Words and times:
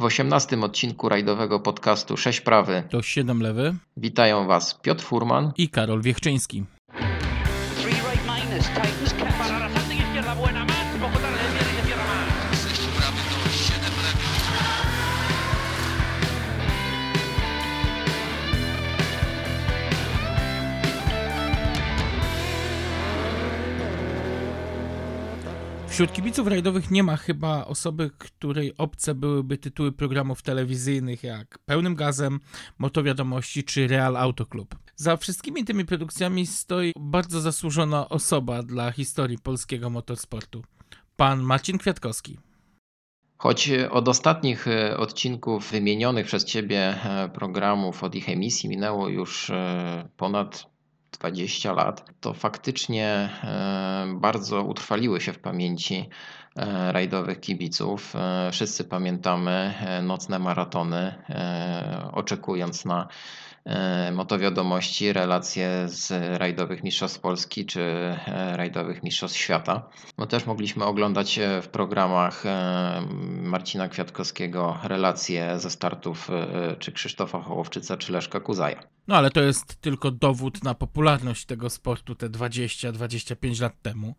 W 0.00 0.04
osiemnastym 0.04 0.64
odcinku 0.64 1.08
rajdowego 1.08 1.60
podcastu 1.60 2.16
6 2.16 2.40
prawy. 2.40 2.82
To 2.90 3.02
7 3.02 3.40
lewy. 3.42 3.74
Witają 3.96 4.46
Was 4.46 4.74
Piotr 4.74 5.04
Furman 5.04 5.52
i 5.56 5.68
Karol 5.68 6.02
Wiechczyński. 6.02 6.64
Three 7.82 7.94
right 7.94 8.26
minus, 8.26 8.66
tightens 8.68 9.14
Wśród 25.90 26.12
kibiców 26.12 26.46
rajdowych 26.46 26.90
nie 26.90 27.02
ma 27.02 27.16
chyba 27.16 27.64
osoby, 27.64 28.10
której 28.18 28.76
obce 28.76 29.14
byłyby 29.14 29.58
tytuły 29.58 29.92
programów 29.92 30.42
telewizyjnych 30.42 31.22
jak 31.22 31.58
Pełnym 31.58 31.94
Gazem, 31.94 32.40
Motowiadomości 32.78 33.64
czy 33.64 33.86
Real 33.88 34.16
Auto 34.16 34.46
Club. 34.46 34.74
Za 34.96 35.16
wszystkimi 35.16 35.64
tymi 35.64 35.84
produkcjami 35.84 36.46
stoi 36.46 36.92
bardzo 36.98 37.40
zasłużona 37.40 38.08
osoba 38.08 38.62
dla 38.62 38.90
historii 38.90 39.38
polskiego 39.38 39.90
motorsportu. 39.90 40.62
Pan 41.16 41.42
Marcin 41.42 41.78
Kwiatkowski. 41.78 42.38
Choć 43.36 43.70
od 43.90 44.08
ostatnich 44.08 44.68
e, 44.68 44.96
odcinków 44.96 45.70
wymienionych 45.70 46.26
przez 46.26 46.44
Ciebie 46.44 46.78
e, 47.04 47.28
programów, 47.28 48.04
od 48.04 48.14
ich 48.14 48.28
emisji 48.28 48.68
minęło 48.68 49.08
już 49.08 49.50
e, 49.50 50.08
ponad 50.16 50.69
20 51.12 51.72
lat, 51.72 52.04
to 52.20 52.34
faktycznie 52.34 53.06
e, 53.44 54.14
bardzo 54.14 54.62
utrwaliły 54.62 55.20
się 55.20 55.32
w 55.32 55.38
pamięci 55.38 56.08
e, 56.56 56.92
rajdowych 56.92 57.40
kibiców. 57.40 58.16
E, 58.16 58.50
Wszyscy 58.52 58.84
pamiętamy 58.84 59.74
nocne 60.02 60.38
maratony, 60.38 61.14
oczekując 62.12 62.84
na 62.84 63.08
motowiadomości, 64.12 65.12
relacje 65.12 65.88
z 65.88 66.38
rajdowych 66.38 66.84
mistrzostw 66.84 67.20
Polski 67.20 67.66
czy 67.66 68.14
rajdowych 68.52 69.02
mistrzostw 69.02 69.38
świata. 69.38 69.88
No 70.18 70.26
też 70.26 70.46
mogliśmy 70.46 70.84
oglądać 70.84 71.40
w 71.62 71.68
programach 71.68 72.44
Marcina 73.42 73.88
Kwiatkowskiego 73.88 74.78
relacje 74.82 75.58
ze 75.58 75.70
startów 75.70 76.28
czy 76.78 76.92
Krzysztofa 76.92 77.40
Hołowczyca 77.40 77.96
czy 77.96 78.12
Leszka 78.12 78.40
Kuzaja. 78.40 78.82
No 79.08 79.16
ale 79.16 79.30
to 79.30 79.42
jest 79.42 79.80
tylko 79.80 80.10
dowód 80.10 80.64
na 80.64 80.74
popularność 80.74 81.44
tego 81.44 81.70
sportu 81.70 82.14
te 82.14 82.28
20-25 82.28 83.60
lat 83.62 83.82
temu. 83.82 84.14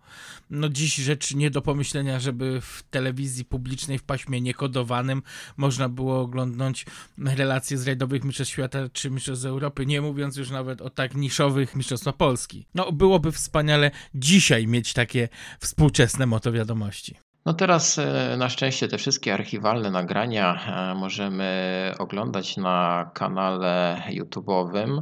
No 0.50 0.70
dziś 0.70 0.96
rzecz 0.96 1.34
nie 1.34 1.52
do 1.52 1.62
pomyślenia, 1.62 2.20
żeby 2.20 2.62
w 2.62 2.84
telewizji 2.90 3.46
publicznej 3.46 3.98
w 4.00 4.04
paśmie 4.04 4.42
niekodowanym 4.42 5.22
można 5.58 5.90
było 5.90 6.22
oglądnąć 6.22 6.86
relacje 7.18 7.78
z 7.78 7.88
rajdowych 7.88 8.23
mistrzostw 8.23 8.54
świata 8.54 8.80
czy 8.94 9.10
mistrzostw 9.10 9.46
Europy, 9.46 9.86
nie 9.86 10.02
mówiąc 10.02 10.38
już 10.38 10.50
nawet 10.50 10.82
o 10.82 10.90
tak 10.90 11.16
niszowych 11.16 11.76
mistrzostwach 11.76 12.16
Polski. 12.16 12.66
No 12.76 12.92
byłoby 12.92 13.32
wspaniale 13.32 13.92
dzisiaj 14.16 14.68
mieć 14.68 14.94
takie 14.94 15.30
współczesne 15.60 16.26
motowiadomości. 16.26 17.31
No 17.45 17.53
teraz 17.53 18.00
e, 18.00 18.36
na 18.38 18.50
szczęście 18.50 18.88
te 18.88 18.97
wszystkie 18.97 19.34
archiwalne 19.34 19.92
nagrania 19.92 20.59
e, 20.92 20.95
możemy 20.95 21.92
oglądać 22.00 22.58
na 22.58 23.11
kanale 23.14 24.03
YouTube'owym. 24.09 25.02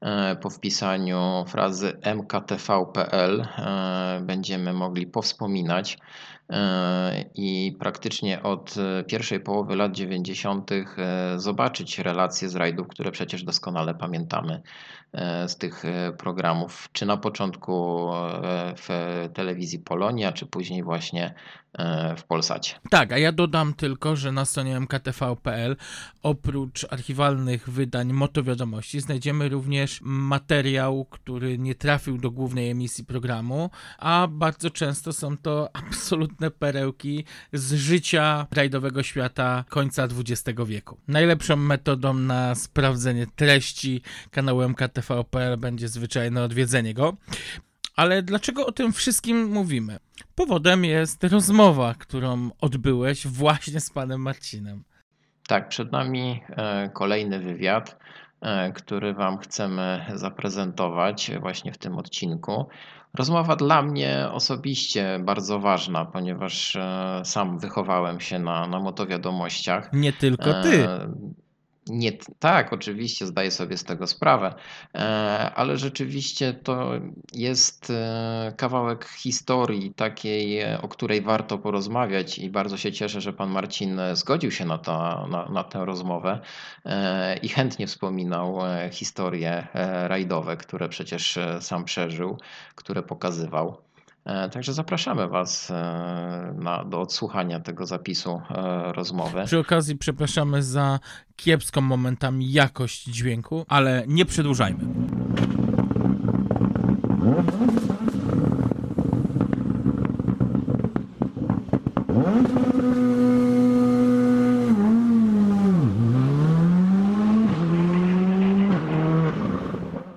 E, 0.00 0.36
Po 0.36 0.50
wpisaniu 0.50 1.44
frazy 1.48 1.98
mktv.pl 2.16 3.46
będziemy 4.20 4.72
mogli 4.72 5.06
powspominać 5.06 5.98
i 7.34 7.76
praktycznie 7.78 8.42
od 8.42 8.74
pierwszej 9.06 9.40
połowy 9.40 9.76
lat 9.76 9.92
90. 9.92 10.70
e, 10.72 10.84
zobaczyć 11.36 11.98
relacje 11.98 12.48
z 12.48 12.56
rajdów, 12.56 12.88
które 12.88 13.10
przecież 13.10 13.42
doskonale 13.44 13.94
pamiętamy 13.94 14.62
z 15.46 15.56
tych 15.56 15.84
e, 15.84 16.12
programów, 16.12 16.88
czy 16.92 17.06
na 17.06 17.16
początku 17.16 18.08
e, 18.14 18.74
w 18.76 18.88
telewizji 19.34 19.78
Polonia, 19.78 20.32
czy 20.32 20.46
później 20.46 20.82
właśnie 20.82 21.34
e, 21.78 22.16
w 22.16 22.24
Polsacie. 22.24 22.74
Tak, 22.90 23.12
a 23.12 23.18
ja 23.18 23.32
dodam 23.32 23.74
tylko, 23.74 24.16
że 24.16 24.32
na 24.32 24.44
stronie 24.44 24.80
mktv.pl 24.80 25.76
oprócz 26.22 26.86
archiwalnych 26.90 27.70
wydań 27.70 28.12
motowiadomości 28.12 29.00
znajdziemy 29.00 29.48
również 29.48 30.00
materiał, 30.04 31.04
który 31.10 31.58
nie 31.58 31.74
trafił 31.74 32.18
do 32.18 32.30
głównej 32.30 32.70
emisji 32.70 33.04
programu, 33.04 33.70
a 33.98 34.28
bardzo 34.30 34.70
często 34.70 35.12
są 35.12 35.36
to 35.36 35.68
absolutne 35.86 36.50
perełki 36.50 37.24
z 37.52 37.74
życia 37.74 38.46
rajdowego 38.50 39.02
świata 39.02 39.64
końca 39.68 40.04
XX 40.04 40.60
wieku. 40.66 40.98
Najlepszą 41.08 41.56
metodą 41.56 42.14
na 42.14 42.54
sprawdzenie 42.54 43.26
treści 43.36 44.02
kanału 44.30 44.62
mktv.pl 45.14 45.56
będzie 45.56 45.88
zwyczajne 45.88 46.42
odwiedzenie 46.42 46.94
go. 46.94 47.16
Ale 47.96 48.22
dlaczego 48.22 48.66
o 48.66 48.72
tym 48.72 48.92
wszystkim 48.92 49.52
mówimy? 49.52 49.98
Powodem 50.34 50.84
jest 50.84 51.24
rozmowa, 51.24 51.94
którą 51.98 52.50
odbyłeś 52.60 53.26
właśnie 53.26 53.80
z 53.80 53.90
panem 53.90 54.20
Marcinem. 54.20 54.84
Tak, 55.48 55.68
przed 55.68 55.92
nami 55.92 56.42
e, 56.48 56.90
kolejny 56.94 57.40
wywiad, 57.40 57.98
e, 58.40 58.72
który 58.72 59.14
Wam 59.14 59.38
chcemy 59.38 60.06
zaprezentować 60.14 61.30
właśnie 61.40 61.72
w 61.72 61.78
tym 61.78 61.98
odcinku. 61.98 62.66
Rozmowa 63.14 63.56
dla 63.56 63.82
mnie 63.82 64.28
osobiście 64.32 65.18
bardzo 65.24 65.60
ważna, 65.60 66.04
ponieważ 66.04 66.76
e, 66.76 67.20
sam 67.24 67.58
wychowałem 67.58 68.20
się 68.20 68.38
na, 68.38 68.66
na 68.66 68.80
motowiadomościach. 68.80 69.92
Nie 69.92 70.12
tylko 70.12 70.62
ty. 70.62 70.88
E, 70.88 71.08
Nie, 71.88 72.12
tak, 72.38 72.72
oczywiście 72.72 73.26
zdaję 73.26 73.50
sobie 73.50 73.76
z 73.76 73.84
tego 73.84 74.06
sprawę, 74.06 74.54
e, 74.94 74.98
ale 75.54 75.76
rzeczywiście 75.76 76.54
to 76.54 76.90
jest 77.32 77.90
e, 77.90 78.52
kawałek 78.56 79.04
historii 79.04 79.94
takiej, 79.94 80.60
e, 80.60 80.82
o 80.82 80.88
której 80.88 81.22
warto 81.22 81.58
porozmawiać 81.58 82.38
i 82.38 82.50
bardzo 82.50 82.76
się 82.76 82.92
cieszę, 82.92 83.20
że 83.20 83.32
pan 83.32 83.50
Marcin 83.50 84.00
zgodził 84.12 84.50
się 84.50 84.64
na, 84.64 84.78
to, 84.78 85.26
na, 85.30 85.48
na 85.48 85.64
tę 85.64 85.84
rozmowę 85.84 86.40
i 87.42 87.48
chętnie 87.48 87.86
wspominał 87.86 88.58
historie 88.90 89.66
rajdowe, 90.06 90.56
które 90.56 90.88
przecież 90.88 91.38
sam 91.60 91.84
przeżył, 91.84 92.38
które 92.74 93.02
pokazywał. 93.02 93.85
E, 94.26 94.50
Także 94.50 94.72
zapraszamy 94.72 95.28
Was 95.28 95.70
e, 95.70 96.54
na, 96.58 96.84
do 96.84 97.00
odsłuchania 97.00 97.60
tego 97.60 97.86
zapisu 97.86 98.42
e, 98.50 98.92
rozmowy. 98.92 99.44
Przy 99.44 99.58
okazji 99.58 99.96
przepraszamy 99.96 100.62
za 100.62 100.98
kiepską 101.36 101.80
momentami 101.80 102.52
jakość 102.52 103.04
dźwięku, 103.04 103.64
ale 103.68 104.04
nie 104.06 104.24
przedłużajmy. 104.24 104.84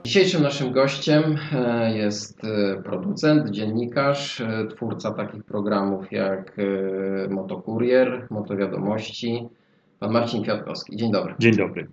Dzisiejszym 0.09 0.43
naszym 0.43 0.71
gościem 0.71 1.37
e, 1.51 1.97
jest 1.97 2.43
e, 2.43 2.81
producent, 2.83 3.49
dziennikarz, 3.49 4.41
e, 4.41 4.67
twórca 4.67 5.11
takich 5.11 5.43
programów 5.43 6.11
jak 6.11 6.57
Motokurier, 7.29 8.27
Motowiadomości, 8.29 9.47
pan 9.99 10.11
Marcin 10.11 10.43
Kwiatkowski. 10.43 10.95
Dzień 10.97 11.11
dobry. 11.11 11.33
Dzień 11.39 11.55
dobry. 11.55 11.87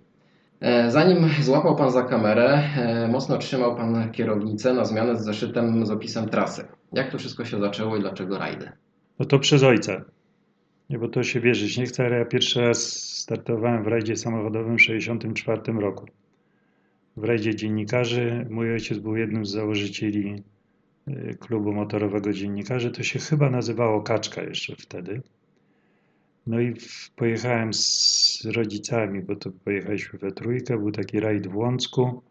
Zanim 0.87 1.29
złapał 1.41 1.75
pan 1.75 1.91
za 1.91 2.03
kamerę, 2.03 2.63
mocno 3.09 3.37
trzymał 3.37 3.75
pan 3.75 4.11
kierownicę 4.11 4.73
na 4.73 4.85
zmianę 4.85 5.15
z 5.15 5.25
zeszytem 5.25 5.85
z 5.85 5.91
opisem 5.91 6.29
trasy. 6.29 6.65
Jak 6.93 7.11
to 7.11 7.17
wszystko 7.17 7.45
się 7.45 7.59
zaczęło 7.59 7.97
i 7.97 7.99
dlaczego 7.99 8.37
rajdy? 8.37 8.71
No 9.19 9.25
to 9.25 9.39
przez 9.39 9.63
ojca. 9.63 10.01
Nie, 10.89 10.99
bo 10.99 11.07
to 11.07 11.23
się 11.23 11.39
wierzyć 11.39 11.77
nie 11.77 11.85
chce, 11.85 12.05
ale 12.05 12.17
ja 12.17 12.25
pierwszy 12.25 12.61
raz 12.61 12.77
startowałem 12.99 13.83
w 13.83 13.87
rajdzie 13.87 14.15
samochodowym 14.15 14.77
w 14.77 14.81
1964 14.81 15.79
roku. 15.79 16.05
W 17.17 17.23
rajdzie 17.23 17.55
dziennikarzy. 17.55 18.47
Mój 18.49 18.73
ojciec 18.73 18.99
był 18.99 19.15
jednym 19.15 19.45
z 19.45 19.51
założycieli 19.51 20.43
y, 21.07 21.37
klubu 21.39 21.73
motorowego 21.73 22.33
dziennikarzy. 22.33 22.91
To 22.91 23.03
się 23.03 23.19
chyba 23.19 23.49
nazywało 23.49 24.01
Kaczka 24.01 24.43
jeszcze 24.43 24.75
wtedy. 24.75 25.21
No 26.47 26.61
i 26.61 26.73
pojechałem 27.15 27.73
z 27.73 28.45
rodzicami, 28.45 29.21
bo 29.21 29.35
to 29.35 29.51
pojechaliśmy 29.65 30.19
we 30.19 30.31
trójkę. 30.31 30.77
Był 30.77 30.91
taki 30.91 31.19
rajd 31.19 31.47
w 31.47 31.55
Łącku 31.55 32.21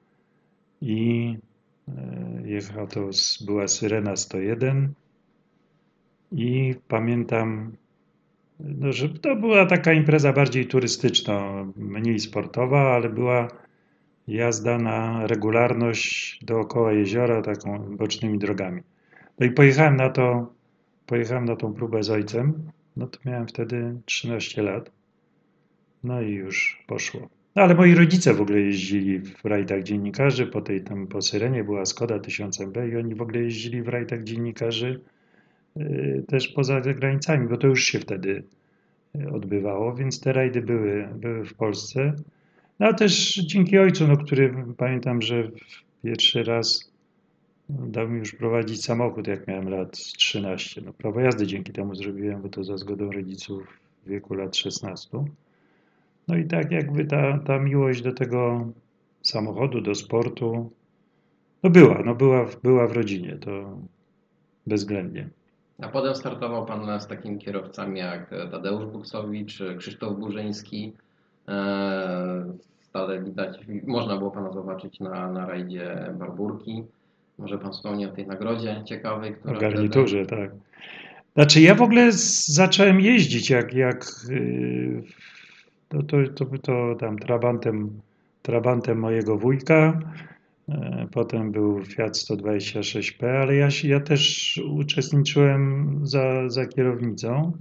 i 0.80 1.34
e, 1.88 2.42
jechał 2.44 2.86
to, 2.86 3.10
była 3.46 3.68
Syrena 3.68 4.16
101 4.16 4.94
i 6.32 6.74
pamiętam, 6.88 7.72
no, 8.60 8.92
że 8.92 9.08
to 9.08 9.36
była 9.36 9.66
taka 9.66 9.92
impreza 9.92 10.32
bardziej 10.32 10.66
turystyczna, 10.66 11.66
mniej 11.76 12.18
sportowa, 12.18 12.94
ale 12.94 13.08
była 13.08 13.65
jazda 14.28 14.78
na 14.78 15.26
regularność 15.26 16.38
dookoła 16.44 16.92
jeziora, 16.92 17.42
taką 17.42 17.96
bocznymi 17.96 18.38
drogami. 18.38 18.82
No 19.38 19.46
i 19.46 19.50
pojechałem 19.50 19.96
na 19.96 20.10
to, 20.10 20.52
pojechałem 21.06 21.44
na 21.44 21.56
tą 21.56 21.74
próbę 21.74 22.02
z 22.02 22.10
ojcem, 22.10 22.70
no 22.96 23.06
to 23.06 23.18
miałem 23.24 23.46
wtedy 23.46 24.00
13 24.04 24.62
lat. 24.62 24.90
No 26.04 26.22
i 26.22 26.32
już 26.32 26.84
poszło. 26.86 27.28
No, 27.56 27.62
ale 27.62 27.74
moi 27.74 27.94
rodzice 27.94 28.34
w 28.34 28.40
ogóle 28.40 28.60
jeździli 28.60 29.18
w 29.18 29.44
rajdach 29.44 29.82
dziennikarzy, 29.82 30.46
po 30.46 30.60
tej 30.60 30.80
tam 30.80 31.06
po 31.06 31.22
Syrenie 31.22 31.64
była 31.64 31.86
Skoda 31.86 32.18
1000MB 32.18 32.92
i 32.92 32.96
oni 32.96 33.14
w 33.14 33.22
ogóle 33.22 33.40
jeździli 33.40 33.82
w 33.82 33.88
rajdach 33.88 34.22
dziennikarzy 34.22 35.00
y, 35.76 36.24
też 36.28 36.48
poza 36.48 36.80
granicami, 36.80 37.48
bo 37.48 37.56
to 37.56 37.66
już 37.66 37.84
się 37.84 37.98
wtedy 37.98 38.42
odbywało, 39.32 39.94
więc 39.94 40.20
te 40.20 40.32
rajdy 40.32 40.62
były, 40.62 41.08
były 41.14 41.44
w 41.44 41.54
Polsce. 41.54 42.12
No 42.80 42.86
a 42.86 42.92
też 42.92 43.34
dzięki 43.34 43.78
ojcu, 43.78 44.08
no, 44.08 44.16
który 44.16 44.54
pamiętam, 44.76 45.22
że 45.22 45.50
pierwszy 46.02 46.42
raz 46.42 46.90
dał 47.68 48.08
mi 48.08 48.18
już 48.18 48.34
prowadzić 48.34 48.84
samochód, 48.84 49.26
jak 49.26 49.46
miałem 49.46 49.68
lat 49.68 49.92
13. 49.92 50.82
No, 50.84 50.92
prawo 50.92 51.20
jazdy 51.20 51.46
dzięki 51.46 51.72
temu 51.72 51.94
zrobiłem, 51.94 52.42
bo 52.42 52.48
to 52.48 52.64
za 52.64 52.76
zgodą 52.76 53.12
rodziców 53.12 53.80
w 54.04 54.08
wieku 54.08 54.34
lat 54.34 54.56
16. 54.56 55.24
No 56.28 56.36
i 56.36 56.44
tak 56.44 56.70
jakby 56.70 57.04
ta, 57.04 57.38
ta 57.38 57.58
miłość 57.58 58.02
do 58.02 58.12
tego 58.12 58.66
samochodu, 59.22 59.80
do 59.80 59.94
sportu, 59.94 60.70
no 61.62 61.70
była, 61.70 62.02
no 62.04 62.14
była, 62.14 62.46
była 62.62 62.86
w 62.86 62.92
rodzinie, 62.92 63.38
to 63.40 63.78
bezwzględnie. 64.66 65.28
A 65.82 65.88
potem 65.88 66.14
startował 66.14 66.66
Pan 66.66 67.00
z 67.00 67.06
takimi 67.06 67.38
kierowcami 67.38 67.98
jak 67.98 68.30
Tadeusz 68.50 68.86
Buksowicz, 68.86 69.58
Krzysztof 69.78 70.18
Burzyński. 70.18 70.92
Eee, 71.48 72.44
Stale 72.96 73.22
widać, 73.22 73.58
można 73.86 74.16
było 74.16 74.30
Pana 74.30 74.52
zobaczyć 74.52 75.00
na, 75.00 75.32
na 75.32 75.46
rajdzie 75.46 76.14
Barburki. 76.18 76.84
Może 77.38 77.58
Pan 77.58 77.72
wspomni 77.72 78.06
o 78.06 78.08
tej 78.08 78.26
nagrodzie 78.26 78.82
ciekawej, 78.84 79.34
która... 79.34 79.58
Garniturze, 79.58 80.24
wtedy... 80.24 80.42
tak. 80.42 80.50
Znaczy 81.34 81.60
ja 81.60 81.74
w 81.74 81.82
ogóle 81.82 82.12
zacząłem 82.46 83.00
jeździć 83.00 83.50
jak, 83.50 83.74
jak 83.74 84.06
yy, 84.28 85.02
to, 85.88 86.02
to, 86.02 86.16
to, 86.34 86.58
to 86.62 86.94
tam 87.00 87.18
trabantem, 87.18 88.00
trabantem 88.42 88.98
mojego 88.98 89.38
wujka, 89.38 90.00
e, 90.68 91.06
potem 91.12 91.52
był 91.52 91.84
Fiat 91.84 92.12
126P, 92.12 93.26
ale 93.26 93.54
ja, 93.54 93.68
ja 93.84 94.00
też 94.00 94.60
uczestniczyłem 94.70 96.00
za, 96.02 96.48
za 96.48 96.66
kierownicą 96.66 97.52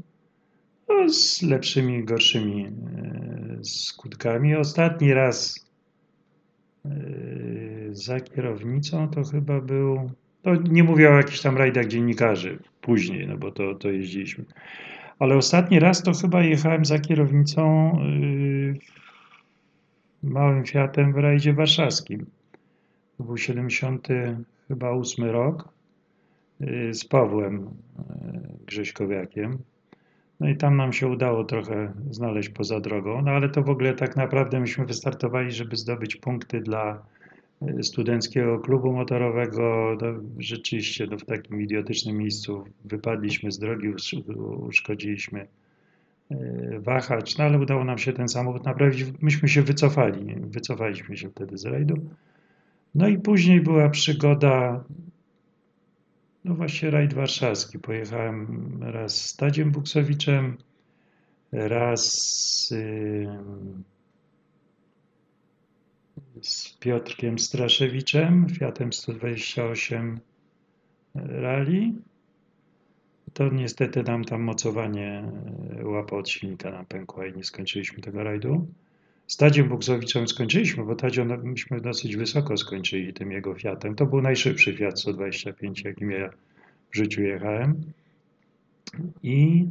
no, 0.89 1.09
z 1.09 1.41
lepszymi, 1.41 2.03
gorszymi 2.03 2.65
e, 2.65 2.69
skutkami. 3.63 4.55
Ostatni 4.55 5.13
raz 5.13 5.65
e, 6.85 6.89
za 7.91 8.19
kierownicą 8.19 9.09
to 9.09 9.23
chyba 9.23 9.61
był, 9.61 10.11
to 10.41 10.55
nie 10.55 10.83
mówię 10.83 11.09
o 11.09 11.17
jakichś 11.17 11.41
tam 11.41 11.57
rajdach 11.57 11.87
dziennikarzy 11.87 12.59
później, 12.81 13.27
no 13.27 13.37
bo 13.37 13.51
to, 13.51 13.75
to 13.75 13.89
jeździliśmy. 13.89 14.45
Ale 15.19 15.35
ostatni 15.35 15.79
raz 15.79 16.03
to 16.03 16.13
chyba 16.13 16.43
jechałem 16.43 16.85
za 16.85 16.99
kierownicą 16.99 17.91
yy, 17.99 18.79
małym 20.23 20.65
Fiatem 20.65 21.13
w 21.13 21.17
rajdzie 21.17 21.53
warszawskim. 21.53 22.25
To 23.17 23.23
był 23.23 23.37
70 23.37 24.07
chyba 24.67 24.89
8 24.89 25.25
rok 25.25 25.69
z 26.91 27.05
Pawłem 27.05 27.69
Grześkowiakiem. 28.65 29.57
No 30.39 30.49
i 30.49 30.57
tam 30.57 30.77
nam 30.77 30.93
się 30.93 31.07
udało 31.07 31.43
trochę 31.43 31.93
znaleźć 32.11 32.49
poza 32.49 32.79
drogą, 32.79 33.21
no 33.21 33.31
ale 33.31 33.49
to 33.49 33.63
w 33.63 33.69
ogóle 33.69 33.93
tak 33.93 34.15
naprawdę 34.15 34.59
myśmy 34.59 34.85
wystartowali, 34.85 35.51
żeby 35.51 35.75
zdobyć 35.75 36.15
punkty 36.15 36.61
dla 36.61 37.05
studenckiego 37.81 38.59
klubu 38.59 38.93
motorowego. 38.93 39.97
No, 40.01 40.07
rzeczywiście 40.39 41.07
no, 41.11 41.17
w 41.17 41.25
takim 41.25 41.61
idiotycznym 41.61 42.17
miejscu 42.17 42.63
wypadliśmy 42.85 43.51
z 43.51 43.59
drogi, 43.59 43.87
uszkodziliśmy 44.67 45.47
e, 46.31 46.79
wahacz, 46.79 47.37
no 47.37 47.43
ale 47.43 47.59
udało 47.59 47.83
nam 47.83 47.97
się 47.97 48.13
ten 48.13 48.27
samochód 48.27 48.65
naprawić. 48.65 49.05
Myśmy 49.21 49.49
się 49.49 49.61
wycofali, 49.61 50.35
wycofaliśmy 50.39 51.17
się 51.17 51.29
wtedy 51.29 51.57
z 51.57 51.65
rajdu. 51.65 52.09
No 52.95 53.07
i 53.07 53.17
później 53.17 53.61
była 53.61 53.89
przygoda, 53.89 54.83
no 56.45 56.55
właśnie 56.55 56.89
rajd 56.89 57.13
warszawski. 57.13 57.79
Pojechałem 57.79 58.77
raz 58.81 59.25
z 59.25 59.35
Tadziem 59.35 59.71
Buksowiczem, 59.71 60.57
raz... 61.51 62.73
Z 66.41 66.77
Piotrkiem 66.79 67.39
Straszewiczem, 67.39 68.49
Fiatem 68.49 68.93
128 68.93 70.19
Rally. 71.15 71.91
To 73.33 73.49
niestety 73.49 74.03
nam 74.03 74.23
tam 74.23 74.41
mocowanie 74.41 75.31
e, 75.79 75.85
łapa 75.85 76.15
od 76.15 76.29
silnika 76.29 76.71
nam 76.71 76.85
pękła 76.85 77.27
i 77.27 77.33
nie 77.33 77.43
skończyliśmy 77.43 78.03
tego 78.03 78.23
rajdu. 78.23 78.67
Z 79.27 79.37
Tadziem 79.37 79.69
skończyliśmy, 80.27 80.85
bo 80.85 80.95
Tadzio 80.95 81.25
myśmy 81.25 81.81
dosyć 81.81 82.15
wysoko 82.15 82.57
skończyli 82.57 83.13
tym 83.13 83.31
jego 83.31 83.55
Fiatem. 83.55 83.95
To 83.95 84.05
był 84.05 84.21
najszybszy 84.21 84.73
Fiat 84.73 84.99
125, 84.99 85.83
jakim 85.83 86.11
ja 86.11 86.29
w 86.91 86.95
życiu 86.95 87.21
jechałem. 87.21 87.81
I 89.23 89.65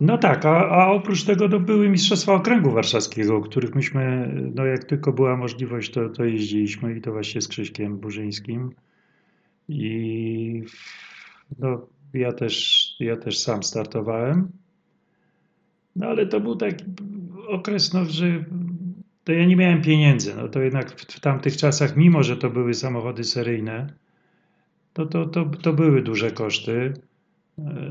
no 0.00 0.18
tak, 0.18 0.44
a, 0.44 0.68
a 0.68 0.90
oprócz 0.90 1.24
tego 1.24 1.60
były 1.60 1.88
Mistrzostwa 1.88 2.34
Okręgu 2.34 2.70
Warszawskiego, 2.70 3.40
których 3.40 3.74
myśmy, 3.74 4.32
no 4.54 4.64
jak 4.64 4.84
tylko 4.84 5.12
była 5.12 5.36
możliwość, 5.36 5.90
to, 5.90 6.08
to 6.08 6.24
jeździliśmy 6.24 6.96
i 6.96 7.00
to 7.00 7.12
właśnie 7.12 7.40
z 7.40 7.48
Krzyśkiem 7.48 7.98
Burzyńskim. 7.98 8.70
I 9.68 10.62
no, 11.58 11.86
ja, 12.14 12.32
też, 12.32 12.86
ja 13.00 13.16
też 13.16 13.38
sam 13.38 13.62
startowałem. 13.62 14.48
No 15.96 16.06
ale 16.06 16.26
to 16.26 16.40
był 16.40 16.56
taki 16.56 16.84
okres, 17.48 17.92
no, 17.92 18.04
że 18.04 18.44
to 19.24 19.32
ja 19.32 19.44
nie 19.44 19.56
miałem 19.56 19.82
pieniędzy. 19.82 20.34
No 20.36 20.48
to 20.48 20.60
jednak 20.60 20.90
w, 20.90 21.04
w 21.12 21.20
tamtych 21.20 21.56
czasach, 21.56 21.96
mimo 21.96 22.22
że 22.22 22.36
to 22.36 22.50
były 22.50 22.74
samochody 22.74 23.24
seryjne, 23.24 23.86
to, 24.92 25.06
to, 25.06 25.26
to, 25.26 25.44
to 25.44 25.72
były 25.72 26.02
duże 26.02 26.30
koszty. 26.30 26.92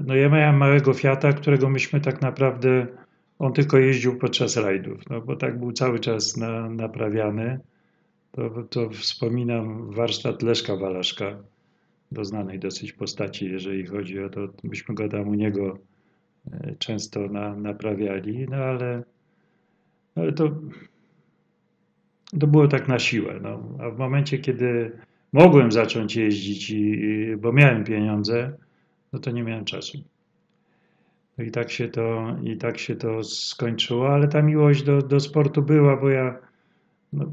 No 0.05 0.15
ja 0.15 0.29
miałem 0.29 0.57
małego 0.57 0.93
Fiata, 0.93 1.33
którego 1.33 1.69
myśmy 1.69 2.01
tak 2.01 2.21
naprawdę, 2.21 2.87
on 3.39 3.53
tylko 3.53 3.77
jeździł 3.77 4.17
podczas 4.17 4.57
rajdów, 4.57 5.09
no 5.09 5.21
bo 5.21 5.35
tak 5.35 5.59
był 5.59 5.71
cały 5.71 5.99
czas 5.99 6.37
na, 6.37 6.69
naprawiany. 6.69 7.59
To, 8.31 8.63
to 8.69 8.89
wspominam 8.89 9.91
warsztat 9.91 10.43
Leszka 10.43 10.75
Walaszka, 10.75 11.37
doznanej 12.11 12.59
dosyć 12.59 12.93
postaci, 12.93 13.45
jeżeli 13.45 13.85
chodzi 13.85 14.19
o 14.19 14.29
to, 14.29 14.47
myśmy 14.63 14.95
go 14.95 15.09
tam 15.09 15.27
u 15.27 15.33
niego 15.33 15.77
często 16.79 17.27
na, 17.27 17.55
naprawiali, 17.55 18.47
no 18.49 18.57
ale, 18.57 19.03
ale 20.15 20.33
to, 20.33 20.51
to 22.39 22.47
było 22.47 22.67
tak 22.67 22.87
na 22.87 22.99
siłę. 22.99 23.39
No. 23.41 23.77
A 23.79 23.89
w 23.89 23.97
momencie, 23.97 24.37
kiedy 24.37 24.91
mogłem 25.33 25.71
zacząć 25.71 26.15
jeździć, 26.15 26.69
i, 26.69 27.37
bo 27.37 27.53
miałem 27.53 27.83
pieniądze, 27.83 28.53
no 29.13 29.19
to 29.19 29.31
nie 29.31 29.43
miałem 29.43 29.65
czasu. 29.65 29.97
No 31.37 31.43
i 31.43 31.51
tak 31.51 31.71
się 31.71 31.87
to, 31.87 32.35
i 32.43 32.57
tak 32.57 32.77
się 32.77 32.95
to 32.95 33.23
skończyło, 33.23 34.09
ale 34.09 34.27
ta 34.27 34.41
miłość 34.41 34.83
do, 34.83 35.01
do 35.01 35.19
sportu 35.19 35.61
była, 35.61 35.97
bo 35.97 36.09
ja, 36.09 36.37
no, 37.13 37.31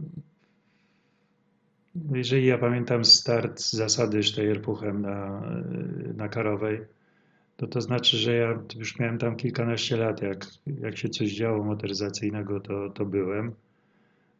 jeżeli 2.12 2.46
ja 2.46 2.58
pamiętam 2.58 3.04
start 3.04 3.60
zasady 3.60 4.22
Sztejerpuchem 4.22 5.02
na, 5.02 5.42
na 6.16 6.28
Karowej, 6.28 6.80
to 7.60 7.66
to 7.66 7.80
znaczy, 7.80 8.16
że 8.16 8.34
ja 8.34 8.58
już 8.78 8.98
miałem 8.98 9.18
tam 9.18 9.36
kilkanaście 9.36 9.96
lat, 9.96 10.22
jak, 10.22 10.46
jak 10.82 10.98
się 10.98 11.08
coś 11.08 11.32
działo 11.32 11.64
motoryzacyjnego, 11.64 12.60
to, 12.60 12.90
to 12.90 13.04
byłem. 13.04 13.52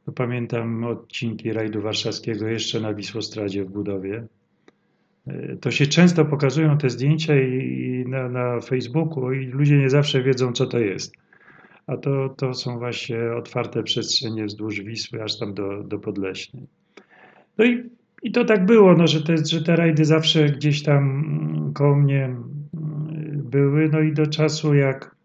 No, 0.07 0.13
pamiętam 0.13 0.85
odcinki 0.85 1.53
rajdu 1.53 1.83
warszawskiego 1.83 2.49
jeszcze 2.49 2.81
na 2.81 2.95
Wisłostradzie 2.95 3.65
w 3.65 3.71
budowie 3.71 4.27
to 5.61 5.71
się 5.71 5.87
często 5.87 6.25
pokazują 6.25 6.79
te 6.79 6.91
zdjęcia 6.91 7.41
i, 7.41 8.05
na, 8.09 8.29
na 8.29 8.61
Facebooku 8.61 9.33
i 9.33 9.47
ludzie 9.47 9.79
nie 9.79 9.91
zawsze 9.91 10.23
wiedzą, 10.23 10.53
co 10.53 10.67
to 10.67 10.79
jest. 10.79 11.15
A 11.87 11.97
to, 11.97 12.29
to 12.29 12.55
są 12.55 12.79
właśnie 12.79 13.19
otwarte 13.39 13.83
przestrzenie 13.83 14.45
wzdłuż 14.45 14.81
Wisły, 14.81 15.23
aż 15.23 15.39
tam 15.39 15.55
do, 15.55 15.83
do 15.83 15.99
Podleśnej. 15.99 16.67
No 17.59 17.65
i, 17.65 17.91
i 18.23 18.33
to 18.33 18.45
tak 18.45 18.67
było, 18.67 18.95
no, 18.95 19.07
że, 19.07 19.23
te, 19.23 19.37
że 19.37 19.63
te 19.63 19.77
rajdy 19.77 20.05
zawsze 20.05 20.51
gdzieś 20.51 20.83
tam 20.83 21.05
mm, 21.05 21.73
koło 21.73 21.97
mnie 21.97 22.37
były. 23.51 23.89
No 23.89 24.01
i 24.01 24.13
do 24.13 24.27
czasu, 24.27 24.75
jak 24.75 25.17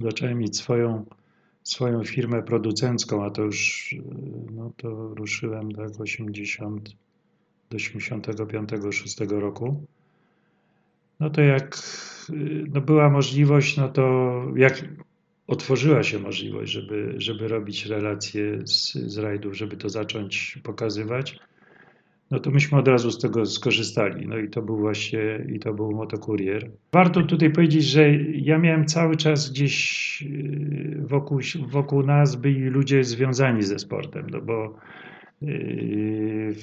zacząłem 0.00 0.38
mieć 0.38 0.56
swoją, 0.56 1.04
swoją 1.62 2.04
firmę 2.04 2.42
producencką, 2.42 3.24
a 3.24 3.30
to 3.30 3.42
już 3.42 3.94
no, 4.52 4.72
to 4.76 5.14
ruszyłem 5.14 5.72
tak 5.72 6.00
80 6.00 6.96
do 7.70 7.76
85-6 7.76 9.38
roku, 9.40 9.86
no 11.20 11.30
to 11.30 11.40
jak 11.40 11.78
no 12.74 12.80
była 12.80 13.10
możliwość, 13.10 13.76
no 13.76 13.88
to 13.88 14.44
jak 14.56 14.84
otworzyła 15.46 16.02
się 16.02 16.18
możliwość, 16.18 16.72
żeby, 16.72 17.14
żeby 17.16 17.48
robić 17.48 17.86
relacje 17.86 18.66
z, 18.66 18.92
z 18.92 19.18
rajdów, 19.18 19.56
żeby 19.56 19.76
to 19.76 19.88
zacząć 19.88 20.58
pokazywać, 20.62 21.38
no 22.30 22.40
to 22.40 22.50
myśmy 22.50 22.78
od 22.78 22.88
razu 22.88 23.10
z 23.10 23.18
tego 23.18 23.46
skorzystali. 23.46 24.28
No 24.28 24.38
i 24.38 24.48
to 24.48 24.62
był 24.62 24.76
właśnie, 24.76 25.46
i 25.54 25.58
to 25.58 25.74
był 25.74 25.92
motokurier. 25.92 26.70
Warto 26.92 27.22
tutaj 27.22 27.50
powiedzieć, 27.50 27.84
że 27.84 28.14
ja 28.34 28.58
miałem 28.58 28.86
cały 28.86 29.16
czas 29.16 29.50
gdzieś 29.50 30.24
wokół, 30.98 31.40
wokół 31.68 32.02
nas 32.02 32.36
byli 32.36 32.60
ludzie 32.60 33.04
związani 33.04 33.62
ze 33.62 33.78
sportem, 33.78 34.26
no 34.30 34.40
bo 34.40 34.74
yy, 35.42 36.54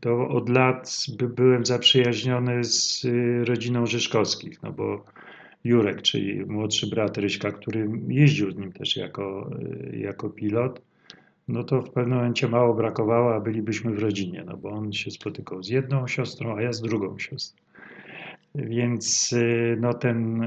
to 0.00 0.28
od 0.28 0.48
lat 0.48 1.06
by, 1.18 1.28
byłem 1.28 1.66
zaprzyjaźniony 1.66 2.64
z 2.64 3.04
y, 3.04 3.44
rodziną 3.44 3.86
Rzeszkowskich, 3.86 4.62
no 4.62 4.72
bo 4.72 5.04
Jurek, 5.64 6.02
czyli 6.02 6.44
młodszy 6.46 6.86
brat 6.86 7.18
Ryśka, 7.18 7.52
który 7.52 7.90
jeździł 8.08 8.50
z 8.50 8.56
nim 8.56 8.72
też 8.72 8.96
jako, 8.96 9.50
y, 9.92 9.98
jako 9.98 10.30
pilot, 10.30 10.82
no 11.52 11.64
to 11.64 11.82
w 11.82 11.90
pewnym 11.90 12.18
momencie 12.18 12.48
mało 12.48 12.74
brakowało, 12.74 13.34
a 13.34 13.40
bylibyśmy 13.40 13.94
w 13.94 13.98
rodzinie, 13.98 14.44
no 14.46 14.56
bo 14.56 14.70
on 14.70 14.92
się 14.92 15.10
spotykał 15.10 15.62
z 15.62 15.68
jedną 15.68 16.06
siostrą, 16.06 16.56
a 16.56 16.62
ja 16.62 16.72
z 16.72 16.80
drugą 16.80 17.18
siostrą. 17.18 17.62
Więc 18.54 19.32
y, 19.32 19.76
no 19.80 19.94
ten, 19.94 20.40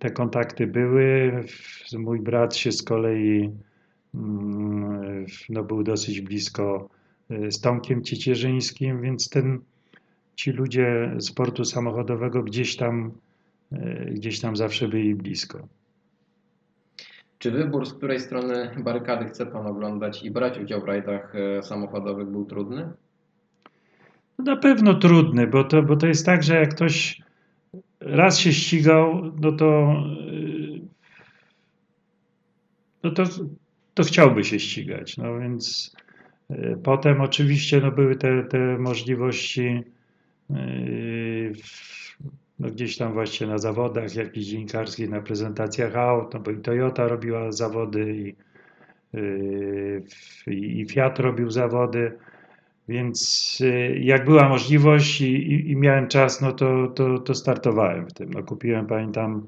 te 0.00 0.10
kontakty 0.10 0.66
były. 0.66 1.32
Mój 1.98 2.20
brat 2.20 2.56
się 2.56 2.72
z 2.72 2.82
kolei 2.82 3.50
mm, 4.14 5.26
no 5.48 5.64
był 5.64 5.82
dosyć 5.82 6.20
blisko 6.20 6.88
z 7.50 7.60
Tomkiem 7.60 8.02
Ciecierzyńskim, 8.02 9.02
więc 9.02 9.28
ten, 9.28 9.60
ci 10.36 10.50
ludzie 10.50 11.16
sportu 11.20 11.64
samochodowego 11.64 12.42
gdzieś 12.42 12.76
tam, 12.76 13.12
gdzieś 14.10 14.40
tam 14.40 14.56
zawsze 14.56 14.88
byli 14.88 15.14
blisko. 15.14 15.68
Czy 17.38 17.50
wybór, 17.50 17.86
z 17.86 17.94
której 17.94 18.20
strony 18.20 18.70
barykady 18.78 19.24
chce 19.24 19.46
Pan 19.46 19.66
oglądać 19.66 20.22
i 20.22 20.30
brać 20.30 20.58
udział 20.58 20.80
w 20.80 20.84
rajdach 20.84 21.34
e, 21.34 21.62
samochodowych 21.62 22.28
był 22.28 22.44
trudny? 22.44 22.92
Na 24.38 24.56
pewno 24.56 24.94
trudny, 24.94 25.46
bo 25.46 25.64
to, 25.64 25.82
bo 25.82 25.96
to 25.96 26.06
jest 26.06 26.26
tak, 26.26 26.42
że 26.42 26.54
jak 26.54 26.74
ktoś 26.74 27.22
raz 28.00 28.38
się 28.38 28.52
ścigał, 28.52 29.32
no 29.40 29.52
to, 29.52 29.66
e, 29.66 30.78
no 33.02 33.10
to, 33.10 33.24
to 33.94 34.02
chciałby 34.02 34.44
się 34.44 34.60
ścigać. 34.60 35.16
No 35.16 35.38
więc 35.38 35.92
e, 36.50 36.76
potem 36.76 37.20
oczywiście 37.20 37.80
no 37.80 37.92
były 37.92 38.16
te, 38.16 38.44
te 38.44 38.58
możliwości 38.78 39.82
no 42.58 42.70
gdzieś 42.70 42.96
tam 42.96 43.12
właśnie 43.12 43.46
na 43.46 43.58
zawodach 43.58 44.14
jakichś 44.14 44.46
dziennikarskich, 44.46 45.10
na 45.10 45.20
prezentacjach 45.20 45.96
aut, 45.96 46.34
no 46.34 46.40
bo 46.40 46.50
i 46.50 46.56
Toyota 46.56 47.08
robiła 47.08 47.52
zawody 47.52 48.16
i, 48.16 48.34
yy, 49.16 50.02
i 50.46 50.86
Fiat 50.90 51.18
robił 51.18 51.50
zawody, 51.50 52.12
więc 52.88 53.56
yy, 53.60 53.98
jak 53.98 54.24
była 54.24 54.48
możliwość 54.48 55.20
i, 55.20 55.52
i, 55.52 55.70
i, 55.70 55.76
miałem 55.76 56.08
czas, 56.08 56.40
no 56.40 56.52
to, 56.52 56.88
to, 56.88 57.18
to 57.18 57.34
startowałem 57.34 58.06
w 58.06 58.12
tym. 58.12 58.30
No 58.32 58.42
kupiłem, 58.42 58.86
pamiętam, 58.86 59.46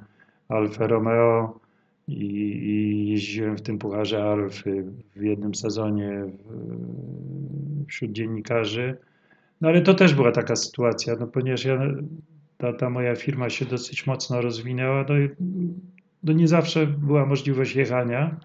Alfa 0.48 0.86
Romeo 0.86 1.60
i, 2.08 2.24
i 2.24 3.08
jeździłem 3.08 3.56
w 3.56 3.62
tym 3.62 3.78
Pucharze 3.78 4.24
Alfy 4.24 4.84
w 5.16 5.22
jednym 5.22 5.54
sezonie 5.54 6.24
wśród 7.88 8.12
dziennikarzy. 8.12 8.96
No 9.60 9.68
ale 9.68 9.80
to 9.80 9.94
też 9.94 10.14
była 10.14 10.32
taka 10.32 10.56
sytuacja, 10.56 11.16
no 11.20 11.26
ponieważ 11.26 11.64
ja 11.64 11.78
ta, 12.60 12.72
ta 12.72 12.90
moja 12.90 13.16
firma 13.16 13.50
się 13.50 13.64
dosyć 13.64 14.06
mocno 14.06 14.40
rozwinęła, 14.40 15.04
no, 15.08 15.14
no 16.22 16.32
nie 16.32 16.48
zawsze 16.48 16.86
była 16.86 17.26
możliwość 17.26 17.76
jechania, 17.76 18.40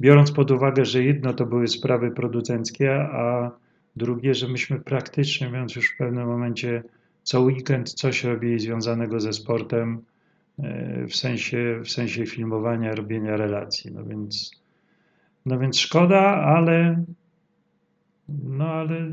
biorąc 0.00 0.32
pod 0.32 0.50
uwagę, 0.50 0.84
że 0.84 1.04
jedno 1.04 1.32
to 1.32 1.46
były 1.46 1.68
sprawy 1.68 2.10
producenckie, 2.10 2.94
a 3.00 3.50
drugie, 3.96 4.34
że 4.34 4.48
myśmy 4.48 4.80
praktycznie, 4.80 5.46
mówiąc 5.46 5.76
już 5.76 5.90
w 5.90 5.96
pewnym 5.96 6.26
momencie, 6.26 6.82
co 7.22 7.40
weekend 7.40 7.92
coś 7.92 8.24
robili 8.24 8.58
związanego 8.58 9.20
ze 9.20 9.32
sportem, 9.32 10.02
e, 10.58 11.06
w 11.06 11.16
sensie, 11.16 11.80
w 11.84 11.90
sensie 11.90 12.26
filmowania, 12.26 12.94
robienia 12.94 13.36
relacji. 13.36 13.92
No 13.92 14.04
więc, 14.04 14.50
no 15.46 15.58
więc 15.58 15.78
szkoda, 15.78 16.20
ale, 16.34 17.04
no 18.28 18.64
ale 18.64 19.12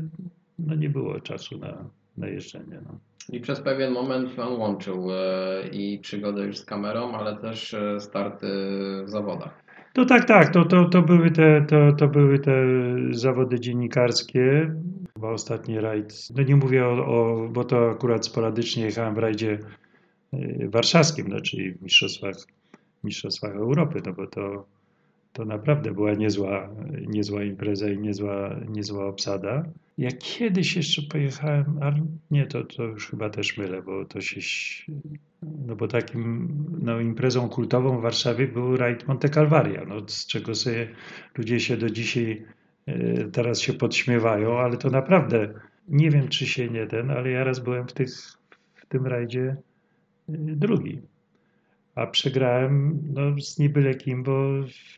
no 0.58 0.74
nie 0.74 0.90
było 0.90 1.20
czasu 1.20 1.58
na, 1.58 1.84
na 2.16 2.28
jeżdżenie. 2.28 2.80
No. 2.84 2.98
I 3.32 3.40
przez 3.40 3.60
pewien 3.60 3.92
moment 3.92 4.30
Pan 4.30 4.52
łączył 4.52 5.08
e, 5.10 5.68
i 5.68 5.98
przygodę 5.98 6.46
już 6.46 6.58
z 6.58 6.64
kamerą, 6.64 7.12
ale 7.12 7.36
też 7.36 7.74
e, 7.74 8.00
starty 8.00 8.46
w 9.04 9.10
zawodach. 9.10 9.66
No 9.96 10.04
tak, 10.04 10.24
tak, 10.24 10.52
to, 10.52 10.64
to, 10.64 10.84
to, 10.84 11.02
były, 11.02 11.30
te, 11.30 11.66
to, 11.68 11.92
to 11.92 12.08
były 12.08 12.38
te 12.38 12.52
zawody 13.10 13.60
dziennikarskie. 13.60 14.74
Chyba 15.14 15.30
ostatni 15.30 15.80
rajd, 15.80 16.28
no 16.36 16.42
nie 16.42 16.56
mówię 16.56 16.86
o, 16.86 17.06
o, 17.06 17.48
bo 17.48 17.64
to 17.64 17.90
akurat 17.90 18.26
sporadycznie 18.26 18.84
jechałem 18.84 19.14
w 19.14 19.18
rajdzie 19.18 19.58
e, 20.32 20.68
warszawskim, 20.68 21.28
no, 21.28 21.40
czyli 21.40 21.72
w 21.72 21.82
mistrzostwach, 21.82 22.34
mistrzostwach 23.04 23.56
Europy, 23.56 24.02
no 24.06 24.12
bo 24.12 24.26
to, 24.26 24.66
to 25.36 25.44
naprawdę 25.44 25.92
była 25.92 26.14
niezła, 26.14 26.68
niezła 27.06 27.44
impreza 27.44 27.88
i 27.88 27.98
niezła, 27.98 28.56
niezła 28.68 29.06
obsada. 29.06 29.64
Ja 29.98 30.10
kiedyś 30.18 30.76
jeszcze 30.76 31.02
pojechałem, 31.02 31.78
ale 31.80 32.06
nie, 32.30 32.46
to, 32.46 32.64
to 32.64 32.82
już 32.82 33.10
chyba 33.10 33.30
też 33.30 33.58
mylę, 33.58 33.82
bo 33.82 34.04
to 34.04 34.20
się. 34.20 34.40
No 35.66 35.76
bo 35.76 35.88
takim 35.88 36.48
no, 36.82 37.00
imprezą 37.00 37.48
kultową 37.48 37.98
w 37.98 38.02
Warszawie 38.02 38.48
był 38.48 38.76
rajd 38.76 39.08
Monte 39.08 39.28
Calvaria, 39.28 39.84
no, 39.88 40.08
z 40.08 40.26
czego 40.26 40.54
sobie 40.54 40.88
ludzie 41.38 41.60
się 41.60 41.76
do 41.76 41.90
dzisiaj 41.90 42.44
e, 42.86 43.24
teraz 43.24 43.60
się 43.60 43.72
podśmiewają, 43.72 44.58
ale 44.58 44.76
to 44.76 44.90
naprawdę 44.90 45.54
nie 45.88 46.10
wiem, 46.10 46.28
czy 46.28 46.46
się 46.46 46.68
nie 46.68 46.86
ten, 46.86 47.10
ale 47.10 47.30
ja 47.30 47.44
raz 47.44 47.58
byłem 47.58 47.88
w, 47.88 47.92
tych, 47.92 48.10
w 48.74 48.86
tym 48.86 49.06
rajdzie 49.06 49.56
e, 50.28 50.32
drugi. 50.36 51.02
A 51.96 52.06
przegrałem 52.06 53.02
no, 53.14 53.20
z 53.40 53.58
niebyle 53.58 53.94
kim, 53.94 54.22
bo 54.22 54.32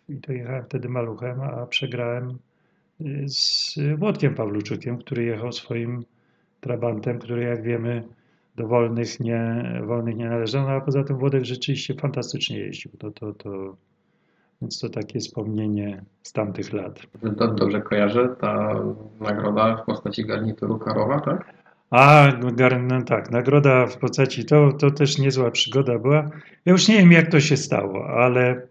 i 0.09 0.17
to 0.17 0.33
jechałem 0.33 0.65
wtedy 0.65 0.89
maluchem, 0.89 1.41
a 1.41 1.67
przegrałem 1.67 2.39
z 3.27 3.75
Włodkiem 3.99 4.35
Pawluczukiem, 4.35 4.99
który 4.99 5.25
jechał 5.25 5.53
swoim 5.53 6.05
trabantem, 6.61 7.19
który 7.19 7.43
jak 7.43 7.63
wiemy 7.63 8.05
do 8.57 8.67
wolnych 8.67 9.21
nie, 9.21 9.65
wolnych 9.87 10.17
nie 10.17 10.29
należał, 10.29 10.63
no, 10.63 10.71
a 10.71 10.81
poza 10.81 11.05
tym 11.05 11.19
Włodek 11.19 11.45
rzeczywiście 11.45 11.95
fantastycznie 11.95 12.59
jeździł. 12.59 12.93
To, 12.99 13.11
to, 13.11 13.33
to, 13.33 13.77
więc 14.63 14.81
to 14.81 14.89
takie 14.89 15.19
wspomnienie 15.19 16.05
z 16.23 16.33
tamtych 16.33 16.73
lat. 16.73 17.01
To 17.39 17.49
dobrze 17.49 17.81
kojarzę, 17.81 18.37
ta 18.41 18.75
nagroda 19.21 19.77
w 19.77 19.87
postaci 19.87 20.27
garnituru 20.27 20.79
Karowa, 20.79 21.21
tak? 21.21 21.58
A, 21.91 22.33
no 22.41 23.03
tak, 23.03 23.31
nagroda 23.31 23.87
w 23.87 23.99
postaci, 23.99 24.45
to, 24.45 24.73
to 24.73 24.91
też 24.91 25.19
niezła 25.19 25.51
przygoda 25.51 25.99
była. 25.99 26.31
Ja 26.65 26.73
już 26.73 26.89
nie 26.89 26.99
wiem, 26.99 27.13
jak 27.13 27.31
to 27.31 27.41
się 27.41 27.57
stało, 27.57 28.07
ale 28.09 28.63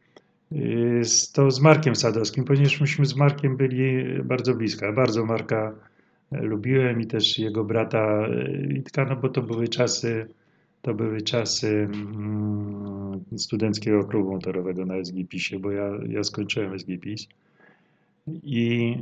z, 1.04 1.32
to 1.32 1.52
z 1.52 1.62
Markiem 1.62 1.96
Sadowskim, 1.96 2.44
ponieważ 2.44 2.82
myśmy 2.82 3.06
z 3.06 3.16
Markiem 3.16 3.58
byli 3.58 4.06
bardzo 4.24 4.56
blisko. 4.56 4.94
bardzo 4.94 5.26
Marka 5.26 5.74
lubiłem 6.32 7.02
i 7.02 7.08
też 7.08 7.40
jego 7.40 7.64
brata 7.64 8.28
Witka, 8.68 9.06
no 9.06 9.16
bo 9.16 9.30
to 9.30 9.42
były 9.42 9.68
czasy, 9.68 10.28
to 10.82 10.94
były 10.94 11.22
czasy 11.22 11.90
mm, 11.94 13.24
studenckiego 13.38 14.04
klubu 14.04 14.32
motorowego 14.32 14.86
na 14.86 15.04
SGPisie, 15.04 15.60
bo 15.60 15.72
ja, 15.72 15.92
ja 16.08 16.24
skończyłem 16.24 16.80
SGPiS 16.80 17.28
i 18.44 18.96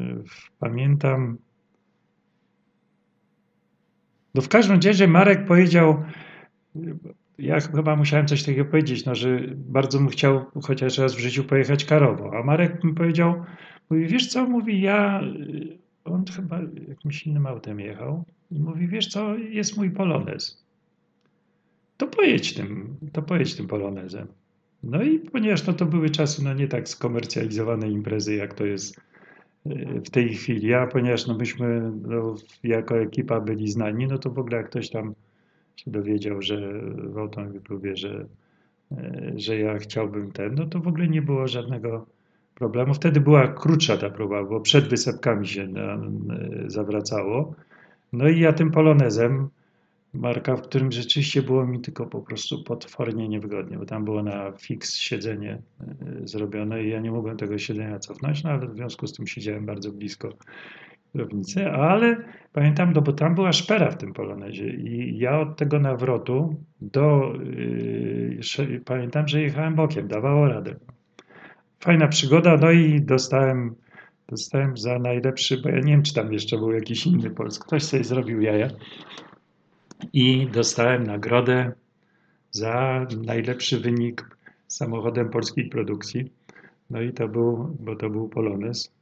y, 0.00 0.24
pamiętam, 0.58 1.38
no 4.36 4.42
w 4.42 4.48
każdym 4.48 4.80
razie 4.80 5.08
Marek 5.08 5.46
powiedział, 5.46 6.04
ja 7.38 7.60
chyba 7.60 7.96
musiałem 7.96 8.26
coś 8.26 8.42
takiego 8.42 8.64
powiedzieć, 8.64 9.04
no, 9.04 9.14
że 9.14 9.40
bardzo 9.56 9.98
bym 9.98 10.08
chciał 10.08 10.44
chociaż 10.62 10.98
raz 10.98 11.14
w 11.14 11.18
życiu 11.18 11.44
pojechać 11.44 11.84
karowo. 11.84 12.32
A 12.38 12.42
Marek 12.42 12.84
mi 12.84 12.94
powiedział, 12.94 13.44
mówi, 13.90 14.06
wiesz 14.06 14.26
co, 14.26 14.46
mówi, 14.46 14.80
ja, 14.80 15.20
on 16.04 16.24
chyba 16.36 16.60
jakimś 16.88 17.26
innym 17.26 17.46
autem 17.46 17.80
jechał 17.80 18.24
i 18.50 18.60
mówi, 18.60 18.88
wiesz 18.88 19.08
co, 19.08 19.36
jest 19.36 19.76
mój 19.76 19.90
polonez. 19.90 20.64
To 21.96 22.06
pojedź 22.06 22.54
tym, 22.54 22.96
to 23.12 23.22
pojedź 23.22 23.54
tym 23.54 23.66
polonezem. 23.66 24.26
No 24.82 25.02
i 25.02 25.18
ponieważ 25.18 25.66
no, 25.66 25.72
to 25.72 25.86
były 25.86 26.10
czasy 26.10 26.44
no, 26.44 26.54
nie 26.54 26.68
tak 26.68 26.88
skomercjalizowane 26.88 27.90
imprezy, 27.90 28.34
jak 28.34 28.54
to 28.54 28.64
jest 28.64 29.00
w 30.04 30.10
tej 30.10 30.34
chwili, 30.34 30.74
a 30.74 30.86
ponieważ 30.86 31.26
no, 31.26 31.36
myśmy 31.36 31.92
no, 32.02 32.34
jako 32.64 32.98
ekipa 32.98 33.40
byli 33.40 33.68
znani, 33.68 34.06
no 34.06 34.18
to 34.18 34.30
w 34.30 34.38
ogóle 34.38 34.56
jak 34.56 34.66
ktoś 34.66 34.90
tam 34.90 35.14
się 35.76 35.90
dowiedział, 35.90 36.42
że 36.42 36.82
w 36.96 37.18
Automobil 37.18 37.60
Klubie, 37.60 37.96
że, 37.96 38.26
e, 38.92 39.32
że 39.36 39.58
ja 39.58 39.78
chciałbym 39.78 40.32
ten, 40.32 40.54
no 40.54 40.66
to 40.66 40.80
w 40.80 40.88
ogóle 40.88 41.08
nie 41.08 41.22
było 41.22 41.48
żadnego 41.48 42.06
problemu. 42.54 42.94
Wtedy 42.94 43.20
była 43.20 43.48
krótsza 43.48 43.96
ta 43.96 44.10
próba, 44.10 44.44
bo 44.44 44.60
przed 44.60 44.88
wysepkami 44.88 45.46
się 45.46 45.66
na, 45.66 45.98
zawracało. 46.66 47.54
No 48.12 48.28
i 48.28 48.40
ja 48.40 48.52
tym 48.52 48.70
polonezem, 48.70 49.48
marka, 50.14 50.56
w 50.56 50.62
którym 50.62 50.92
rzeczywiście 50.92 51.42
było 51.42 51.66
mi 51.66 51.80
tylko 51.80 52.06
po 52.06 52.20
prostu 52.20 52.64
potwornie 52.64 53.28
niewygodnie, 53.28 53.78
bo 53.78 53.86
tam 53.86 54.04
było 54.04 54.22
na 54.22 54.52
fix 54.52 54.96
siedzenie 54.96 55.62
e, 55.80 56.28
zrobione 56.28 56.84
i 56.84 56.90
ja 56.90 57.00
nie 57.00 57.10
mogłem 57.10 57.36
tego 57.36 57.58
siedzenia 57.58 57.98
cofnąć, 57.98 58.44
no 58.44 58.50
ale 58.50 58.68
w 58.68 58.74
związku 58.74 59.06
z 59.06 59.12
tym 59.12 59.26
siedziałem 59.26 59.66
bardzo 59.66 59.92
blisko 59.92 60.28
kierownicy, 61.12 61.66
ale 61.70 62.16
pamiętam, 62.52 62.92
no 62.92 63.02
bo 63.02 63.12
tam 63.12 63.34
była 63.34 63.52
szpera 63.52 63.90
w 63.90 63.96
tym 63.96 64.12
Polonezie 64.12 64.70
i 64.70 65.18
ja 65.18 65.40
od 65.40 65.56
tego 65.56 65.78
nawrotu 65.80 66.56
do, 66.80 67.32
yy, 68.58 68.80
pamiętam, 68.84 69.28
że 69.28 69.40
jechałem 69.40 69.74
bokiem, 69.74 70.08
dawało 70.08 70.48
radę. 70.48 70.74
fajna 71.80 72.08
przygoda, 72.08 72.56
no 72.56 72.70
i 72.70 73.00
dostałem, 73.00 73.74
dostałem 74.28 74.76
za 74.76 74.98
najlepszy, 74.98 75.60
bo 75.62 75.68
ja 75.68 75.80
nie 75.80 75.92
wiem, 75.92 76.02
czy 76.02 76.14
tam 76.14 76.32
jeszcze 76.32 76.58
był 76.58 76.72
jakiś 76.72 77.06
inny 77.06 77.30
Polsk. 77.30 77.66
Ktoś 77.66 77.82
sobie 77.82 78.04
zrobił 78.04 78.40
jaja 78.40 78.68
i 80.12 80.46
dostałem 80.46 81.06
nagrodę 81.06 81.72
za 82.50 83.06
najlepszy 83.26 83.80
wynik 83.80 84.36
samochodem 84.68 85.30
polskiej 85.30 85.68
produkcji. 85.68 86.32
No 86.90 87.00
i 87.00 87.12
to 87.12 87.28
był, 87.28 87.76
bo 87.80 87.96
to 87.96 88.10
był 88.10 88.28
Polones. 88.28 88.92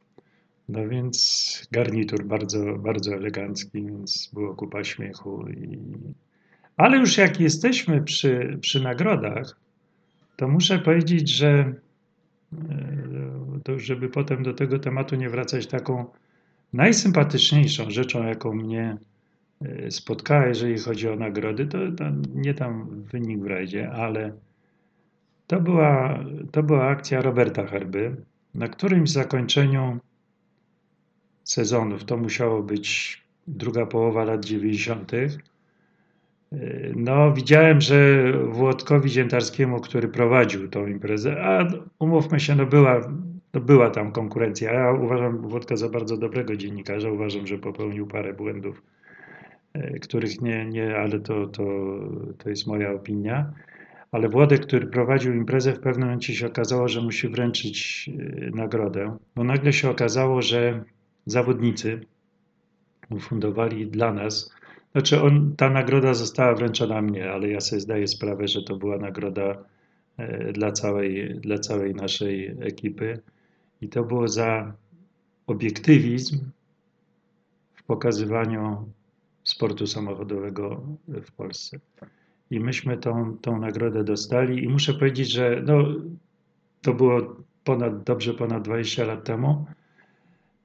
No 0.69 0.89
więc 0.89 1.69
garnitur 1.73 2.25
bardzo, 2.25 2.79
bardzo 2.79 3.15
elegancki, 3.15 3.83
więc 3.83 4.31
było 4.33 4.55
kupa 4.55 4.85
śmiechu. 4.85 5.49
I... 5.49 5.79
Ale 6.77 6.99
już 6.99 7.17
jak 7.17 7.41
jesteśmy 7.41 8.03
przy, 8.03 8.59
przy 8.61 8.83
nagrodach, 8.83 9.57
to 10.37 10.49
muszę 10.49 10.79
powiedzieć, 10.79 11.29
że 11.29 11.49
e, 11.49 11.75
to 13.65 13.79
żeby 13.79 14.09
potem 14.09 14.43
do 14.43 14.55
tego 14.55 14.79
tematu 14.79 15.17
nie 15.17 15.31
wracać, 15.31 15.67
taką 15.67 16.05
najsympatyczniejszą 16.73 17.91
rzeczą, 17.91 18.27
jaką 18.27 18.55
mnie 18.55 18.97
spotkała, 19.91 20.47
jeżeli 20.47 20.79
chodzi 20.79 21.09
o 21.09 21.17
nagrody, 21.17 21.67
to, 21.67 21.79
to 21.99 22.05
nie 22.35 22.55
tam 22.55 23.03
wynik 23.13 23.41
w 23.41 23.47
rajdzie, 23.47 23.91
ale 23.91 24.33
to 25.47 25.61
była, 25.61 26.25
to 26.53 26.63
była 26.63 26.87
akcja 26.87 27.23
Roberta 27.23 27.67
Herby. 27.67 28.17
Na 28.55 28.69
którymś 28.69 29.11
zakończeniu 29.11 29.99
sezonów, 31.45 32.05
to 32.05 32.17
musiało 32.17 32.63
być 32.63 33.23
druga 33.47 33.87
połowa 33.87 34.25
lat 34.25 34.45
90., 34.45 35.13
no, 36.97 37.33
widziałem, 37.33 37.81
że 37.81 38.33
Włodkowi 38.49 39.11
Ziętarskiemu, 39.11 39.81
który 39.81 40.09
prowadził 40.09 40.69
tą 40.69 40.87
imprezę, 40.87 41.45
a 41.45 41.69
umówmy 41.99 42.41
się, 42.41 42.55
no 42.55 42.67
była, 42.67 43.01
no 43.55 43.61
była 43.61 43.91
tam 43.91 44.13
konkurencja. 44.13 44.73
Ja 44.73 44.93
uważam 44.93 45.39
Włodka 45.39 45.77
za 45.77 45.89
bardzo 45.89 46.17
dobrego 46.17 46.57
dziennikarza. 46.57 47.11
Uważam, 47.11 47.47
że 47.47 47.59
popełnił 47.59 48.07
parę 48.07 48.35
błędów, 48.35 48.83
których 50.03 50.41
nie, 50.41 50.67
nie 50.67 50.97
ale 50.97 51.21
to, 51.21 51.47
to, 51.47 51.65
to 52.39 52.51
jest 52.51 52.67
moja 52.67 52.93
opinia. 52.93 53.53
Ale 54.13 54.29
Włodek, 54.29 54.67
który 54.67 54.87
prowadził 54.87 55.35
imprezę, 55.35 55.73
w 55.73 55.81
pewnym 55.81 56.09
momencie 56.09 56.35
się 56.35 56.47
okazało, 56.47 56.89
że 56.89 57.01
musi 57.01 57.29
wręczyć 57.29 58.11
e, 58.11 58.51
nagrodę, 58.51 59.17
bo 59.37 59.45
nagle 59.45 59.73
się 59.73 59.91
okazało, 59.91 60.43
że 60.43 60.85
zawodnicy 61.27 62.01
ufundowali 63.11 63.87
dla 63.87 64.13
nas 64.13 64.55
znaczy, 64.95 65.23
on, 65.23 65.57
ta 65.57 65.71
nagroda 65.71 66.15
została 66.15 66.55
wręczona 66.55 67.03
mnie, 67.03 67.31
ale 67.31 67.49
ja 67.49 67.61
sobie 67.61 67.81
zdaję 67.81 68.09
sprawę, 68.09 68.49
że 68.49 68.63
to 68.63 68.77
była 68.77 68.99
nagroda 68.99 69.65
e, 70.17 70.53
dla 70.53 70.73
całej, 70.73 71.41
dla 71.41 71.59
całej 71.59 71.95
naszej 71.95 72.57
ekipy. 72.61 73.21
I 73.81 73.89
to 73.89 74.05
było 74.05 74.29
za 74.29 74.73
obiektywizm 75.47 76.39
w 77.75 77.83
pokazywaniu 77.83 78.93
sportu 79.45 79.87
samochodowego 79.87 80.83
w 81.09 81.33
Polsce. 81.33 81.81
I 82.51 82.61
myśmy 82.61 82.97
tą, 82.97 83.37
tą 83.41 83.61
nagrodę 83.61 84.05
dostali 84.05 84.65
i 84.65 84.69
muszę 84.69 84.95
powiedzieć, 84.95 85.31
że 85.31 85.63
no, 85.67 85.85
to 86.83 86.95
było 86.95 87.37
ponad, 87.65 88.03
dobrze 88.03 88.35
ponad 88.35 88.63
20 88.63 89.05
lat 89.05 89.25
temu. 89.25 89.67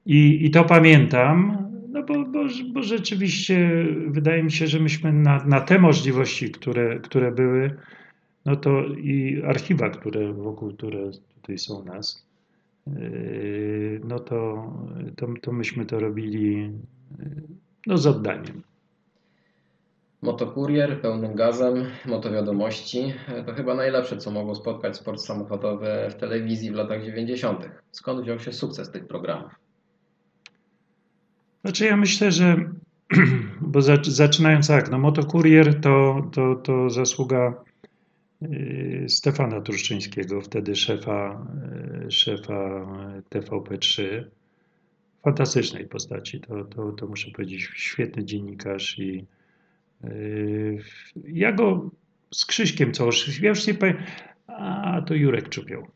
I, 0.06 0.46
i 0.46 0.50
to 0.50 0.64
pamiętam, 0.64 1.58
no 1.88 2.02
bo, 2.02 2.24
bo, 2.24 2.44
bo 2.72 2.82
rzeczywiście 2.82 3.86
wydaje 4.06 4.42
mi 4.42 4.52
się, 4.52 4.66
że 4.66 4.80
myśmy 4.80 5.12
na, 5.12 5.44
na 5.44 5.60
te 5.60 5.78
możliwości, 5.78 6.50
które, 6.50 7.00
które 7.00 7.32
były, 7.32 7.76
no 8.44 8.56
to 8.56 8.84
i 8.86 9.42
archiwa, 9.46 9.90
które 9.90 10.32
wokół, 10.32 10.72
które 10.72 11.10
tutaj 11.34 11.58
są 11.58 11.84
nas, 11.84 12.26
yy, 12.86 14.00
no 14.04 14.18
to, 14.18 14.70
to, 15.16 15.26
to 15.42 15.52
myśmy 15.52 15.86
to 15.86 16.00
robili 16.00 16.56
yy, 16.56 16.70
no 17.86 17.98
z 17.98 18.06
oddaniem. 18.06 18.62
Motokurier 20.22 21.00
pełnym 21.00 21.34
gazem, 21.34 21.86
motowiadomości 22.06 23.14
to 23.46 23.54
chyba 23.54 23.74
najlepsze, 23.74 24.16
co 24.16 24.30
mogło 24.30 24.54
spotkać 24.54 24.96
sport 24.96 25.20
samochodowy 25.20 25.88
w 26.10 26.14
telewizji 26.14 26.70
w 26.70 26.74
latach 26.74 27.04
90. 27.04 27.68
Skąd 27.92 28.22
wziął 28.22 28.38
się 28.38 28.52
sukces 28.52 28.90
tych 28.90 29.06
programów? 29.06 29.52
Znaczy 31.64 31.84
ja 31.84 31.96
myślę, 31.96 32.32
że 32.32 32.56
bo 33.60 33.82
zaczynając 34.02 34.68
tak, 34.68 34.90
no 34.90 34.98
motokurier 34.98 35.80
to, 35.80 36.22
to, 36.32 36.54
to 36.54 36.90
zasługa 36.90 37.54
y, 38.42 39.04
Stefana 39.08 39.60
Truszczyńskiego, 39.60 40.40
wtedy 40.40 40.76
szefa, 40.76 41.46
y, 42.06 42.10
szefa 42.10 42.86
TVP3. 43.30 44.24
Fantastycznej 45.22 45.88
postaci, 45.88 46.40
to, 46.40 46.64
to, 46.64 46.92
to 46.92 47.06
muszę 47.06 47.30
powiedzieć, 47.30 47.70
świetny 47.74 48.24
dziennikarz 48.24 48.98
i 48.98 49.26
ja 51.26 51.52
go 51.52 51.90
z 52.30 52.46
Krzyśkiem 52.46 52.92
Cołosz, 52.92 53.40
ja 53.40 53.48
już 53.48 53.66
nie 53.66 53.74
powiem, 53.74 53.96
a 54.46 55.02
to 55.06 55.14
Jurek 55.14 55.48
Czupiał. 55.48 55.86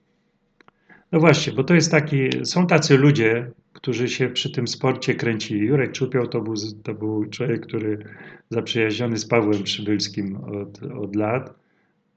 No 1.12 1.20
właśnie, 1.20 1.52
bo 1.52 1.64
to 1.64 1.74
jest 1.74 1.90
taki, 1.90 2.28
są 2.44 2.66
tacy 2.66 2.98
ludzie, 2.98 3.50
którzy 3.72 4.08
się 4.08 4.28
przy 4.28 4.50
tym 4.50 4.68
sporcie 4.68 5.14
kręcili. 5.14 5.66
Jurek 5.66 5.92
Czupiał 5.92 6.26
to 6.26 6.40
był, 6.40 6.54
to 6.82 6.94
był 6.94 7.24
człowiek, 7.24 7.66
który 7.66 8.04
zaprzyjaźniony 8.50 9.18
z 9.18 9.26
Pawłem 9.26 9.62
Przybylskim 9.62 10.36
od, 10.36 10.82
od 10.82 11.16
lat. 11.16 11.54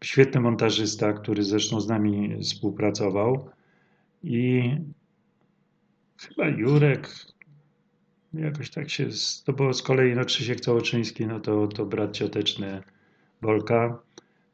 Świetny 0.04 0.42
montażysta, 0.42 1.14
który 1.14 1.44
zresztą 1.44 1.82
z 1.82 1.88
nami 1.88 2.38
współpracował. 2.44 3.50
I 4.24 4.72
chyba 6.18 6.48
Jurek, 6.48 7.10
jakoś 8.40 8.70
tak 8.70 8.90
się, 8.90 9.08
to 9.46 9.54
było 9.54 9.74
z 9.74 9.82
kolei 9.82 10.16
no 10.16 10.26
Krzysiek 10.26 10.60
Całoczyński, 10.60 11.26
no 11.26 11.40
to, 11.40 11.68
to 11.68 11.86
brat 11.86 12.12
cioteczny 12.12 12.82
Wolka. 13.42 14.00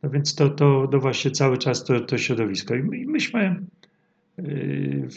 No 0.03 0.09
więc 0.09 0.35
to, 0.35 0.49
to, 0.49 0.87
to 0.87 0.99
właśnie 0.99 1.31
cały 1.31 1.57
czas 1.57 1.83
to, 1.83 1.99
to 1.99 2.17
środowisko. 2.17 2.75
I 2.75 3.05
myśmy 3.05 3.65
yy, 4.37 5.07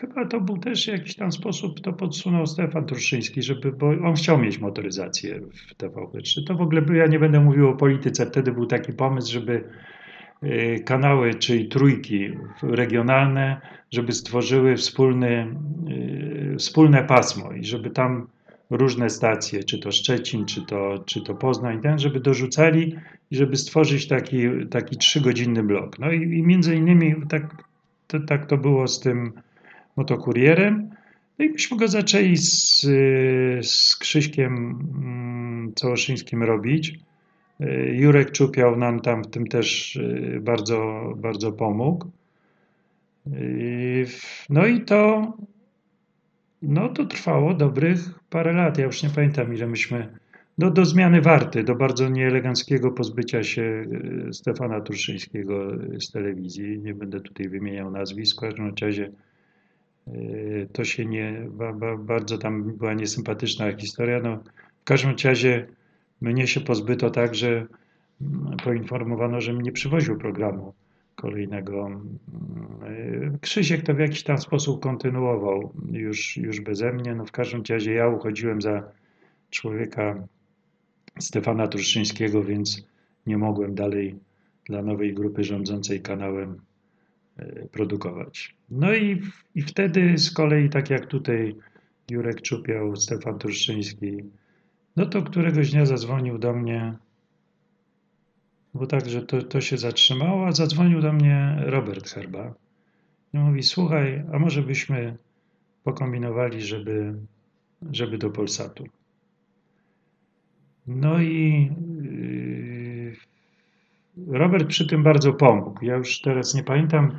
Chyba 0.00 0.26
to 0.26 0.40
był 0.40 0.58
też 0.58 0.86
jakiś 0.86 1.16
tam 1.16 1.32
sposób, 1.32 1.80
to 1.80 1.92
podsunął 1.92 2.46
Stefan 2.46 2.86
Truszyński, 2.86 3.42
żeby, 3.42 3.72
bo 3.72 3.88
on 3.88 4.14
chciał 4.14 4.38
mieć 4.38 4.58
motoryzację 4.58 5.40
w 5.40 5.74
TVP3. 5.76 6.46
To 6.46 6.54
w 6.54 6.60
ogóle, 6.60 6.82
ja 6.94 7.06
nie 7.06 7.18
będę 7.18 7.40
mówił 7.40 7.68
o 7.68 7.76
polityce, 7.76 8.26
wtedy 8.26 8.52
był 8.52 8.66
taki 8.66 8.92
pomysł, 8.92 9.32
żeby 9.32 9.64
kanały, 10.84 11.34
czyli 11.34 11.68
trójki 11.68 12.30
regionalne, 12.62 13.60
żeby 13.90 14.12
stworzyły 14.12 14.76
wspólny, 14.76 15.56
y, 16.52 16.56
wspólne 16.58 17.04
pasmo 17.04 17.52
i 17.52 17.64
żeby 17.64 17.90
tam 17.90 18.26
różne 18.70 19.10
stacje, 19.10 19.64
czy 19.64 19.78
to 19.78 19.92
Szczecin, 19.92 20.46
czy 20.46 20.66
to, 20.66 21.04
czy 21.06 21.22
to 21.22 21.34
Poznań, 21.34 21.80
ten, 21.80 21.98
żeby 21.98 22.20
dorzucali 22.20 22.96
i 23.30 23.36
żeby 23.36 23.56
stworzyć 23.56 24.08
taki, 24.08 24.38
taki 24.70 24.96
trzygodzinny 24.96 25.62
blok. 25.62 25.98
No 25.98 26.12
i, 26.12 26.22
i 26.22 26.42
między 26.42 26.76
innymi 26.76 27.14
tak 27.28 27.64
to, 28.06 28.20
tak 28.20 28.46
to 28.46 28.56
było 28.56 28.88
z 28.88 29.00
tym 29.00 29.32
motokurierem. 29.96 30.90
No 31.38 31.44
i 31.44 31.50
myśmy 31.50 31.76
go 31.76 31.88
zaczęli 31.88 32.36
z, 32.36 32.80
z 33.66 33.96
Krzyśkiem 33.96 34.54
mm, 34.94 35.72
Całoszyńskim 35.74 36.42
robić. 36.42 36.98
Y, 37.64 37.94
Jurek 37.94 38.30
Czupiał 38.30 38.76
nam 38.76 39.00
tam 39.00 39.22
w 39.22 39.26
tym 39.26 39.46
też 39.46 39.96
y, 39.96 40.40
bardzo, 40.42 41.12
bardzo 41.16 41.52
pomógł. 41.52 42.10
Y, 43.26 44.06
no 44.50 44.66
i 44.66 44.80
to, 44.80 45.32
no 46.62 46.88
to 46.88 47.06
trwało 47.06 47.54
dobrych 47.54 47.98
parę 48.30 48.52
lat. 48.52 48.78
Ja 48.78 48.84
już 48.84 49.02
nie 49.02 49.10
pamiętam, 49.10 49.54
ile 49.54 49.66
myśmy. 49.66 50.18
No, 50.58 50.70
do 50.70 50.84
zmiany 50.84 51.20
warty, 51.20 51.64
do 51.64 51.74
bardzo 51.74 52.08
nieeleganckiego 52.08 52.90
pozbycia 52.90 53.42
się 53.42 53.84
Stefana 54.32 54.80
Truszyńskiego 54.80 55.68
z 56.00 56.10
telewizji. 56.10 56.78
Nie 56.78 56.94
będę 56.94 57.20
tutaj 57.20 57.48
wymieniał 57.48 57.90
nazwisk, 57.90 58.36
w 58.36 58.40
każdym 58.40 58.74
razie 58.80 59.10
to 60.72 60.84
się 60.84 61.06
nie, 61.06 61.46
bardzo 61.98 62.38
tam 62.38 62.76
była 62.76 62.94
niesympatyczna 62.94 63.76
historia. 63.76 64.20
No, 64.20 64.36
w 64.80 64.84
każdym 64.84 65.14
razie 65.24 65.66
mnie 66.24 66.46
się 66.46 66.60
pozbyto 66.60 67.10
tak, 67.10 67.34
że 67.34 67.66
mm, 68.20 68.56
poinformowano, 68.64 69.40
że 69.40 69.52
mnie 69.52 69.72
przywoził 69.72 70.18
programu 70.18 70.74
kolejnego. 71.14 72.00
Y, 72.88 73.38
Krzysiek 73.40 73.82
to 73.82 73.94
w 73.94 73.98
jakiś 73.98 74.22
tam 74.22 74.38
sposób 74.38 74.82
kontynuował 74.82 75.72
już, 75.92 76.36
już 76.36 76.60
beze 76.60 76.92
mnie. 76.92 77.14
No 77.14 77.24
w 77.24 77.32
każdym 77.32 77.62
razie 77.68 77.92
ja 77.92 78.08
uchodziłem 78.08 78.62
za 78.62 78.82
człowieka 79.50 80.26
Stefana 81.18 81.68
Truszyńskiego, 81.68 82.42
więc 82.42 82.86
nie 83.26 83.38
mogłem 83.38 83.74
dalej 83.74 84.14
dla 84.64 84.82
nowej 84.82 85.14
grupy 85.14 85.44
rządzącej 85.44 86.00
kanałem 86.00 86.60
E, 87.36 87.68
produkować. 87.68 88.54
No 88.70 88.94
i, 88.94 89.22
i 89.54 89.62
wtedy 89.62 90.18
z 90.18 90.30
kolei, 90.30 90.68
tak 90.68 90.90
jak 90.90 91.06
tutaj 91.06 91.54
Jurek 92.10 92.42
Czupiał, 92.42 92.96
Stefan 92.96 93.38
Truszczyński, 93.38 94.24
no 94.96 95.06
to 95.06 95.22
któregoś 95.22 95.70
dnia 95.70 95.86
zadzwonił 95.86 96.38
do 96.38 96.52
mnie, 96.52 96.94
bo 98.74 98.86
tak, 98.86 99.08
że 99.08 99.22
to, 99.22 99.42
to 99.42 99.60
się 99.60 99.78
zatrzymało, 99.78 100.46
a 100.46 100.52
zadzwonił 100.52 101.00
do 101.00 101.12
mnie 101.12 101.56
Robert 101.66 102.08
Herba 102.08 102.54
I 103.34 103.38
mówi, 103.38 103.62
słuchaj, 103.62 104.24
a 104.32 104.38
może 104.38 104.62
byśmy 104.62 105.16
pokombinowali, 105.84 106.62
żeby, 106.62 107.14
żeby 107.92 108.18
do 108.18 108.30
Polsatu. 108.30 108.84
No 110.86 111.20
i 111.20 111.70
yy, 112.02 113.16
Robert 114.38 114.68
przy 114.68 114.86
tym 114.86 115.02
bardzo 115.02 115.32
pomógł. 115.32 115.84
Ja 115.84 115.96
już 115.96 116.20
teraz 116.20 116.54
nie 116.54 116.64
pamiętam, 116.64 117.18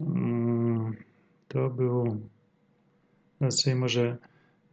mm, 0.00 0.96
to 1.48 1.70
był, 1.70 2.20
teraz 3.38 3.60
sobie 3.60 3.76
może, 3.76 4.16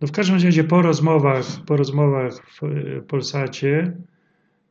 no 0.02 0.08
w 0.08 0.12
każdym 0.12 0.36
razie 0.36 0.64
po 0.64 0.82
rozmowach, 0.82 1.46
po 1.66 1.78
rozmowach 1.78 2.34
w 2.34 2.64
y, 2.64 3.04
Polsacie, 3.08 3.98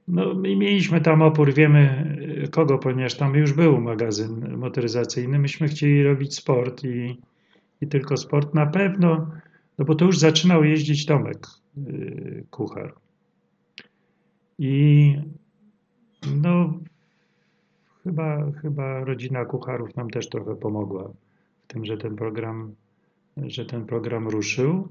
no 0.08 0.32
i 0.32 0.56
mieliśmy 0.56 1.00
tam 1.00 1.22
opór, 1.22 1.54
wiemy 1.54 2.14
y, 2.44 2.48
kogo, 2.48 2.78
ponieważ 2.78 3.14
tam 3.14 3.34
już 3.34 3.52
był 3.52 3.80
magazyn 3.80 4.56
motoryzacyjny. 4.56 5.38
Myśmy 5.38 5.68
chcieli 5.68 6.02
robić 6.02 6.34
sport 6.34 6.84
i, 6.84 7.20
i 7.80 7.86
tylko 7.86 8.16
sport 8.16 8.54
na 8.54 8.66
pewno, 8.66 9.30
no 9.78 9.84
bo 9.84 9.94
to 9.94 10.04
już 10.04 10.18
zaczynał 10.18 10.64
jeździć 10.64 11.06
Tomek 11.06 11.46
yy, 11.76 12.44
Kuchar. 12.50 12.94
I 14.58 15.14
no 16.36 16.78
chyba, 18.04 18.52
chyba 18.62 19.04
rodzina 19.04 19.44
Kucharów 19.44 19.96
nam 19.96 20.10
też 20.10 20.28
trochę 20.28 20.56
pomogła 20.56 21.12
w 21.62 21.66
tym, 21.66 21.84
że 21.84 21.96
ten 21.96 22.16
program, 22.16 22.74
że 23.36 23.66
ten 23.66 23.86
program 23.86 24.28
ruszył. 24.28 24.88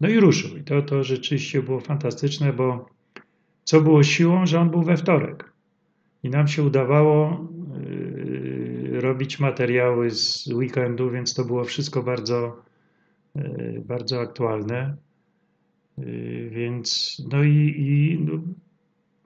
No 0.00 0.08
i 0.08 0.20
ruszył. 0.20 0.56
I 0.56 0.64
to, 0.64 0.82
to 0.82 1.04
rzeczywiście 1.04 1.62
było 1.62 1.80
fantastyczne, 1.80 2.52
bo 2.52 2.86
co 3.64 3.80
było 3.80 4.02
siłą, 4.02 4.46
że 4.46 4.60
on 4.60 4.70
był 4.70 4.82
we 4.82 4.96
wtorek. 4.96 5.52
I 6.22 6.30
nam 6.30 6.48
się 6.48 6.62
udawało 6.62 7.46
yy, 7.84 9.00
robić 9.00 9.40
materiały 9.40 10.10
z 10.10 10.46
weekendu, 10.46 11.10
więc 11.10 11.34
to 11.34 11.44
było 11.44 11.64
wszystko 11.64 12.02
bardzo, 12.02 12.62
yy, 13.34 13.82
bardzo 13.86 14.20
aktualne. 14.20 14.96
Yy, 15.98 16.50
więc 16.50 17.16
no 17.32 17.42
i, 17.42 17.74
i 17.76 18.18
no, 18.20 18.42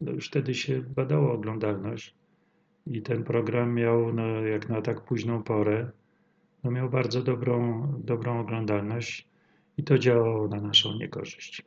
no 0.01 0.13
już 0.13 0.29
wtedy 0.29 0.55
się 0.55 0.83
badało 0.97 1.33
oglądalność. 1.33 2.15
I 2.87 3.03
ten 3.03 3.25
program 3.25 3.75
miał, 3.75 4.13
no, 4.13 4.27
jak 4.27 4.69
na 4.69 4.83
tak 4.83 5.01
późną 5.01 5.43
porę, 5.43 5.91
no 6.65 6.71
miał 6.71 6.91
bardzo 6.91 7.23
dobrą, 7.23 7.87
dobrą 8.05 8.41
oglądalność 8.41 9.32
i 9.79 9.83
to 9.83 9.99
działało 9.99 10.49
na 10.49 10.61
naszą 10.61 10.95
niekorzyść. 10.95 11.63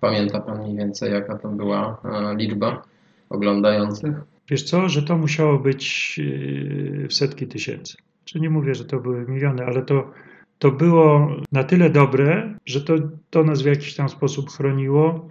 Pamięta 0.00 0.40
Pan 0.40 0.62
mniej 0.62 0.76
więcej, 0.76 1.12
jaka 1.12 1.38
to 1.38 1.48
była 1.48 2.00
e, 2.04 2.36
liczba 2.36 2.82
oglądających? 3.30 4.14
Wiesz 4.48 4.62
co, 4.62 4.88
że 4.88 5.02
to 5.02 5.18
musiało 5.18 5.58
być 5.58 6.18
yy, 6.18 7.08
w 7.08 7.14
setki 7.14 7.46
tysięcy. 7.46 7.96
Czy 8.24 8.40
nie 8.40 8.50
mówię, 8.50 8.74
że 8.74 8.84
to 8.84 9.00
były 9.00 9.26
miliony, 9.28 9.64
ale 9.64 9.82
to, 9.82 10.10
to 10.58 10.70
było 10.70 11.36
na 11.52 11.64
tyle 11.64 11.90
dobre, 11.90 12.54
że 12.66 12.80
to, 12.80 12.94
to 13.30 13.44
nas 13.44 13.62
w 13.62 13.66
jakiś 13.66 13.94
tam 13.94 14.08
sposób 14.08 14.50
chroniło. 14.50 15.28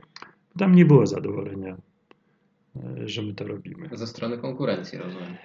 Tam 0.58 0.76
nie 0.76 0.86
było 0.86 1.06
zadowolenia, 1.06 1.78
yy, 2.76 3.08
że 3.08 3.22
my 3.22 3.34
to 3.34 3.48
robimy. 3.48 3.90
Ze 3.92 4.08
strony 4.08 4.38
konkurencji, 4.38 4.98
rozumiem. 4.98 5.36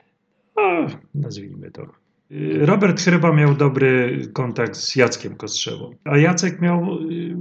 A, 0.57 0.87
nazwijmy 1.15 1.71
to. 1.71 2.02
Yy, 2.33 2.67
Robert 2.67 3.01
chyba 3.01 3.33
miał 3.33 3.55
dobry 3.55 4.21
kontakt 4.33 4.77
z 4.77 4.97
Jackiem 4.97 5.37
Kostrzewą, 5.37 5.95
a 6.05 6.19
Jacek 6.19 6.61
miał, 6.61 7.01
yy, 7.01 7.37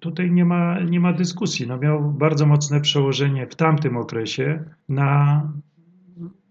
tutaj 0.00 0.30
nie 0.30 0.44
ma, 0.44 0.80
nie 0.80 1.00
ma 1.00 1.12
dyskusji, 1.12 1.66
no 1.66 1.78
miał 1.78 2.10
bardzo 2.10 2.46
mocne 2.46 2.80
przełożenie 2.80 3.46
w 3.46 3.54
tamtym 3.54 3.96
okresie 3.96 4.64
na 4.88 5.42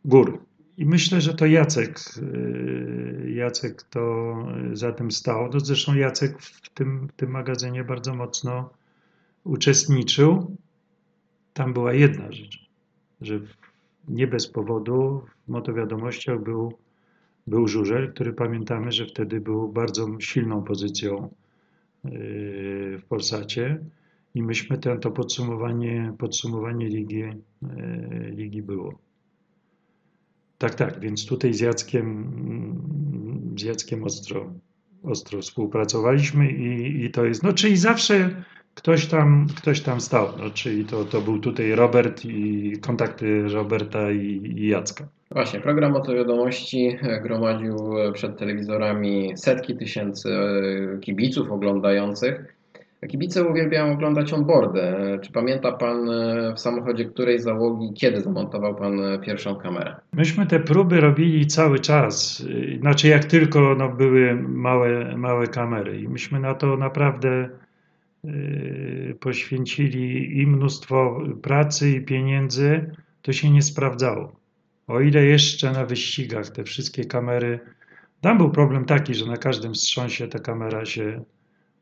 góry. 0.05 0.37
I 0.77 0.85
myślę, 0.85 1.21
że 1.21 1.33
to 1.33 1.45
Jacek, 1.45 1.99
yy, 2.21 3.31
Jacek 3.31 3.83
to 3.83 4.35
za 4.73 4.91
tym 4.91 5.11
stał. 5.11 5.49
No 5.53 5.59
zresztą 5.59 5.95
Jacek 5.95 6.41
w 6.41 6.69
tym, 6.69 7.07
w 7.07 7.11
tym 7.13 7.31
magazynie 7.31 7.83
bardzo 7.83 8.15
mocno 8.15 8.69
uczestniczył. 9.43 10.57
Tam 11.53 11.73
była 11.73 11.93
jedna 11.93 12.31
rzecz, 12.31 12.69
że 13.21 13.39
nie 14.07 14.27
bez 14.27 14.47
powodu 14.47 15.25
w 15.45 15.51
motowiadomościach 15.51 16.43
był, 16.43 16.73
był 17.47 17.67
Żurzel, 17.67 18.13
który 18.13 18.33
pamiętamy, 18.33 18.91
że 18.91 19.05
wtedy 19.05 19.41
był 19.41 19.69
bardzo 19.69 20.07
silną 20.19 20.63
pozycją 20.63 21.29
yy, 22.03 22.11
w 22.97 23.03
Polsacie 23.09 23.79
i 24.35 24.43
myśmy 24.43 24.77
ten, 24.77 24.99
to 24.99 25.11
podsumowanie, 25.11 26.13
podsumowanie 26.17 26.87
ligi, 26.87 27.19
yy, 27.19 28.31
ligi 28.35 28.61
było. 28.61 28.99
Tak, 30.57 30.75
tak, 30.75 30.99
więc 30.99 31.25
tutaj 31.25 31.53
z 31.53 31.59
Jackiem, 31.59 32.31
z 33.57 33.61
Jackiem 33.61 34.03
ostro, 34.03 34.53
ostro 35.03 35.41
współpracowaliśmy 35.41 36.51
i, 36.51 37.03
i 37.05 37.11
to 37.11 37.25
jest, 37.25 37.43
no 37.43 37.53
czyli 37.53 37.77
zawsze 37.77 38.43
ktoś 38.75 39.05
tam, 39.05 39.47
ktoś 39.55 39.81
tam 39.81 40.01
stał, 40.01 40.27
no, 40.37 40.49
czyli 40.49 40.85
to, 40.85 41.05
to 41.05 41.21
był 41.21 41.39
tutaj 41.39 41.71
Robert 41.71 42.25
i 42.25 42.73
kontakty 42.81 43.47
Roberta 43.47 44.11
i, 44.11 44.53
i 44.55 44.67
Jacka. 44.67 45.07
Właśnie, 45.33 45.59
program 45.59 45.91
motowiadomości 45.91 46.97
gromadził 47.23 47.75
przed 48.13 48.37
telewizorami 48.37 49.31
setki 49.35 49.75
tysięcy 49.75 50.29
e, 50.33 50.97
kibiców 50.99 51.51
oglądających. 51.51 52.55
Kibice 53.07 53.43
uwielbiają 53.43 53.93
oglądać 53.93 54.33
onboardy. 54.33 54.81
Czy 55.21 55.31
pamięta 55.31 55.71
Pan 55.71 56.09
e, 56.09 56.53
w 56.55 56.59
samochodzie 56.59 57.05
której 57.05 57.39
załogi, 57.39 57.93
kiedy 57.93 58.21
zamontował 58.21 58.75
Pan 58.75 58.99
e, 58.99 59.19
pierwszą 59.19 59.55
kamerę? 59.55 59.95
Myśmy 60.13 60.45
te 60.45 60.59
próby 60.59 61.01
robili 61.01 61.47
cały 61.47 61.79
czas, 61.79 62.45
znaczy 62.79 63.07
jak 63.07 63.25
tylko 63.25 63.75
no, 63.77 63.89
były 63.89 64.35
małe, 64.35 65.17
małe 65.17 65.47
kamery 65.47 66.01
i 66.01 66.07
myśmy 66.07 66.39
na 66.39 66.53
to 66.53 66.77
naprawdę 66.77 67.49
y, 68.25 69.17
poświęcili 69.19 70.39
i 70.41 70.47
mnóstwo 70.47 71.21
pracy 71.41 71.89
i 71.89 72.01
pieniędzy, 72.01 72.95
to 73.21 73.33
się 73.33 73.49
nie 73.49 73.61
sprawdzało. 73.61 74.42
O 74.87 75.01
ile 75.01 75.25
jeszcze 75.25 75.71
na 75.71 75.85
wyścigach 75.85 76.49
te 76.49 76.63
wszystkie 76.63 77.05
kamery, 77.05 77.59
tam 78.21 78.37
był 78.37 78.51
problem 78.51 78.85
taki, 78.85 79.15
że 79.15 79.25
na 79.25 79.37
każdym 79.37 79.73
wstrząsie 79.73 80.27
ta 80.27 80.39
kamera 80.39 80.85
się 80.85 81.23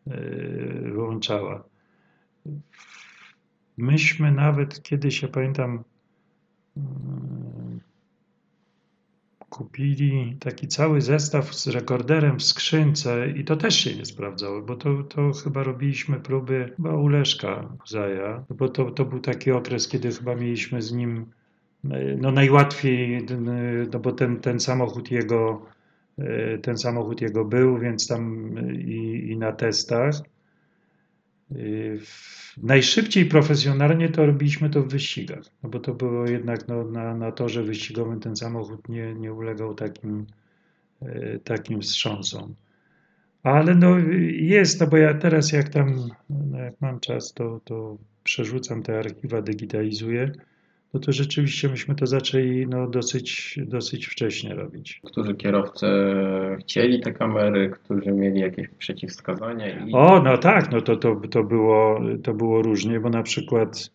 y, 0.07 0.11
wyłączała. 0.83 1.63
Myśmy 3.77 4.31
nawet 4.31 4.83
kiedyś, 4.83 5.21
ja 5.21 5.27
pamiętam, 5.27 5.83
y, 6.77 6.81
kupili 9.49 10.37
taki 10.39 10.67
cały 10.67 11.01
zestaw 11.01 11.55
z 11.55 11.67
rekorderem 11.67 12.39
w 12.39 12.43
skrzynce 12.43 13.29
i 13.29 13.43
to 13.43 13.55
też 13.55 13.75
się 13.75 13.95
nie 13.95 14.05
sprawdzało, 14.05 14.61
bo 14.61 14.75
to, 14.75 15.03
to 15.03 15.31
chyba 15.33 15.63
robiliśmy 15.63 16.19
próby 16.19 16.73
chyba 16.75 16.95
u 16.95 17.07
Leszka 17.07 17.77
Zaja, 17.87 18.43
bo 18.49 18.69
to, 18.69 18.91
to 18.91 19.05
był 19.05 19.19
taki 19.19 19.51
okres, 19.51 19.87
kiedy 19.87 20.11
chyba 20.11 20.35
mieliśmy 20.35 20.81
z 20.81 20.91
nim 20.91 21.25
no 22.17 22.31
najłatwiej, 22.31 23.25
no 23.93 23.99
bo 23.99 24.11
ten, 24.11 24.39
ten 24.39 24.59
samochód 24.59 25.11
jego 25.11 25.65
ten 26.61 26.77
samochód 26.77 27.21
jego 27.21 27.45
był, 27.45 27.79
więc 27.79 28.07
tam 28.07 28.55
i, 28.73 29.27
i 29.31 29.37
na 29.37 29.51
testach. 29.51 30.15
Najszybciej 32.63 33.25
profesjonalnie 33.25 34.09
to 34.09 34.25
robiliśmy 34.25 34.69
to 34.69 34.83
w 34.83 34.87
wyścigach, 34.87 35.43
no 35.63 35.69
bo 35.69 35.79
to 35.79 35.93
było 35.93 36.25
jednak 36.27 36.67
no, 36.67 36.83
na, 36.83 37.15
na 37.15 37.31
torze 37.31 37.63
wyścigowym 37.63 38.19
ten 38.19 38.35
samochód 38.35 38.89
nie, 38.89 39.13
nie 39.13 39.33
ulegał 39.33 39.75
takim, 39.75 40.25
takim 41.43 41.81
wstrząsom. 41.81 42.55
Ale 43.43 43.75
no 43.75 43.97
jest, 44.31 44.81
no 44.81 44.87
bo 44.87 44.97
ja 44.97 45.13
teraz 45.13 45.51
jak 45.51 45.69
tam, 45.69 46.09
no 46.29 46.59
jak 46.59 46.81
mam 46.81 46.99
czas, 46.99 47.33
to, 47.33 47.59
to 47.63 47.97
przerzucam 48.23 48.83
te 48.83 48.99
archiwa, 48.99 49.41
digitalizuję 49.41 50.31
no 50.93 50.99
to 50.99 51.11
rzeczywiście 51.11 51.69
myśmy 51.69 51.95
to 51.95 52.07
zaczęli 52.07 52.67
no, 52.67 52.87
dosyć, 52.87 53.59
dosyć 53.65 54.05
wcześnie 54.05 54.55
robić. 54.55 55.01
Którzy 55.05 55.35
kierowcy 55.35 55.87
chcieli 56.59 57.01
te 57.01 57.13
kamery, 57.13 57.69
którzy 57.69 58.11
mieli 58.11 58.39
jakieś 58.39 58.67
przeciwwskazania? 58.67 59.85
I... 59.85 59.93
O, 59.93 60.21
no 60.23 60.37
tak, 60.37 60.71
no 60.71 60.81
to, 60.81 60.95
to, 60.95 61.15
to, 61.15 61.43
było, 61.43 61.99
to 62.23 62.33
było 62.33 62.61
różnie, 62.61 62.99
bo 62.99 63.09
na 63.09 63.23
przykład 63.23 63.91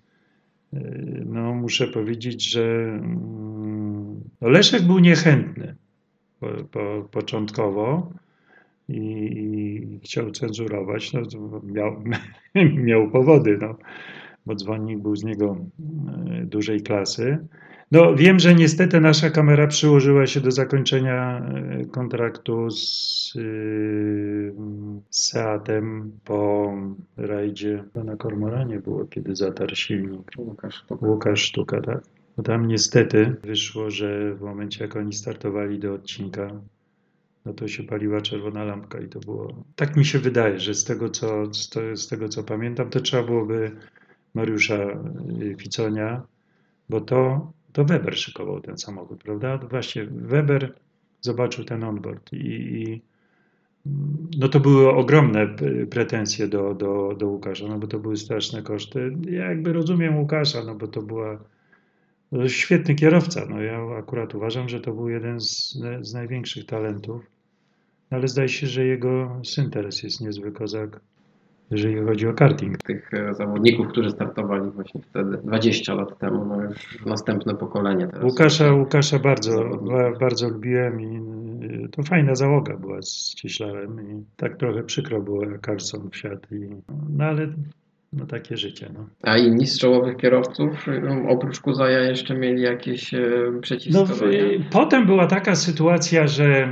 no, 1.26 1.54
muszę 1.54 1.86
powiedzieć, 1.86 2.50
że 2.50 2.62
mm, 2.62 4.20
no 4.40 4.48
Leszek 4.48 4.82
był 4.82 4.98
niechętny 4.98 5.74
po, 6.40 6.48
po, 6.70 7.08
początkowo 7.10 8.12
i, 8.88 9.00
i 9.00 10.00
chciał 10.04 10.30
cenzurować, 10.30 11.12
no, 11.12 11.20
miał, 11.62 12.02
miał 12.86 13.10
powody. 13.10 13.58
No 13.60 13.76
bo 14.46 14.54
dzwonnik 14.54 14.98
był 14.98 15.16
z 15.16 15.24
niego 15.24 15.56
e, 16.30 16.44
dużej 16.44 16.80
klasy. 16.82 17.38
No, 17.92 18.14
wiem, 18.14 18.38
że 18.38 18.54
niestety 18.54 19.00
nasza 19.00 19.30
kamera 19.30 19.66
przyłożyła 19.66 20.26
się 20.26 20.40
do 20.40 20.50
zakończenia 20.50 21.38
e, 21.38 21.84
kontraktu 21.84 22.70
z, 22.70 23.32
e, 23.36 23.40
z 25.10 25.28
Seatem 25.28 26.12
po 26.24 26.72
rajdzie. 27.16 27.84
Na 28.04 28.16
Kormoranie 28.16 28.80
było, 28.80 29.04
kiedy 29.04 29.36
zatarł 29.36 29.74
silnik. 29.74 30.30
Łukasz 30.38 30.74
Sztuka. 30.74 31.06
Łukasz 31.06 31.40
Sztuka, 31.40 31.80
tak. 31.80 32.00
Bo 32.36 32.42
tam 32.42 32.68
niestety 32.68 33.36
wyszło, 33.44 33.90
że 33.90 34.34
w 34.34 34.40
momencie 34.40 34.84
jak 34.84 34.96
oni 34.96 35.12
startowali 35.12 35.78
do 35.78 35.94
odcinka, 35.94 36.60
no 37.44 37.52
to 37.52 37.68
się 37.68 37.82
paliła 37.82 38.20
czerwona 38.20 38.64
lampka 38.64 39.00
i 39.00 39.08
to 39.08 39.20
było... 39.20 39.64
Tak 39.76 39.96
mi 39.96 40.04
się 40.04 40.18
wydaje, 40.18 40.60
że 40.60 40.74
z 40.74 40.84
tego 40.84 41.10
co, 41.10 41.54
z, 41.54 41.68
to, 41.68 41.96
z 41.96 42.08
tego, 42.08 42.28
co 42.28 42.42
pamiętam, 42.42 42.90
to 42.90 43.00
trzeba 43.00 43.22
byłoby 43.22 43.70
Mariusza 44.36 44.78
y, 45.42 45.56
Ficonia, 45.58 46.22
bo 46.88 47.00
to, 47.00 47.52
to 47.72 47.84
Weber 47.84 48.16
szykował 48.16 48.60
ten 48.60 48.78
samochód, 48.78 49.22
prawda? 49.22 49.58
Właśnie 49.58 50.06
Weber 50.06 50.74
zobaczył 51.20 51.64
ten 51.64 51.84
onboard 51.84 52.32
i, 52.32 52.46
i 52.46 53.02
no 54.38 54.48
to 54.48 54.60
były 54.60 54.90
ogromne 54.90 55.56
pretensje 55.90 56.48
do, 56.48 56.74
do, 56.74 57.14
do 57.18 57.26
Łukasza, 57.26 57.68
no 57.68 57.78
bo 57.78 57.86
to 57.86 57.98
były 57.98 58.16
straszne 58.16 58.62
koszty. 58.62 59.16
Ja 59.30 59.48
jakby 59.48 59.72
rozumiem 59.72 60.16
Łukasza, 60.16 60.64
no 60.64 60.74
bo 60.74 60.88
to 60.88 61.02
była 61.02 61.38
no 62.32 62.48
świetny 62.48 62.94
kierowca. 62.94 63.46
No 63.50 63.62
ja 63.62 63.80
akurat 63.98 64.34
uważam, 64.34 64.68
że 64.68 64.80
to 64.80 64.92
był 64.92 65.08
jeden 65.08 65.40
z, 65.40 65.78
z 66.00 66.14
największych 66.14 66.66
talentów, 66.66 67.22
no 68.10 68.16
ale 68.18 68.28
zdaje 68.28 68.48
się, 68.48 68.66
że 68.66 68.84
jego 68.84 69.40
syn 69.44 69.70
teraz 69.70 70.02
jest 70.02 70.20
niezły 70.20 70.52
kozak, 70.52 71.00
jeżeli 71.70 72.04
chodzi 72.04 72.28
o 72.28 72.32
karting. 72.32 72.78
Tych 72.78 73.14
e, 73.14 73.34
zawodników, 73.34 73.88
którzy 73.88 74.10
startowali 74.10 74.70
właśnie 74.70 75.00
wtedy, 75.02 75.38
20 75.44 75.94
lat 75.94 76.18
temu, 76.18 76.44
no 76.44 76.62
już 76.62 77.04
następne 77.06 77.54
pokolenie 77.54 78.06
teraz. 78.06 78.24
Łukasza, 78.24 78.72
Łukasza 78.72 79.18
bardzo, 79.18 79.64
bardzo 80.20 80.48
lubiłem 80.48 81.00
i 81.00 81.20
y, 81.84 81.88
to 81.88 82.02
fajna 82.02 82.34
załoga 82.34 82.76
była 82.76 83.02
z 83.02 83.34
Cieślarem 83.34 84.00
i 84.00 84.24
tak 84.36 84.56
trochę 84.56 84.82
przykro 84.82 85.22
było, 85.22 85.44
jak 85.44 85.66
Carlson 85.66 86.10
wsiadł. 86.10 86.54
I, 86.54 86.68
no 87.16 87.24
ale 87.24 87.48
no 88.12 88.26
takie 88.26 88.56
życie. 88.56 88.90
No. 88.94 89.06
A 89.22 89.38
inni 89.38 89.66
z 89.66 89.78
czołowych 89.78 90.16
kierowców, 90.16 90.86
no, 91.02 91.30
oprócz 91.30 91.60
Kuzaja, 91.60 92.00
jeszcze 92.00 92.34
mieli 92.34 92.62
jakieś 92.62 93.14
e, 93.14 93.20
przeciwwskazania? 93.62 94.42
No, 94.58 94.64
potem 94.70 95.06
była 95.06 95.26
taka 95.26 95.54
sytuacja, 95.54 96.26
że 96.26 96.68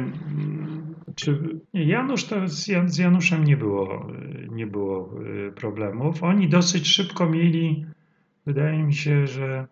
czy 1.14 1.38
Janusz 1.74 2.24
to 2.24 2.48
z, 2.48 2.68
Jan, 2.68 2.88
z 2.88 2.98
Januszem 2.98 3.44
nie 3.44 3.57
było, 3.57 4.07
nie 4.55 4.67
było 4.67 5.11
e, 5.49 5.53
problemów. 5.53 6.23
Oni 6.23 6.49
dosyć 6.49 6.88
szybko 6.88 7.31
mieli, 7.31 7.87
wydaje 8.47 8.83
mi 8.83 8.95
się, 8.95 9.27
że 9.27 9.67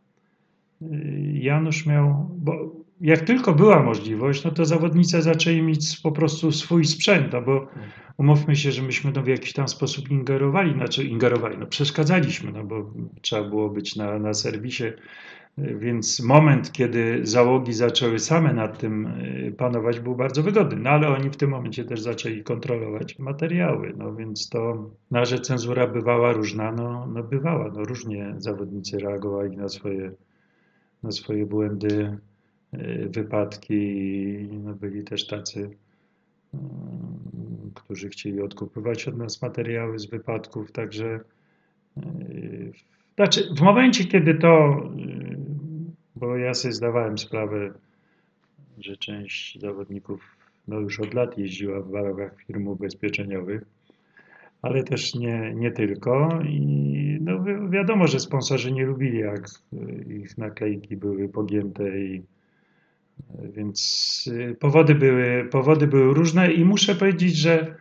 e, 0.82 0.86
Janusz 1.32 1.86
miał, 1.86 2.30
bo 2.38 2.82
jak 3.00 3.20
tylko 3.20 3.52
była 3.52 3.82
możliwość, 3.82 4.44
no 4.44 4.50
to 4.50 4.64
zawodnicy 4.64 5.22
zaczęli 5.22 5.62
mieć 5.62 6.00
po 6.02 6.12
prostu 6.12 6.52
swój 6.52 6.84
sprzęt, 6.84 7.32
no 7.32 7.42
bo 7.42 7.68
umówmy 8.16 8.56
się, 8.56 8.72
że 8.72 8.82
myśmy 8.82 9.12
no 9.14 9.22
w 9.22 9.26
jakiś 9.26 9.52
tam 9.52 9.68
sposób 9.68 10.10
ingerowali, 10.10 10.72
znaczy 10.72 11.04
ingerowali, 11.04 11.58
no 11.58 11.66
przeszkadzaliśmy, 11.66 12.52
no 12.52 12.64
bo 12.64 12.90
trzeba 13.20 13.48
było 13.48 13.70
być 13.70 13.96
na, 13.96 14.18
na 14.18 14.34
serwisie, 14.34 14.84
więc 15.58 16.20
moment, 16.20 16.72
kiedy 16.72 17.20
załogi 17.22 17.72
zaczęły 17.72 18.18
same 18.18 18.54
nad 18.54 18.78
tym 18.78 19.06
y, 19.06 19.54
panować, 19.58 20.00
był 20.00 20.16
bardzo 20.16 20.42
wygodny. 20.42 20.80
No 20.80 20.90
ale 20.90 21.08
oni 21.08 21.30
w 21.30 21.36
tym 21.36 21.50
momencie 21.50 21.84
też 21.84 22.00
zaczęli 22.00 22.42
kontrolować 22.42 23.18
materiały. 23.18 23.92
No 23.96 24.14
więc 24.14 24.48
to, 24.48 24.90
na 25.10 25.24
że 25.24 25.38
cenzura 25.38 25.86
bywała 25.86 26.32
różna, 26.32 26.72
no, 26.72 27.06
no 27.06 27.22
bywała. 27.22 27.72
No 27.74 27.84
różnie 27.84 28.34
zawodnicy 28.38 28.98
reagowali 28.98 29.56
na 29.56 29.68
swoje, 29.68 30.12
na 31.02 31.10
swoje 31.10 31.46
błędy, 31.46 32.18
y, 32.74 33.08
wypadki. 33.10 33.78
No 34.64 34.74
byli 34.74 35.04
też 35.04 35.26
tacy, 35.26 35.60
y, 36.54 36.58
którzy 37.74 38.08
chcieli 38.08 38.42
odkupywać 38.42 39.08
od 39.08 39.16
nas 39.16 39.42
materiały 39.42 39.98
z 39.98 40.06
wypadków. 40.06 40.72
Także 40.72 41.20
znaczy, 43.16 43.54
w 43.56 43.60
momencie, 43.60 44.04
kiedy 44.04 44.34
to 44.34 44.82
bo 46.16 46.36
ja 46.36 46.54
sobie 46.54 46.74
zdawałem 46.74 47.18
sprawę, 47.18 47.72
że 48.78 48.96
część 48.96 49.60
zawodników 49.60 50.36
no 50.68 50.80
już 50.80 51.00
od 51.00 51.14
lat 51.14 51.38
jeździła 51.38 51.80
w 51.80 51.90
warowach 51.90 52.36
firm 52.46 52.68
ubezpieczeniowych, 52.68 53.62
ale 54.62 54.84
też 54.84 55.14
nie, 55.14 55.54
nie 55.54 55.70
tylko. 55.70 56.40
I 56.48 57.18
no 57.20 57.44
wiadomo, 57.70 58.06
że 58.06 58.20
sponsorzy 58.20 58.72
nie 58.72 58.86
lubili, 58.86 59.18
jak 59.18 59.48
ich 60.08 60.38
naklejki 60.38 60.96
były 60.96 61.28
pogięte 61.28 61.98
i 61.98 62.22
więc 63.52 64.30
powody 64.60 64.94
były, 64.94 65.48
powody 65.50 65.86
były 65.86 66.14
różne 66.14 66.52
i 66.52 66.64
muszę 66.64 66.94
powiedzieć, 66.94 67.36
że 67.36 67.74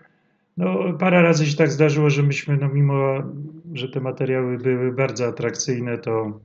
no, 0.58 0.94
parę 1.00 1.22
razy 1.22 1.46
się 1.46 1.58
tak 1.58 1.72
zdarzyło, 1.72 2.10
że 2.10 2.24
myśmy, 2.24 2.58
no 2.58 2.70
mimo, 2.70 3.24
że 3.74 3.90
te 3.90 4.00
materiały 4.00 4.58
były 4.58 4.92
bardzo 4.92 5.28
atrakcyjne, 5.28 5.98
to 5.98 6.40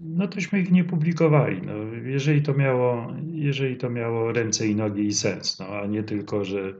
no 0.00 0.28
tośmy 0.28 0.60
ich 0.60 0.70
nie 0.70 0.84
publikowali. 0.84 1.62
No, 1.62 1.72
jeżeli, 2.04 2.42
to 2.42 2.54
miało, 2.54 3.06
jeżeli 3.32 3.76
to 3.76 3.90
miało 3.90 4.32
ręce 4.32 4.66
i 4.66 4.76
nogi 4.76 5.06
i 5.06 5.12
sens, 5.12 5.58
no, 5.58 5.66
a 5.66 5.86
nie 5.86 6.02
tylko, 6.02 6.44
że 6.44 6.74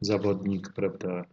zawodnik 0.00 0.72
prawda, 0.72 1.24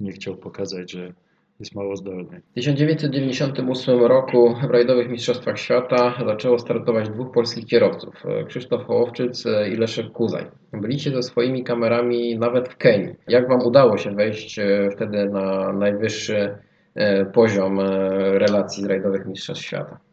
nie 0.00 0.12
chciał 0.12 0.36
pokazać, 0.36 0.92
że 0.92 1.12
jest 1.60 1.74
mało 1.74 1.96
zdolny. 1.96 2.40
W 2.50 2.54
1998 2.54 4.00
roku 4.00 4.54
w 4.68 4.70
rajdowych 4.70 5.08
Mistrzostwach 5.08 5.58
Świata 5.58 6.14
zaczęło 6.26 6.58
startować 6.58 7.08
dwóch 7.08 7.32
polskich 7.32 7.66
kierowców, 7.66 8.24
Krzysztof 8.48 8.84
Hołowczyc 8.84 9.44
i 9.72 9.76
Leszek 9.76 10.12
Kuzaj. 10.12 10.44
Byliście 10.72 11.10
ze 11.10 11.22
swoimi 11.22 11.64
kamerami 11.64 12.38
nawet 12.38 12.68
w 12.68 12.76
Kenii. 12.76 13.14
Jak 13.28 13.48
Wam 13.48 13.62
udało 13.62 13.98
się 13.98 14.14
wejść 14.14 14.58
e, 14.58 14.90
wtedy 14.96 15.30
na 15.30 15.72
najwyższy 15.72 16.58
e, 16.94 17.26
poziom 17.26 17.80
e, 17.80 17.84
relacji 18.38 18.82
z 18.82 18.86
rajdowych 18.86 19.26
Mistrzostw 19.26 19.64
Świata? 19.64 20.05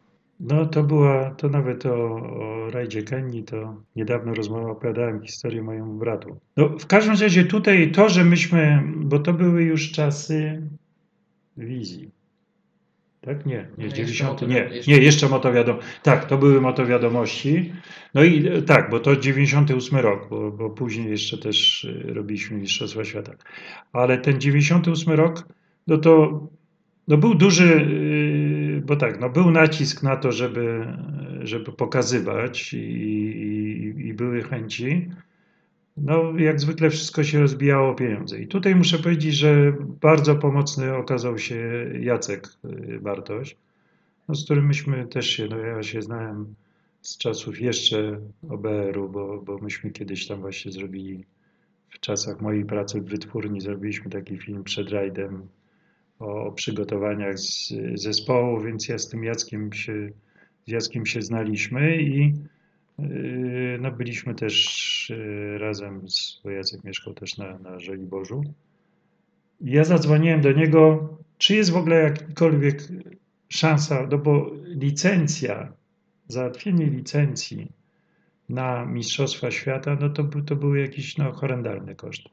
No 0.44 0.66
to 0.66 0.82
była, 0.82 1.30
to 1.30 1.48
nawet 1.48 1.86
o, 1.86 2.16
o 2.16 2.70
rajdzie 2.70 3.02
Kenii, 3.02 3.44
to 3.44 3.82
niedawno 3.96 4.34
rozmowę 4.34 4.70
opowiadałem 4.70 5.22
historię 5.22 5.62
mojemu 5.62 5.94
bratu. 5.94 6.40
No 6.56 6.68
w 6.68 6.86
każdym 6.86 7.16
razie 7.20 7.44
tutaj 7.44 7.92
to, 7.92 8.08
że 8.08 8.24
myśmy, 8.24 8.82
bo 8.96 9.18
to 9.18 9.32
były 9.32 9.62
już 9.62 9.92
czasy 9.92 10.62
wizji. 11.56 12.10
Tak? 13.20 13.46
Nie, 13.46 13.68
nie, 13.78 13.88
90, 13.88 14.42
nie, 14.48 14.70
nie, 14.86 14.98
jeszcze 14.98 15.28
motowiadom. 15.28 15.76
Tak, 16.02 16.24
to 16.24 16.38
były 16.38 16.60
motowiadomości. 16.60 17.72
No 18.14 18.24
i 18.24 18.62
tak, 18.62 18.90
bo 18.90 19.00
to 19.00 19.16
98 19.16 19.98
rok, 19.98 20.28
bo, 20.30 20.50
bo 20.50 20.70
później 20.70 21.10
jeszcze 21.10 21.38
też 21.38 21.84
y, 21.84 22.14
robiliśmy 22.14 22.58
Mistrzostwa 22.58 23.04
Świata. 23.04 23.32
Ale 23.92 24.18
ten 24.18 24.40
98 24.40 25.12
rok, 25.12 25.48
no 25.86 25.98
to 25.98 26.40
no 27.08 27.16
był 27.16 27.34
duży 27.34 27.64
y, 27.64 28.33
bo 28.84 28.96
tak, 28.96 29.20
no 29.20 29.30
był 29.30 29.50
nacisk 29.50 30.02
na 30.02 30.16
to, 30.16 30.32
żeby, 30.32 30.86
żeby 31.42 31.72
pokazywać 31.72 32.72
i, 32.72 32.76
i, 32.76 34.06
i 34.08 34.14
były 34.14 34.42
chęci. 34.42 35.10
No, 35.96 36.38
jak 36.38 36.60
zwykle 36.60 36.90
wszystko 36.90 37.24
się 37.24 37.40
rozbijało 37.40 37.90
o 37.90 37.94
pieniądze. 37.94 38.38
I 38.40 38.46
tutaj 38.46 38.74
muszę 38.74 38.98
powiedzieć, 38.98 39.34
że 39.34 39.72
bardzo 40.00 40.36
pomocny 40.36 40.96
okazał 40.96 41.38
się 41.38 41.90
Jacek 42.00 42.48
y, 42.64 43.00
Bartoś, 43.00 43.56
no, 44.28 44.34
z 44.34 44.44
którym 44.44 44.66
myśmy 44.66 45.06
też 45.06 45.30
się, 45.30 45.46
no 45.46 45.58
ja 45.58 45.82
się 45.82 46.02
znałem 46.02 46.54
z 47.02 47.18
czasów 47.18 47.60
jeszcze 47.60 48.20
OBR-u, 48.48 49.08
bo, 49.08 49.42
bo 49.42 49.58
myśmy 49.58 49.90
kiedyś 49.90 50.26
tam 50.26 50.40
właśnie 50.40 50.72
zrobili 50.72 51.24
w 51.88 52.00
czasach 52.00 52.40
mojej 52.40 52.64
pracy 52.64 53.00
w 53.00 53.04
wytwórni, 53.04 53.60
zrobiliśmy 53.60 54.10
taki 54.10 54.38
film 54.38 54.64
przed 54.64 54.90
rajdem 54.90 55.48
o 56.18 56.52
przygotowaniach 56.52 57.38
z 57.38 57.72
zespołu, 57.94 58.60
więc 58.60 58.88
ja 58.88 58.98
z 58.98 59.08
tym 59.08 59.24
Jackiem 59.24 59.72
się, 59.72 60.10
z 60.66 60.70
Jackiem 60.70 61.06
się 61.06 61.22
znaliśmy 61.22 62.02
i 62.02 62.34
yy, 62.98 63.78
no, 63.80 63.90
byliśmy 63.90 64.34
też 64.34 65.06
yy, 65.10 65.58
razem, 65.58 66.08
z, 66.08 66.40
bo 66.44 66.50
Jacek 66.50 66.84
mieszkał 66.84 67.14
też 67.14 67.38
na, 67.38 67.58
na 67.58 67.78
Żoliborzu. 67.78 68.44
Ja 69.60 69.84
zadzwoniłem 69.84 70.40
do 70.40 70.52
niego, 70.52 71.08
czy 71.38 71.54
jest 71.54 71.70
w 71.70 71.76
ogóle 71.76 71.96
jakakolwiek 71.96 72.88
szansa, 73.48 74.08
no 74.10 74.18
bo 74.18 74.50
licencja, 74.64 75.72
załatwienie 76.28 76.86
licencji 76.86 77.72
na 78.48 78.86
Mistrzostwa 78.86 79.50
Świata, 79.50 79.96
no 80.00 80.10
to, 80.10 80.24
to 80.46 80.56
były 80.56 80.80
jakieś 80.80 81.18
no, 81.18 81.32
horrendalne 81.32 81.94
koszty. 81.94 82.30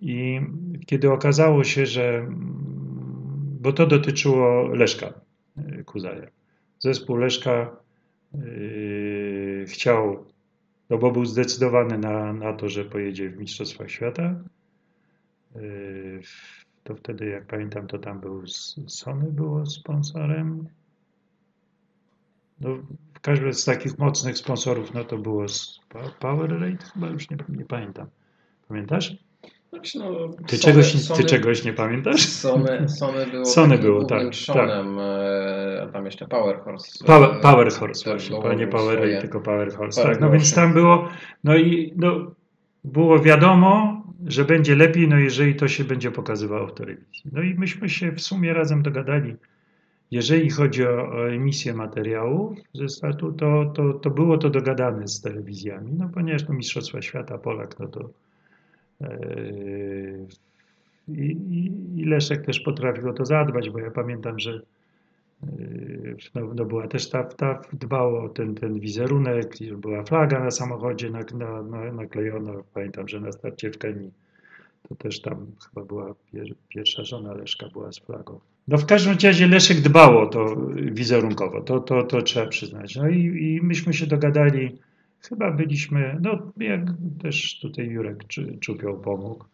I 0.00 0.40
kiedy 0.86 1.12
okazało 1.12 1.64
się, 1.64 1.86
że, 1.86 2.26
bo 3.60 3.72
to 3.72 3.86
dotyczyło 3.86 4.68
Leszka 4.68 5.20
y, 5.58 5.84
Kuzaja, 5.84 6.26
zespół 6.78 7.16
Leszka 7.16 7.76
yy, 8.34 9.64
chciał, 9.68 10.24
no 10.90 10.98
bo 10.98 11.10
był 11.10 11.24
zdecydowany 11.24 11.98
na, 11.98 12.32
na 12.32 12.52
to, 12.52 12.68
że 12.68 12.84
pojedzie 12.84 13.30
w 13.30 13.38
Mistrzostwach 13.38 13.90
Świata. 13.90 14.34
Yy, 15.56 16.20
to 16.84 16.94
wtedy, 16.94 17.26
jak 17.26 17.46
pamiętam, 17.46 17.86
to 17.86 17.98
tam 17.98 18.20
był 18.20 18.46
Sony 18.86 19.32
było 19.32 19.66
sponsorem. 19.66 20.68
No, 22.60 22.76
w 23.14 23.20
każdym 23.20 23.54
z 23.54 23.64
takich 23.64 23.98
mocnych 23.98 24.38
sponsorów, 24.38 24.94
no 24.94 25.04
to 25.04 25.18
było 25.18 25.46
Power 26.20 26.60
Rate, 26.60 26.84
chyba 26.94 27.08
już 27.08 27.30
nie, 27.30 27.36
nie 27.48 27.64
pamiętam. 27.64 28.06
Pamiętasz? 28.68 29.27
Znaczy, 29.70 29.98
no, 29.98 30.28
ty, 30.46 30.56
Sony, 30.56 30.72
czegoś, 30.72 31.02
Sony, 31.02 31.20
ty 31.20 31.26
czegoś 31.26 31.64
nie 31.64 31.72
pamiętasz? 31.72 32.28
Sony, 32.28 32.88
Sony 32.98 33.26
było, 33.26 33.44
Sony 33.44 33.78
było 33.78 34.04
tak. 34.04 34.34
Szonem, 34.34 34.96
tak. 34.96 35.88
E, 35.88 35.92
tam 35.92 36.04
jeszcze 36.04 36.28
Power 36.28 36.60
Horse. 36.60 37.04
Power, 37.04 37.30
e, 37.30 37.40
Power 37.40 37.72
Horse 37.72 38.10
właśnie, 38.10 38.38
nie 38.56 38.66
Power 38.66 38.96
swoje, 38.96 39.20
tylko 39.20 39.40
Power 39.40 39.72
Horse. 39.72 40.02
Power 40.02 40.16
tak, 40.16 40.22
no 40.22 40.30
więc 40.30 40.54
tam 40.54 40.72
było, 40.72 41.08
no 41.44 41.56
i 41.56 41.92
no, 41.96 42.30
było 42.84 43.18
wiadomo, 43.18 44.02
że 44.26 44.44
będzie 44.44 44.76
lepiej, 44.76 45.08
no 45.08 45.18
jeżeli 45.18 45.54
to 45.54 45.68
się 45.68 45.84
będzie 45.84 46.10
pokazywało 46.10 46.66
w 46.66 46.74
telewizji. 46.74 47.30
No 47.32 47.42
i 47.42 47.54
myśmy 47.54 47.88
się 47.88 48.12
w 48.12 48.20
sumie 48.20 48.54
razem 48.54 48.82
dogadali, 48.82 49.36
jeżeli 50.10 50.50
chodzi 50.50 50.86
o, 50.86 51.10
o 51.10 51.30
emisję 51.30 51.74
materiałów 51.74 52.58
ze 52.74 52.88
startu, 52.88 53.32
to, 53.32 53.72
to, 53.74 53.92
to 53.92 54.10
było 54.10 54.38
to 54.38 54.50
dogadane 54.50 55.08
z 55.08 55.20
telewizjami, 55.20 55.92
no 55.92 56.10
ponieważ 56.14 56.44
to 56.44 56.52
Mistrzostwa 56.52 57.02
Świata 57.02 57.38
Polak, 57.38 57.78
no 57.78 57.86
to 57.86 58.10
i, 61.08 61.36
i 61.96 62.04
Leszek 62.04 62.46
też 62.46 62.60
potrafił 62.60 63.08
o 63.08 63.12
to 63.12 63.24
zadbać, 63.24 63.70
bo 63.70 63.78
ja 63.78 63.90
pamiętam, 63.90 64.38
że 64.38 64.60
yy, 65.42 66.16
no, 66.34 66.54
no 66.54 66.64
była 66.64 66.88
też 66.88 67.10
ta, 67.10 67.24
ta 67.24 67.60
dbało 67.72 68.22
o 68.22 68.28
ten, 68.28 68.54
ten 68.54 68.80
wizerunek, 68.80 69.54
była 69.76 70.04
flaga 70.04 70.44
na 70.44 70.50
samochodzie 70.50 71.10
na, 71.10 71.20
na, 71.34 71.62
na, 71.62 71.92
naklejona. 71.92 72.52
Pamiętam, 72.74 73.08
że 73.08 73.20
na 73.20 73.32
starcie 73.32 73.70
w 73.70 73.78
Kenii 73.78 74.10
to 74.88 74.94
też 74.94 75.20
tam 75.20 75.46
chyba 75.68 75.86
była 75.86 76.14
pier, 76.32 76.54
pierwsza 76.68 77.04
żona 77.04 77.34
Leszka 77.34 77.68
była 77.68 77.92
z 77.92 77.98
flagą. 77.98 78.40
No 78.68 78.78
w 78.78 78.86
każdym 78.86 79.16
razie 79.22 79.46
Leszek 79.46 79.80
dbał 79.80 80.18
o 80.18 80.26
to 80.26 80.56
wizerunkowo, 80.92 81.60
to, 81.60 81.80
to, 81.80 82.02
to 82.02 82.22
trzeba 82.22 82.46
przyznać. 82.46 82.96
No 82.96 83.08
i, 83.08 83.20
i 83.24 83.60
myśmy 83.62 83.94
się 83.94 84.06
dogadali, 84.06 84.78
chyba 85.20 85.50
byliśmy, 85.50 86.18
no 86.22 86.52
jak 86.56 86.80
też 87.22 87.60
tutaj 87.60 87.86
Jurek 87.86 88.24
Czupioł 88.60 89.00
pomógł, 89.00 89.44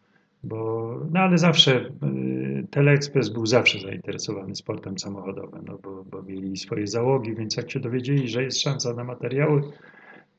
bo, 0.45 1.01
no 1.13 1.21
ale 1.21 1.39
zawsze 1.39 1.81
y, 1.81 2.67
Teleexpress 2.71 3.29
był 3.29 3.47
zawsze 3.47 3.81
zainteresowany 3.81 4.57
sportem 4.57 4.99
samochodowym, 4.99 5.65
no 5.67 5.79
bo, 5.83 6.05
bo 6.05 6.23
mieli 6.23 6.57
swoje 6.57 6.87
załogi, 6.87 7.35
więc 7.35 7.57
jak 7.57 7.71
się 7.71 7.81
dowiedzieli, 7.81 8.29
że 8.29 8.43
jest 8.43 8.61
szansa 8.61 8.95
na 8.95 9.05
materiały, 9.05 9.63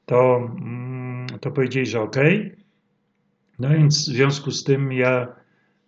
to, 0.06 0.50
mm, 0.60 1.28
to 1.42 1.52
powiedzieli, 1.52 1.86
że 1.86 2.02
ok. 2.02 2.18
No 3.60 3.70
więc 3.70 4.10
w 4.10 4.14
związku 4.14 4.52
z 4.52 4.64
tym 4.64 4.92
ja 4.92 5.28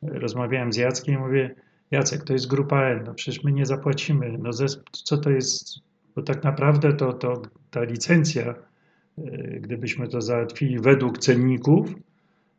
rozmawiałem 0.01 0.73
z 0.73 0.77
Jackiem 0.77 1.15
i 1.15 1.17
mówię, 1.17 1.55
Jacek, 1.91 2.23
to 2.23 2.33
jest 2.33 2.47
grupa 2.47 2.83
N, 2.83 3.03
no 3.05 3.13
przecież 3.13 3.43
my 3.43 3.51
nie 3.51 3.65
zapłacimy, 3.65 4.37
no 4.39 4.49
co 4.91 5.17
to 5.17 5.29
jest, 5.29 5.79
bo 6.15 6.21
tak 6.21 6.43
naprawdę 6.43 6.93
to, 6.93 7.13
to 7.13 7.41
ta 7.71 7.83
licencja, 7.83 8.55
gdybyśmy 9.59 10.07
to 10.07 10.21
załatwili 10.21 10.79
według 10.79 11.17
cenników, 11.17 11.95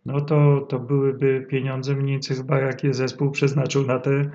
no 0.07 0.21
to, 0.21 0.61
to 0.61 0.79
byłyby 0.79 1.47
pieniądze 1.51 1.94
mniej 1.94 2.12
więcej 2.12 2.37
chyba 2.37 2.61
jakie 2.61 2.94
zespół 2.94 3.31
przeznaczył 3.31 3.87
na 3.87 3.99
te, 3.99 4.31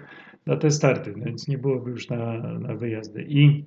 na 0.45 0.57
te 0.57 0.71
starty, 0.71 1.13
no 1.17 1.25
więc 1.25 1.47
nie 1.47 1.57
byłoby 1.57 1.91
już 1.91 2.09
na, 2.09 2.37
na 2.59 2.75
wyjazdy. 2.75 3.25
I 3.29 3.63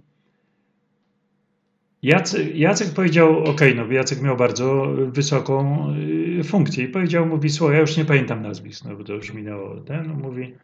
Jacek, 2.03 2.57
Jacek 2.57 2.95
powiedział, 2.95 3.45
ok, 3.45 3.61
no 3.77 3.92
Jacek 3.92 4.23
miał 4.23 4.37
bardzo 4.37 4.95
wysoką 5.07 5.87
y, 6.40 6.45
funkcję 6.45 6.85
i 6.85 6.88
powiedział, 6.88 7.27
mówi, 7.27 7.49
słuchaj, 7.49 7.75
ja 7.75 7.81
już 7.81 7.97
nie 7.97 8.05
pamiętam 8.05 8.42
nazwisk, 8.42 8.85
no 8.85 8.97
bo 8.97 9.05
to 9.05 9.12
już 9.12 9.35
minęło 9.35 9.77
ten, 9.77 10.09
mówi, 10.09 10.55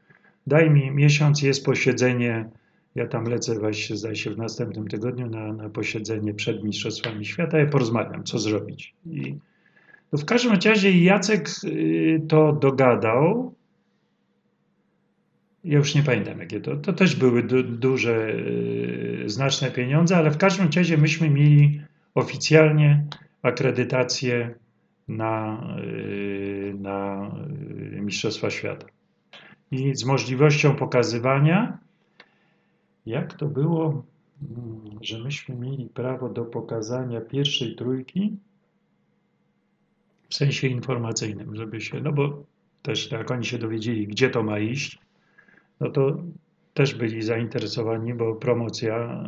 daj 0.46 0.70
mi 0.70 0.90
miesiąc, 0.90 1.42
jest 1.42 1.64
posiedzenie, 1.64 2.50
ja 2.94 3.07
tam 3.07 3.24
lecę 3.24 3.59
właśnie, 3.59 3.96
zdaje 3.96 4.16
się, 4.16 4.31
w 4.31 4.38
następnym 4.38 4.88
tygodniu 4.88 5.31
na, 5.31 5.52
na 5.52 5.68
posiedzenie 5.68 6.35
przed 6.35 6.64
Mistrzostwami 6.64 7.24
Świata, 7.24 7.59
ja 7.59 7.66
porozmawiam, 7.66 8.24
co 8.24 8.38
zrobić. 8.38 8.94
I 9.07 9.35
no 10.12 10.18
w 10.18 10.24
każdym 10.24 10.52
razie 10.64 10.98
Jacek 10.98 11.48
y, 11.64 12.22
to 12.28 12.52
dogadał. 12.52 13.55
Ja 15.64 15.78
już 15.78 15.94
nie 15.94 16.02
pamiętam, 16.02 16.38
jakie 16.38 16.61
to. 16.61 16.76
To 16.76 16.92
też 16.92 17.16
były 17.16 17.42
du, 17.42 17.62
duże, 17.62 18.28
y, 18.28 19.24
znaczne 19.26 19.70
pieniądze, 19.70 20.16
ale 20.16 20.31
w 20.31 20.38
każdym 20.38 20.68
razie 20.76 20.98
myśmy 20.98 21.31
mieli 21.31 21.81
oficjalnie 22.14 23.05
akredytację 23.42 24.55
na, 25.09 25.61
y, 25.85 26.74
na 26.78 27.31
Mistrzostwa 28.00 28.50
Świata. 28.50 28.87
I 29.70 29.94
z 29.94 30.05
możliwością 30.05 30.76
pokazywania, 30.76 31.78
jak 33.07 33.35
to 33.35 33.47
było, 33.47 34.05
mm, 34.43 34.99
że 35.01 35.19
myśmy 35.19 35.55
mieli 35.55 35.88
prawo 35.88 36.29
do 36.29 36.45
pokazania 36.45 37.21
pierwszej 37.21 37.77
trójki 37.77 38.37
w 40.29 40.35
sensie 40.35 40.69
informacyjnym, 40.69 41.57
żeby 41.57 41.81
się, 41.81 42.01
no 42.01 42.12
bo 42.12 42.45
też 42.83 43.11
jak 43.11 43.31
oni 43.31 43.45
się 43.45 43.59
dowiedzieli, 43.59 44.07
gdzie 44.07 44.31
to 44.31 44.43
ma 44.43 44.59
iść, 44.59 44.99
no 45.81 45.91
to 45.91 46.17
też 46.75 46.95
byli 46.95 47.23
zainteresowani, 47.23 48.15
bo 48.15 48.35
promocja, 48.35 49.25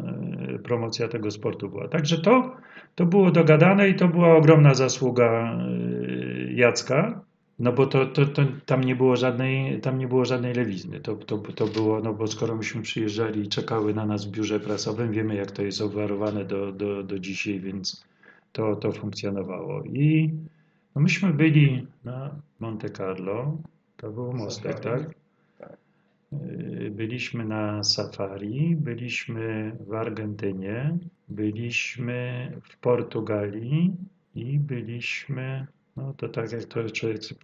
e, 0.55 0.59
promocja 0.59 1.09
tego 1.09 1.31
sportu 1.31 1.69
była. 1.69 1.89
Także 1.89 2.19
to, 2.19 2.57
to 2.95 3.07
było 3.07 3.31
dogadane 3.31 3.89
i 3.89 3.95
to 3.95 4.09
była 4.09 4.37
ogromna 4.37 4.75
zasługa 4.75 5.59
e, 5.59 6.53
Jacka, 6.53 7.21
no 7.59 7.73
bo 7.73 7.87
to, 7.87 8.07
to, 8.07 8.27
to, 8.27 8.43
tam, 8.67 8.85
nie 8.85 8.97
było 8.97 9.17
żadnej, 9.17 9.81
tam 9.81 9.99
nie 9.99 10.09
było 10.09 10.25
żadnej 10.25 10.55
lewizny. 10.55 11.01
To, 11.01 11.17
to, 11.17 11.39
to 11.39 11.67
było, 11.67 12.01
no 12.01 12.15
bo 12.15 12.27
skoro 12.27 12.57
myśmy 12.57 12.83
przyjeżdżali 12.83 13.41
i 13.41 13.49
czekały 13.49 13.95
na 13.95 14.07
nas 14.07 14.25
w 14.25 14.31
biurze 14.31 14.61
prasowym, 14.61 15.13
wiemy 15.13 15.35
jak 15.35 15.51
to 15.51 15.63
jest 15.63 15.81
obwarowane 15.81 16.45
do, 16.45 16.73
do, 16.73 17.03
do 17.03 17.19
dzisiaj, 17.19 17.61
więc 17.61 18.05
to, 18.53 18.77
to 18.77 18.93
funkcjonowało. 18.93 19.83
I 19.85 20.31
no 20.95 21.03
myśmy 21.03 21.33
byli 21.33 21.87
na 22.05 22.35
Monte 22.61 22.91
Carlo, 22.91 23.59
to 23.97 24.11
był 24.11 24.33
mostek, 24.33 24.81
tak? 24.81 25.03
tak? 25.03 25.15
Y, 26.33 26.91
byliśmy 26.91 27.45
na 27.45 27.85
safari, 27.85 28.77
byliśmy 28.77 29.77
w 29.81 29.95
Argentynie, 29.95 30.99
byliśmy 31.29 32.53
w 32.63 32.79
Portugalii 32.79 33.97
i 34.35 34.59
byliśmy, 34.59 35.67
no 35.97 36.15
to 36.17 36.29
tak 36.29 36.49
to 36.69 36.81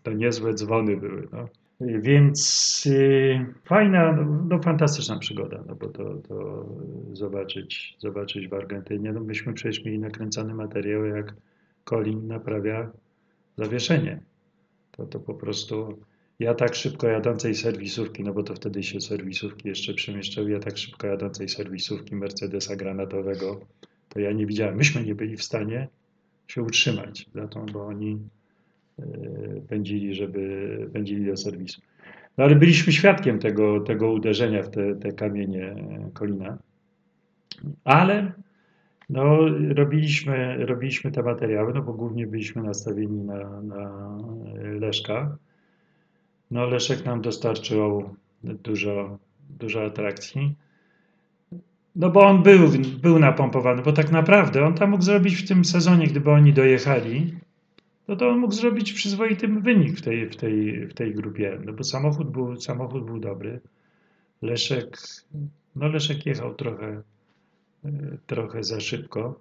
to 0.02 0.12
niezłe 0.12 0.54
dzwony 0.54 0.96
były, 0.96 1.28
no. 1.32 1.48
Więc 1.80 2.82
y, 2.86 3.46
fajna, 3.64 4.12
no, 4.12 4.44
no, 4.48 4.62
fantastyczna 4.62 5.18
przygoda, 5.18 5.64
no 5.66 5.74
bo 5.74 5.88
to, 5.88 6.14
to 6.28 6.66
zobaczyć, 7.12 7.96
zobaczyć 7.98 8.48
w 8.48 8.54
Argentynie. 8.54 9.12
No 9.12 9.20
myśmy 9.20 9.52
przecież 9.52 9.84
mieli 9.84 9.98
nakręcane 9.98 10.54
materiały, 10.54 11.08
jak 11.08 11.34
Colin 11.84 12.26
naprawia 12.26 12.90
zawieszenie. 13.56 14.20
To, 14.90 15.06
to 15.06 15.20
po 15.20 15.34
prostu 15.34 15.98
ja 16.38 16.54
tak 16.54 16.74
szybko 16.74 17.06
jadącej 17.06 17.54
serwisówki, 17.54 18.22
no 18.22 18.32
bo 18.32 18.42
to 18.42 18.54
wtedy 18.54 18.82
się 18.82 19.00
serwisówki 19.00 19.68
jeszcze 19.68 19.94
przemieszczały, 19.94 20.50
ja 20.50 20.58
tak 20.58 20.78
szybko 20.78 21.06
jadącej 21.06 21.48
serwisówki 21.48 22.16
Mercedesa 22.16 22.76
granatowego, 22.76 23.60
to 24.08 24.20
ja 24.20 24.32
nie 24.32 24.46
widziałem, 24.46 24.76
myśmy 24.76 25.04
nie 25.04 25.14
byli 25.14 25.36
w 25.36 25.42
stanie 25.42 25.88
się 26.48 26.62
utrzymać 26.62 27.26
za 27.34 27.48
tą, 27.48 27.66
bo 27.66 27.86
oni 27.86 28.18
pędzili, 29.68 30.14
żeby 30.14 30.90
pędzili 30.92 31.26
do 31.26 31.36
serwisu. 31.36 31.80
No 32.38 32.44
ale 32.44 32.56
byliśmy 32.56 32.92
świadkiem 32.92 33.38
tego, 33.38 33.80
tego 33.80 34.12
uderzenia 34.12 34.62
w 34.62 34.70
te, 34.70 34.94
te 34.94 35.12
kamienie 35.12 35.74
Kolina. 36.14 36.58
Ale 37.84 38.32
no, 39.10 39.38
robiliśmy, 39.74 40.66
robiliśmy 40.66 41.10
te 41.10 41.22
materiały, 41.22 41.74
no 41.74 41.82
bo 41.82 41.92
głównie 41.92 42.26
byliśmy 42.26 42.62
nastawieni 42.62 43.20
na, 43.20 43.62
na 43.62 44.16
Leszka. 44.80 45.36
No, 46.50 46.66
Leszek 46.66 47.04
nam 47.04 47.22
dostarczył 47.22 48.14
dużo, 48.44 49.18
dużo 49.58 49.84
atrakcji. 49.84 50.54
No 51.96 52.10
bo 52.10 52.20
on 52.26 52.42
był, 52.42 52.68
był 53.02 53.18
napompowany, 53.18 53.82
bo 53.82 53.92
tak 53.92 54.12
naprawdę 54.12 54.64
on 54.64 54.74
tam 54.74 54.90
mógł 54.90 55.02
zrobić 55.02 55.34
w 55.34 55.48
tym 55.48 55.64
sezonie, 55.64 56.06
gdyby 56.06 56.30
oni 56.30 56.52
dojechali, 56.52 57.34
no 58.10 58.16
to 58.16 58.28
on 58.28 58.38
mógł 58.38 58.54
zrobić 58.54 58.92
przyzwoity 58.92 59.48
wynik 59.48 59.98
w 59.98 60.02
tej, 60.02 60.28
w 60.30 60.36
tej, 60.36 60.86
w 60.86 60.94
tej 60.94 61.14
grupie, 61.14 61.58
no 61.64 61.72
bo 61.72 61.84
samochód 61.84 62.30
był, 62.30 62.56
samochód 62.56 63.04
był 63.04 63.20
dobry. 63.20 63.60
Leszek, 64.42 64.98
no 65.76 65.88
Leszek 65.88 66.26
jechał 66.26 66.54
trochę 66.54 67.02
trochę 68.26 68.64
za 68.64 68.80
szybko. 68.80 69.40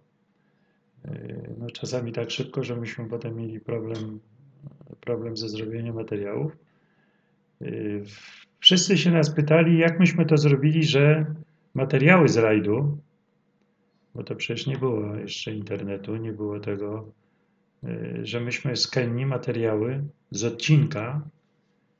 No, 1.59 1.69
czasami 1.69 2.11
tak 2.11 2.31
szybko, 2.31 2.63
że 2.63 2.75
myśmy 2.75 3.09
potem 3.09 3.37
mieli 3.37 3.59
problem, 3.59 4.19
problem 5.01 5.37
ze 5.37 5.49
zrobieniem 5.49 5.95
materiałów. 5.95 6.51
Wszyscy 8.59 8.97
się 8.97 9.11
nas 9.11 9.35
pytali, 9.35 9.77
jak 9.77 9.99
myśmy 9.99 10.25
to 10.25 10.37
zrobili, 10.37 10.83
że 10.83 11.25
materiały 11.73 12.29
z 12.29 12.37
rajdu, 12.37 12.97
bo 14.15 14.23
to 14.23 14.35
przecież 14.35 14.67
nie 14.67 14.77
było 14.77 15.15
jeszcze 15.15 15.51
internetu, 15.53 16.15
nie 16.15 16.33
było 16.33 16.59
tego, 16.59 17.11
że 18.23 18.39
myśmy 18.39 18.75
z 18.75 18.87
Kenii 18.87 19.25
materiały 19.25 20.03
z 20.31 20.43
odcinka 20.43 21.21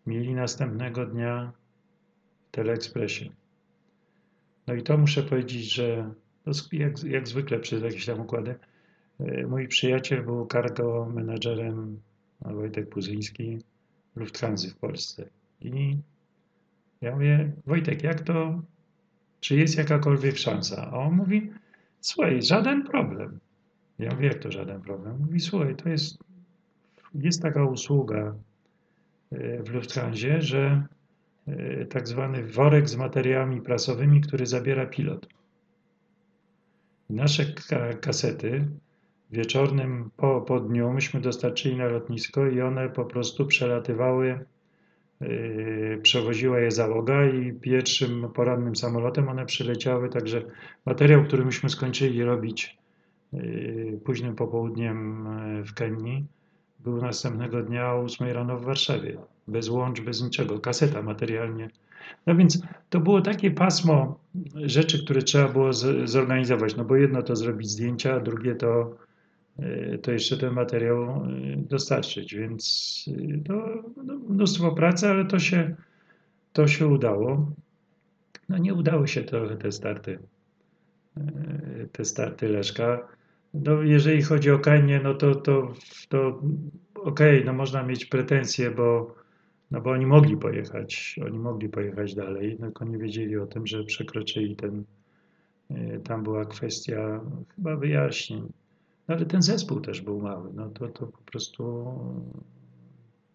mieli 0.08 0.34
następnego 0.34 1.06
dnia 1.06 1.52
w 2.48 2.52
Teleekspresie. 2.52 3.30
No 4.68 4.74
i 4.74 4.84
to 4.84 4.98
muszę 4.98 5.24
powiedzieć, 5.24 5.74
że 5.74 6.14
jak, 6.72 7.04
jak 7.04 7.28
zwykle 7.28 7.60
przez 7.60 7.84
jakieś 7.84 8.06
tam 8.06 8.20
układy. 8.20 8.56
Mój 9.48 9.68
przyjaciel 9.68 10.24
był 10.24 10.48
cargo 10.48 11.12
menadżerem, 11.14 12.02
Wojtek 12.42 12.90
Puzyński, 12.90 13.60
Lufthansa 14.16 14.70
w 14.70 14.76
Polsce. 14.76 15.30
I 15.62 15.98
ja 17.02 17.12
mówię, 17.12 17.52
Wojtek, 17.66 18.04
jak 18.04 18.22
to, 18.22 18.62
czy 19.40 19.56
jest 19.56 19.78
jakakolwiek 19.78 20.38
szansa? 20.38 20.90
A 20.92 20.98
on 20.98 21.14
mówi, 21.14 21.52
słuchaj, 22.02 22.42
żaden 22.42 22.84
problem. 22.84 23.40
Ja 24.00 24.12
mówię, 24.14 24.28
jak 24.28 24.40
to 24.40 24.52
żaden 24.52 24.82
problem? 24.82 25.20
Mówi, 25.20 25.40
słuchaj, 25.40 25.76
to 25.76 25.90
jest 25.90 26.18
jest 27.16 27.42
taka 27.42 27.66
usługa 27.66 28.36
e, 29.32 29.64
w 29.64 29.70
Lufthansie, 29.70 30.42
że 30.42 30.84
e, 31.48 31.86
tak 31.86 32.08
zwany 32.08 32.44
worek 32.44 32.90
z 32.90 32.96
materiałami 32.96 33.62
prasowymi, 33.62 34.22
który 34.22 34.46
zabiera 34.46 34.86
pilot. 34.86 35.28
Nasze 37.10 37.46
ka- 37.70 37.94
kasety 37.94 38.68
wieczornym 39.32 40.10
po, 40.18 40.42
po 40.42 40.60
dniu 40.60 40.94
myśmy 40.94 41.22
dostarczyli 41.22 41.76
na 41.78 41.86
lotnisko 41.86 42.48
i 42.48 42.62
one 42.62 42.90
po 42.90 43.06
prostu 43.06 43.46
przelatywały, 43.46 44.46
yy, 45.22 46.00
przewoziła 46.04 46.60
je 46.60 46.72
załoga 46.72 47.26
i 47.26 47.54
pierwszym 47.54 48.28
porannym 48.34 48.76
samolotem 48.76 49.30
one 49.30 49.46
przyleciały, 49.46 50.10
także 50.10 50.42
materiał, 50.86 51.24
który 51.24 51.46
myśmy 51.46 51.70
skończyli 51.70 52.24
robić 52.24 52.78
późnym 54.04 54.36
popołudniem 54.36 55.28
yy, 55.56 55.64
w 55.64 55.74
Kenii, 55.74 56.26
był 56.80 57.02
następnego 57.02 57.64
dnia 57.64 57.94
o 57.94 58.00
8 58.00 58.28
rano 58.28 58.58
w 58.58 58.66
Warszawie. 58.66 59.18
Bez 59.48 59.70
łącz, 59.70 60.02
bez 60.02 60.24
niczego. 60.24 60.60
Kaseta 60.60 61.02
materialnie. 61.02 61.70
No 62.26 62.36
więc 62.36 62.62
to 62.90 63.00
było 63.00 63.22
takie 63.22 63.52
pasmo 63.52 64.20
rzeczy, 64.56 65.04
które 65.04 65.22
trzeba 65.22 65.48
było 65.48 65.74
z, 65.74 66.10
zorganizować. 66.10 66.76
No 66.76 66.86
bo 66.86 66.96
jedno 66.96 67.22
to 67.22 67.36
zrobić 67.36 67.70
zdjęcia, 67.70 68.14
a 68.14 68.20
drugie 68.20 68.56
to, 68.56 68.96
y, 69.60 70.00
to 70.02 70.12
jeszcze 70.12 70.38
ten 70.38 70.54
materiał 70.54 71.28
dostarczyć. 71.58 72.36
Więc 72.36 73.06
to 73.48 73.84
no, 74.04 74.16
mnóstwo 74.30 74.72
pracy, 74.72 75.08
ale 75.08 75.26
to 75.26 75.40
się, 75.40 75.76
to 76.54 76.68
się 76.68 76.88
udało. 76.88 77.52
No 78.50 78.58
nie 78.58 78.74
udały 78.74 79.08
się 79.08 79.22
trochę 79.22 79.58
te 79.58 79.72
starty, 79.72 80.20
te 81.92 82.06
starty 82.06 82.50
Leszka. 82.50 83.19
No, 83.54 83.82
jeżeli 83.82 84.22
chodzi 84.22 84.52
o 84.52 84.60
Kenię, 84.60 85.00
no 85.04 85.14
to, 85.14 85.36
to, 85.36 85.74
to 86.10 86.42
okej, 86.96 87.46
no 87.46 87.54
można 87.54 87.84
mieć 87.84 88.06
pretensje, 88.06 88.72
bo, 88.72 89.16
no 89.72 89.82
bo 89.82 89.92
oni 89.92 90.06
mogli 90.06 90.38
pojechać, 90.38 91.20
oni 91.28 91.40
mogli 91.40 91.70
pojechać 91.70 92.16
dalej, 92.16 92.58
tylko 92.58 92.86
nie 92.86 92.98
wiedzieli 92.98 93.38
o 93.38 93.46
tym, 93.48 93.68
że 93.68 93.84
przekroczyli 93.84 94.56
ten, 94.56 94.84
y, 95.72 96.00
tam 96.04 96.24
była 96.24 96.46
kwestia 96.46 97.20
chyba 97.56 97.76
wyjaśnień. 97.76 98.42
No, 99.08 99.16
ale 99.16 99.26
ten 99.26 99.42
zespół 99.42 99.80
też 99.80 100.02
był 100.02 100.22
mały, 100.22 100.50
no 100.54 100.70
to, 100.70 100.88
to 100.88 101.08
po 101.08 101.22
prostu 101.32 101.86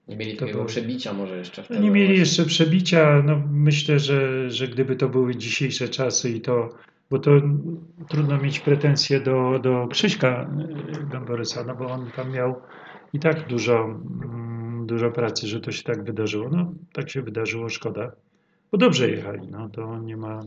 Nie 0.08 0.16
mieli 0.16 0.36
takiego 0.36 0.52
było- 0.58 0.68
przebicia 0.68 1.12
może 1.12 1.38
jeszcze 1.38 1.62
no 1.62 1.64
wtedy. 1.64 1.80
nie 1.80 1.90
mieli 1.90 2.18
jeszcze 2.18 2.44
przebicia. 2.44 3.22
No 3.26 3.42
myślę, 3.50 3.98
że, 3.98 4.50
że 4.50 4.68
gdyby 4.68 4.96
to 4.96 5.08
były 5.08 5.36
dzisiejsze 5.36 5.88
czasy 5.88 6.30
i 6.30 6.40
to, 6.40 6.68
bo 7.10 7.18
to 7.18 7.30
trudno 8.08 8.38
mieć 8.38 8.60
pretensje 8.60 9.20
do, 9.20 9.58
do 9.58 9.88
Krzyśka 9.88 10.50
y, 11.02 11.06
Gamborysa, 11.06 11.64
no 11.64 11.74
bo 11.74 11.86
on 11.86 12.10
tam 12.16 12.32
miał 12.32 12.54
i 13.12 13.18
tak 13.18 13.46
dużo, 13.48 13.84
mm, 13.84 14.86
dużo 14.86 15.10
pracy, 15.10 15.46
że 15.46 15.60
to 15.60 15.72
się 15.72 15.82
tak 15.82 16.04
wydarzyło. 16.04 16.48
No 16.48 16.72
tak 16.92 17.10
się 17.10 17.22
wydarzyło, 17.22 17.68
szkoda. 17.68 18.10
Bo 18.72 18.78
dobrze 18.78 19.10
jechali, 19.10 19.48
no 19.50 19.68
to 19.68 19.98
nie 19.98 20.16
ma, 20.16 20.40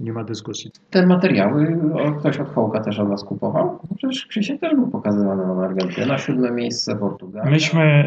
nie 0.00 0.12
ma 0.12 0.24
dyskusji. 0.24 0.70
Te 0.90 1.06
materiały 1.06 1.78
ktoś 2.18 2.38
od 2.38 2.48
Hołka 2.48 2.80
też 2.80 2.98
od 2.98 3.08
Was 3.08 3.24
kupował? 3.24 3.78
Przecież 3.96 4.26
Krzysiek 4.26 4.60
też 4.60 4.74
był 4.74 4.88
pokazywany 4.88 5.46
na 5.46 5.64
Argentyna, 5.64 6.18
siódme 6.18 6.50
miejsce 6.50 6.96
Portugalia. 6.96 7.50
Myśmy, 7.50 8.04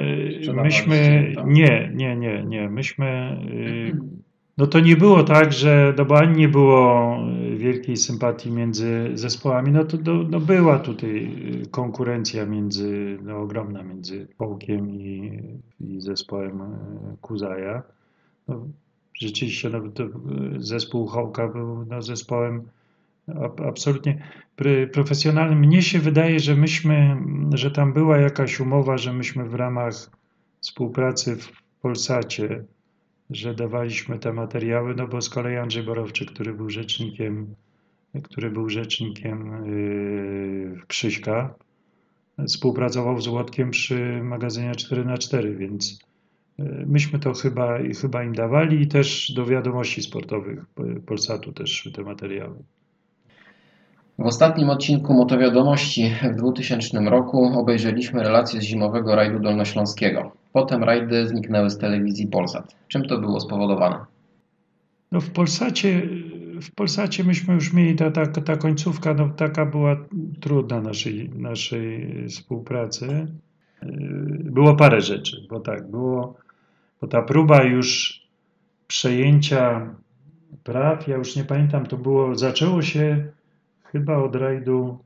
myśmy, 0.64 1.34
nie, 1.45 1.91
nie, 1.93 2.16
nie, 2.16 2.43
nie, 2.43 2.70
myśmy, 2.70 3.38
y, 3.51 4.32
no 4.58 4.68
to 4.68 4.80
nie 4.80 4.95
było 4.95 5.24
tak, 5.24 5.54
że, 5.54 5.93
no 5.97 6.06
bo 6.06 6.18
ani 6.18 6.38
nie 6.38 6.47
było 6.49 7.18
y, 7.54 7.58
wielkiej 7.58 7.97
sympatii 7.97 8.51
między 8.51 9.12
zespołami, 9.14 9.72
no 9.72 9.84
to 9.86 9.97
no, 10.06 10.24
no 10.30 10.39
była 10.39 10.80
tutaj 10.80 11.36
y, 11.64 11.70
konkurencja 11.72 12.45
między, 12.45 13.18
no 13.24 13.38
ogromna 13.38 13.84
między 13.84 14.28
Połkiem 14.38 14.89
i, 14.89 15.41
i 15.80 16.01
zespołem 16.01 16.62
y, 16.62 16.66
Kuzaja. 17.22 17.84
No, 18.47 18.68
rzeczywiście 19.20 19.70
no, 19.70 19.82
zespół 20.58 21.08
Hołka 21.08 21.47
był 21.47 21.86
no, 21.86 22.01
zespołem 22.01 22.64
ab- 23.28 23.62
absolutnie 23.62 24.24
pr- 24.58 24.89
profesjonalnym. 24.91 25.60
Mnie 25.60 25.82
się 25.82 25.99
wydaje, 25.99 26.39
że 26.39 26.56
myśmy, 26.56 27.18
że 27.54 27.72
tam 27.72 27.93
była 27.93 28.18
jakaś 28.18 28.60
umowa, 28.60 28.97
że 28.97 29.14
myśmy 29.14 29.45
w 29.49 29.54
ramach 29.56 29.93
współpracy 30.62 31.36
w 31.36 31.51
Polsacie, 31.82 32.64
że 33.36 33.53
dawaliśmy 33.53 34.19
te 34.19 34.34
materiały, 34.34 34.95
no 34.95 35.07
bo 35.07 35.21
z 35.21 35.29
kolei 35.29 35.57
Andrzej 35.57 35.84
Borowczyk, 35.84 36.31
który 36.31 36.53
był 36.53 36.69
rzecznikiem, 36.69 37.55
który 38.23 38.51
był 38.51 38.69
rzecznikiem 38.69 39.65
yy, 39.65 40.81
Krzyśka, 40.88 41.55
współpracował 42.47 43.21
z 43.21 43.27
Łotkiem 43.27 43.71
przy 43.71 44.21
magazynie 44.23 44.71
4x4, 44.71 45.57
więc 45.57 45.99
yy, 46.57 46.86
myśmy 46.88 47.19
to 47.19 47.34
chyba, 47.34 47.77
chyba 48.01 48.23
im 48.23 48.34
dawali 48.34 48.81
i 48.81 48.88
też 48.88 49.31
do 49.36 49.45
wiadomości 49.45 50.01
sportowych 50.01 50.65
Polsatu 51.05 51.51
też 51.51 51.71
szły 51.71 51.91
te 51.91 52.03
materiały. 52.03 52.55
W 54.19 54.25
ostatnim 54.25 54.69
odcinku 54.69 55.13
Motowiadomości 55.13 56.15
w 56.34 56.36
2000 56.36 56.99
roku 56.99 57.59
obejrzeliśmy 57.59 58.23
relację 58.23 58.61
z 58.61 58.63
zimowego 58.63 59.15
rajdu 59.15 59.39
dolnośląskiego. 59.39 60.43
Potem 60.54 60.84
rajdy 60.84 61.28
zniknęły 61.28 61.70
z 61.70 61.78
telewizji 61.78 62.28
Polsat. 62.28 62.76
Czym 62.88 63.06
to 63.06 63.18
było 63.18 63.39
spowodowane? 63.39 64.06
No 65.12 65.22
w 65.22 65.30
Polsacie, 65.30 66.01
w 66.62 66.72
Polsacie 66.76 67.24
myśmy 67.24 67.54
już 67.54 67.74
mieli, 67.74 67.95
ta, 67.95 68.12
ta, 68.12 68.26
ta 68.26 68.58
końcówka 68.58 69.14
no, 69.14 69.30
taka 69.30 69.66
była 69.66 69.95
trudna 70.41 70.82
naszej, 70.82 71.30
naszej 71.30 72.14
współpracy. 72.30 73.28
Yy, 73.84 73.89
Było 74.43 74.76
parę 74.76 75.01
rzeczy, 75.01 75.47
bo 75.49 75.60
tak, 75.60 75.91
było, 75.91 76.38
bo 77.01 77.08
ta 77.08 77.22
próba 77.22 77.64
już 77.64 78.22
przejęcia 78.88 79.95
praw, 80.64 81.08
ja 81.08 81.18
już 81.18 81.36
nie 81.36 81.43
pamiętam, 81.43 81.86
to 81.86 81.97
było, 81.97 82.36
zaczęło 82.36 82.82
się 82.82 83.28
chyba 83.84 84.18
od 84.18 84.36
rajdu 84.36 84.99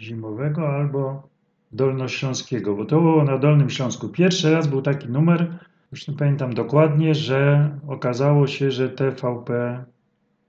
zimowego 0.00 0.68
albo 0.68 1.31
dolnośląskiego, 1.72 2.76
bo 2.76 2.84
to 2.84 3.00
było 3.00 3.24
na 3.24 3.38
Dolnym 3.38 3.70
Śląsku. 3.70 4.08
Pierwszy 4.08 4.52
raz 4.52 4.66
był 4.66 4.82
taki 4.82 5.08
numer, 5.08 5.58
już 5.92 6.08
nie 6.08 6.14
pamiętam 6.14 6.54
dokładnie, 6.54 7.14
że 7.14 7.70
okazało 7.88 8.46
się, 8.46 8.70
że 8.70 8.88
TVP 8.88 9.84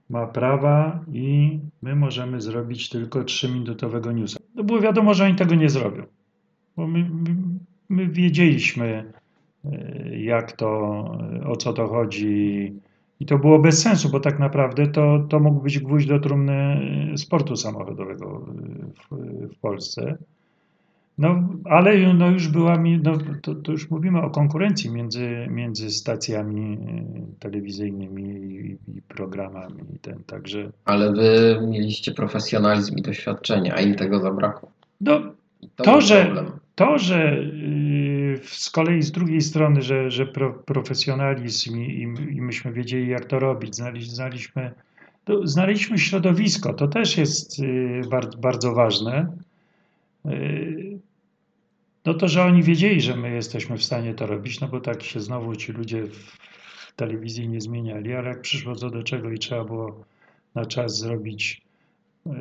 ma 0.10 0.28
prawa 0.28 1.00
i 1.14 1.60
my 1.82 1.96
możemy 1.96 2.42
zrobić 2.42 2.90
tylko 2.90 3.20
3-minutowego 3.20 4.14
newsa. 4.14 4.40
No 4.56 4.64
było 4.64 4.80
wiadomo, 4.80 5.14
że 5.14 5.26
oni 5.26 5.36
tego 5.36 5.56
nie 5.56 5.70
zrobią, 5.70 6.04
bo 6.78 6.88
my, 6.88 7.00
my, 7.00 7.36
my 7.90 8.08
wiedzieliśmy, 8.08 9.14
e, 9.66 10.20
jak 10.20 10.52
to, 10.52 11.04
e, 11.42 11.48
o 11.48 11.56
co 11.56 11.74
to 11.74 11.88
chodzi. 11.88 12.74
I 13.20 13.26
to 13.26 13.38
było 13.38 13.60
bez 13.60 13.82
sensu, 13.82 14.10
bo 14.10 14.20
tak 14.20 14.40
naprawdę 14.40 14.88
to, 14.88 15.26
to 15.30 15.40
mógł 15.40 15.62
być 15.62 15.80
gwóźdź 15.80 16.08
do 16.08 16.20
trumny 16.20 16.54
e, 17.14 17.18
sportu 17.18 17.56
samochodowego 17.56 18.46
w, 18.96 19.16
w 19.54 19.60
Polsce. 19.60 20.18
No, 21.18 21.50
ale 21.66 22.14
no 22.14 22.32
już 22.32 22.48
była, 22.48 22.78
mi- 22.78 23.00
no, 23.04 23.18
to, 23.42 23.56
to 23.56 23.72
już 23.72 23.90
mówimy 23.90 24.22
o 24.22 24.30
konkurencji 24.30 24.90
między, 24.92 25.48
między 25.50 25.90
stacjami 25.90 26.74
e, 26.74 27.40
telewizyjnymi 27.40 28.24
i, 28.24 28.78
i 28.98 29.02
programami. 29.02 29.82
I 29.96 30.00
ten, 30.00 30.24
także 30.28 30.72
Ale 30.86 31.12
wy 31.12 31.60
mieliście 31.68 32.12
profesjonalizm 32.12 32.98
i 32.98 33.02
doświadczenie, 33.02 33.74
a 33.74 33.82
im 33.82 33.96
tego 33.96 34.20
zabrakło. 34.20 34.72
no, 35.02 35.22
To, 35.76 35.84
był 35.84 36.02
że, 36.02 36.26
problem. 36.26 36.52
to, 36.76 36.98
że 36.98 37.38
y, 37.38 38.40
z 38.44 38.70
kolei 38.70 39.02
z 39.02 39.12
drugiej 39.12 39.42
strony, 39.42 39.82
że, 39.82 40.12
że 40.12 40.26
pro, 40.26 40.54
profesjonalizm 40.54 41.78
i, 41.80 42.02
i, 42.02 42.42
myśmy 42.42 42.72
wiedzieli, 42.74 43.08
jak 43.08 43.26
to 43.26 43.40
robić, 43.40 43.76
znali, 43.76 44.06
znaliśmy, 44.06 44.72
to 45.26 45.48
znaleźliśmy 45.48 45.98
środowisko, 45.98 46.74
to 46.74 46.88
też 46.88 47.18
jest 47.18 47.60
y, 47.60 48.02
bardzo, 48.12 48.38
bardzo 48.38 48.74
ważne. 48.74 49.28
No 52.06 52.14
to, 52.14 52.28
że 52.28 52.44
oni 52.44 52.64
wiedzieli, 52.64 53.02
że 53.02 53.16
my 53.16 53.32
jesteśmy 53.32 53.78
w 53.78 53.84
stanie 53.84 54.14
to 54.14 54.28
robić, 54.28 54.62
no 54.62 54.68
bo 54.68 54.80
tak 54.80 55.04
się 55.04 55.20
znowu 55.20 55.56
ci 55.56 55.72
ludzie 55.72 56.04
w 56.08 56.94
telewizji 56.96 57.50
nie 57.50 57.62
zmieniali, 57.62 58.14
ale 58.14 58.30
jak 58.30 58.42
przyszło 58.42 58.76
co 58.76 58.90
do 58.90 59.04
czego 59.04 59.32
i 59.32 59.40
trzeba 59.40 59.64
było 59.64 60.06
na 60.56 60.66
czas 60.66 60.98
zrobić 60.98 61.62
y, 62.28 62.32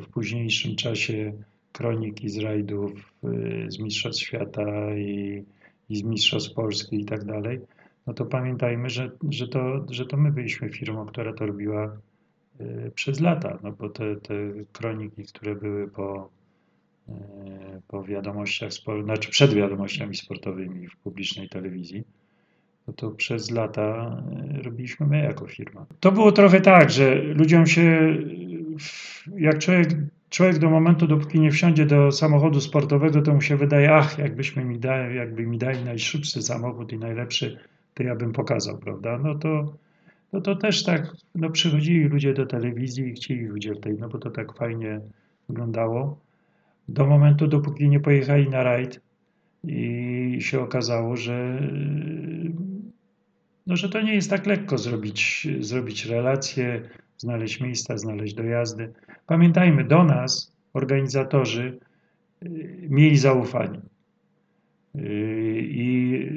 w 0.00 0.06
późniejszym 0.08 0.76
czasie 0.76 1.32
kroniki 1.72 2.28
z 2.28 2.38
rajdów, 2.38 3.12
y, 3.24 3.66
z 3.68 3.78
Mistrzostw 3.78 4.22
Świata 4.22 4.96
i, 4.96 5.44
i 5.88 5.96
z 5.96 6.02
Mistrzostw 6.02 6.54
Polski 6.54 7.00
i 7.00 7.04
tak 7.04 7.24
dalej, 7.24 7.60
no 8.06 8.14
to 8.14 8.24
pamiętajmy, 8.24 8.90
że, 8.90 9.10
że, 9.30 9.48
to, 9.48 9.86
że 9.90 10.06
to 10.06 10.16
my 10.16 10.32
byliśmy 10.32 10.68
firmą, 10.68 11.06
która 11.06 11.32
to 11.32 11.46
robiła 11.46 11.96
y, 12.60 12.92
przez 12.94 13.20
lata, 13.20 13.58
no 13.62 13.72
bo 13.72 13.88
te, 13.88 14.16
te 14.16 14.34
kroniki, 14.72 15.24
które 15.24 15.54
były 15.54 15.88
po, 15.88 16.28
po 17.88 18.04
wiadomościach, 18.04 18.70
znaczy 19.04 19.30
przed 19.30 19.54
wiadomościami 19.54 20.16
sportowymi 20.16 20.88
w 20.88 20.96
publicznej 20.96 21.48
telewizji, 21.48 22.04
no 22.86 22.92
to 22.92 23.10
przez 23.10 23.50
lata 23.50 24.16
y, 24.58 24.62
robiliśmy 24.62 25.06
my 25.06 25.18
jako 25.18 25.46
firma. 25.46 25.86
To 26.00 26.12
było 26.12 26.32
trochę 26.32 26.60
tak, 26.60 26.90
że 26.90 27.14
ludziom 27.14 27.66
się, 27.66 28.16
jak 29.36 29.58
człowiek 29.58 29.88
człowiek 30.30 30.58
do 30.58 30.70
momentu, 30.70 31.06
dopóki 31.06 31.40
nie 31.40 31.50
wsiądzie 31.50 31.86
do 31.86 32.12
samochodu 32.12 32.60
sportowego, 32.60 33.22
to 33.22 33.34
mu 33.34 33.40
się 33.40 33.56
wydaje, 33.56 33.94
ach, 33.94 34.18
jakbyśmy 34.18 34.64
mi 34.64 34.78
dali, 34.78 35.16
jakby 35.16 35.46
mi 35.46 35.58
dali 35.58 35.84
najszybszy 35.84 36.42
samochód 36.42 36.92
i 36.92 36.98
najlepszy, 36.98 37.58
to 37.94 38.02
ja 38.02 38.16
bym 38.16 38.32
pokazał, 38.32 38.78
prawda? 38.78 39.18
No 39.18 39.34
to, 39.34 39.74
no 40.32 40.40
to 40.40 40.56
też 40.56 40.84
tak, 40.84 41.12
no 41.34 41.50
przychodzili 41.50 42.04
ludzie 42.04 42.34
do 42.34 42.46
telewizji 42.46 43.08
i 43.08 43.12
chcieli 43.12 43.52
udział 43.52 43.74
tej, 43.74 43.94
no 43.98 44.08
bo 44.08 44.18
to 44.18 44.30
tak 44.30 44.56
fajnie 44.56 45.00
wyglądało. 45.48 46.25
Do 46.88 47.06
momentu, 47.06 47.46
dopóki 47.46 47.88
nie 47.88 48.00
pojechali 48.00 48.48
na 48.48 48.62
rajd 48.62 49.00
i 49.64 50.38
się 50.40 50.60
okazało, 50.60 51.16
że 51.16 51.60
no, 53.66 53.76
że 53.76 53.88
to 53.88 54.00
nie 54.00 54.14
jest 54.14 54.30
tak 54.30 54.46
lekko 54.46 54.78
zrobić, 54.78 55.48
zrobić 55.60 56.06
relacje, 56.06 56.82
znaleźć 57.18 57.60
miejsca, 57.60 57.98
znaleźć 57.98 58.34
dojazdy. 58.34 58.92
Pamiętajmy, 59.26 59.84
do 59.84 60.04
nas 60.04 60.52
organizatorzy 60.72 61.78
y, 62.42 62.86
mieli 62.90 63.16
zaufanie. 63.16 63.80
Y, 64.96 65.00
I 65.62 66.28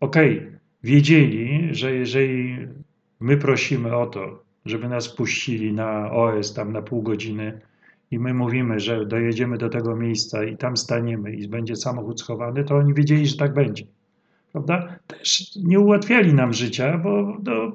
okej, 0.00 0.38
okay, 0.38 0.58
wiedzieli, 0.84 1.68
że 1.74 1.94
jeżeli 1.94 2.56
my 3.20 3.36
prosimy 3.36 3.96
o 3.96 4.06
to, 4.06 4.42
żeby 4.64 4.88
nas 4.88 5.08
puścili 5.08 5.72
na 5.72 6.12
OS 6.12 6.54
tam 6.54 6.72
na 6.72 6.82
pół 6.82 7.02
godziny 7.02 7.60
i 8.10 8.18
my 8.18 8.34
mówimy, 8.34 8.80
że 8.80 9.06
dojedziemy 9.06 9.58
do 9.58 9.68
tego 9.68 9.96
miejsca 9.96 10.44
i 10.44 10.56
tam 10.56 10.76
staniemy 10.76 11.32
i 11.32 11.48
będzie 11.48 11.76
samochód 11.76 12.20
schowany, 12.20 12.64
to 12.64 12.76
oni 12.76 12.94
wiedzieli, 12.94 13.26
że 13.26 13.36
tak 13.36 13.54
będzie 13.54 13.84
prawda, 14.52 14.98
też 15.06 15.56
nie 15.56 15.80
ułatwiali 15.80 16.34
nam 16.34 16.52
życia, 16.52 16.98
bo 16.98 17.36
no, 17.44 17.72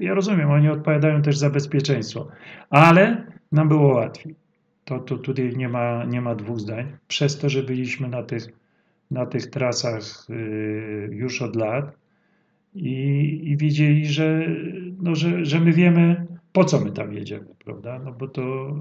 ja 0.00 0.14
rozumiem, 0.14 0.50
oni 0.50 0.68
odpowiadają 0.68 1.22
też 1.22 1.38
za 1.38 1.50
bezpieczeństwo, 1.50 2.28
ale 2.70 3.26
nam 3.52 3.68
było 3.68 3.94
łatwiej. 3.94 4.34
To, 4.84 4.98
to 4.98 5.18
tutaj 5.18 5.56
nie 5.56 5.68
ma, 5.68 6.04
nie 6.04 6.20
ma 6.20 6.34
dwóch 6.34 6.60
zdań. 6.60 6.96
Przez 7.08 7.38
to, 7.38 7.48
że 7.48 7.62
byliśmy 7.62 8.08
na 8.08 8.22
tych, 8.22 8.48
na 9.10 9.26
tych 9.26 9.46
trasach 9.46 10.30
y, 10.30 11.08
już 11.12 11.42
od 11.42 11.56
lat 11.56 11.96
i, 12.74 13.40
i 13.44 13.56
wiedzieli, 13.56 14.06
że, 14.06 14.46
no, 15.02 15.14
że, 15.14 15.44
że 15.44 15.60
my 15.60 15.72
wiemy, 15.72 16.26
po 16.52 16.64
co 16.64 16.80
my 16.80 16.92
tam 16.92 17.12
jedziemy, 17.12 17.46
prawda? 17.64 17.98
No 18.04 18.12
bo 18.12 18.28
to, 18.28 18.74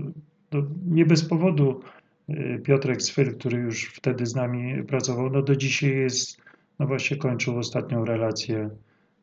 nie 0.85 1.05
bez 1.05 1.25
powodu 1.25 1.81
y, 2.29 2.61
Piotrek 2.63 3.01
Swyr, 3.01 3.37
który 3.37 3.57
już 3.57 3.85
wtedy 3.85 4.25
z 4.25 4.35
nami 4.35 4.83
pracował, 4.83 5.29
no 5.29 5.41
do 5.41 5.55
dzisiaj 5.55 5.95
jest 5.95 6.41
no 6.81 6.87
właśnie 6.87 7.17
kończył 7.17 7.57
ostatnią 7.57 8.05
relację 8.05 8.69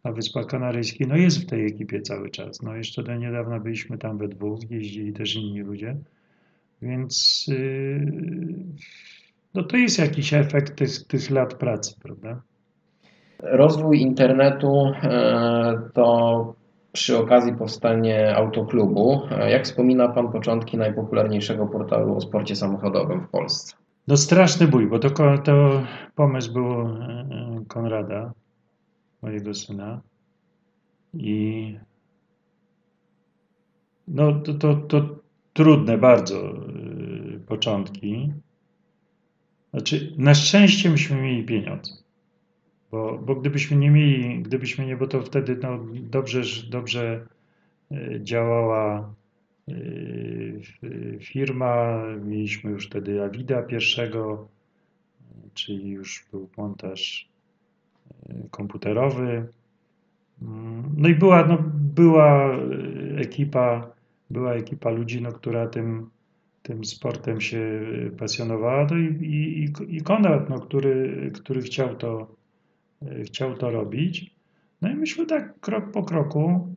na 0.04 0.12
Wyspach 0.12 0.46
Kanaryjskich. 0.46 1.08
No 1.08 1.16
jest 1.16 1.42
w 1.42 1.46
tej 1.46 1.66
ekipie 1.66 2.00
cały 2.00 2.30
czas. 2.30 2.62
No 2.62 2.76
jeszcze 2.76 3.02
do 3.02 3.16
niedawna 3.16 3.60
byliśmy 3.60 3.98
tam 3.98 4.18
we 4.18 4.28
dwóch, 4.28 4.70
jeździli 4.70 5.12
też 5.12 5.34
inni 5.34 5.60
ludzie. 5.60 5.96
Więc 6.82 7.44
yy, 7.48 8.06
no 9.54 9.62
to 9.62 9.76
jest 9.76 9.98
jakiś 9.98 10.34
efekt 10.34 10.76
tych, 10.76 11.06
tych 11.06 11.30
lat 11.30 11.54
pracy, 11.54 11.94
prawda? 12.02 12.42
Rozwój 13.38 14.00
internetu 14.00 14.92
e, 15.02 15.80
to 15.94 16.54
przy 16.99 17.18
okazji 17.18 17.53
powstania 17.53 18.36
autoklubu. 18.36 19.22
E, 19.30 19.51
jak 19.51 19.64
wspomina 19.64 20.09
Pan 20.09 20.32
początki 20.32 20.76
najpopularniejszego 20.76 21.66
portalu 21.66 22.16
o 22.16 22.20
sporcie 22.20 22.57
samochodowym 22.57 23.20
w 23.20 23.28
Polsce? 23.28 23.76
No 24.09 24.16
straszny 24.16 24.68
bój, 24.68 24.86
bo 24.86 24.99
to, 24.99 25.11
to 25.38 25.82
pomysł 26.14 26.53
był 26.53 26.80
e, 26.80 26.84
e, 26.84 27.64
Konrada, 27.68 28.32
mojego 29.22 29.55
syna. 29.55 30.01
I 31.14 31.78
no 34.09 34.40
to, 34.40 34.55
to, 34.55 34.74
to 34.74 35.01
trudne 35.53 35.99
bardzo 35.99 36.36
początki. 37.46 38.32
Znaczy, 39.70 40.14
na 40.16 40.34
szczęście 40.34 40.90
myśmy 40.90 41.22
mieli 41.22 41.44
pieniądze. 41.44 41.92
Bo, 42.91 43.18
bo 43.18 43.34
gdybyśmy 43.34 43.76
nie 43.76 43.91
mieli, 43.91 44.43
gdybyśmy 44.43 44.86
nie, 44.86 44.97
bo 44.97 45.07
to 45.07 45.22
wtedy 45.22 45.57
no, 45.62 45.78
dobrze, 45.95 46.43
dobrze 46.70 47.26
działała 48.20 49.14
Yy, 49.68 51.18
firma. 51.20 52.03
Mieliśmy 52.24 52.70
już 52.70 52.86
wtedy 52.86 53.22
Avida 53.22 53.62
pierwszego, 53.62 54.49
czyli 55.55 55.91
już 55.91 56.26
był 56.32 56.49
montaż 56.57 57.28
komputerowy. 58.51 59.47
Mm, 60.43 60.95
no 60.97 61.09
i 61.09 61.14
była, 61.14 61.47
no, 61.47 61.59
była 61.74 62.57
ekipa, 63.16 63.91
była 64.30 64.55
ekipa 64.55 64.91
ludzi, 64.91 65.22
no, 65.22 65.32
która 65.32 65.66
tym, 65.66 66.11
tym 66.62 66.84
sportem 66.84 67.41
się 67.41 67.82
pasjonowała. 68.18 68.86
No 68.91 68.97
i, 68.97 69.24
i, 69.28 69.97
i 69.97 70.01
Konrad, 70.01 70.51
no, 70.51 70.61
który, 70.61 71.30
który 71.34 71.62
chciał, 71.62 71.97
to, 71.97 72.34
chciał 73.24 73.57
to 73.57 73.70
robić. 73.70 74.30
No 74.82 74.90
i 74.90 74.94
myśmy 74.94 75.26
tak 75.26 75.61
krok 75.61 75.90
po 75.92 76.03
kroku 76.03 76.74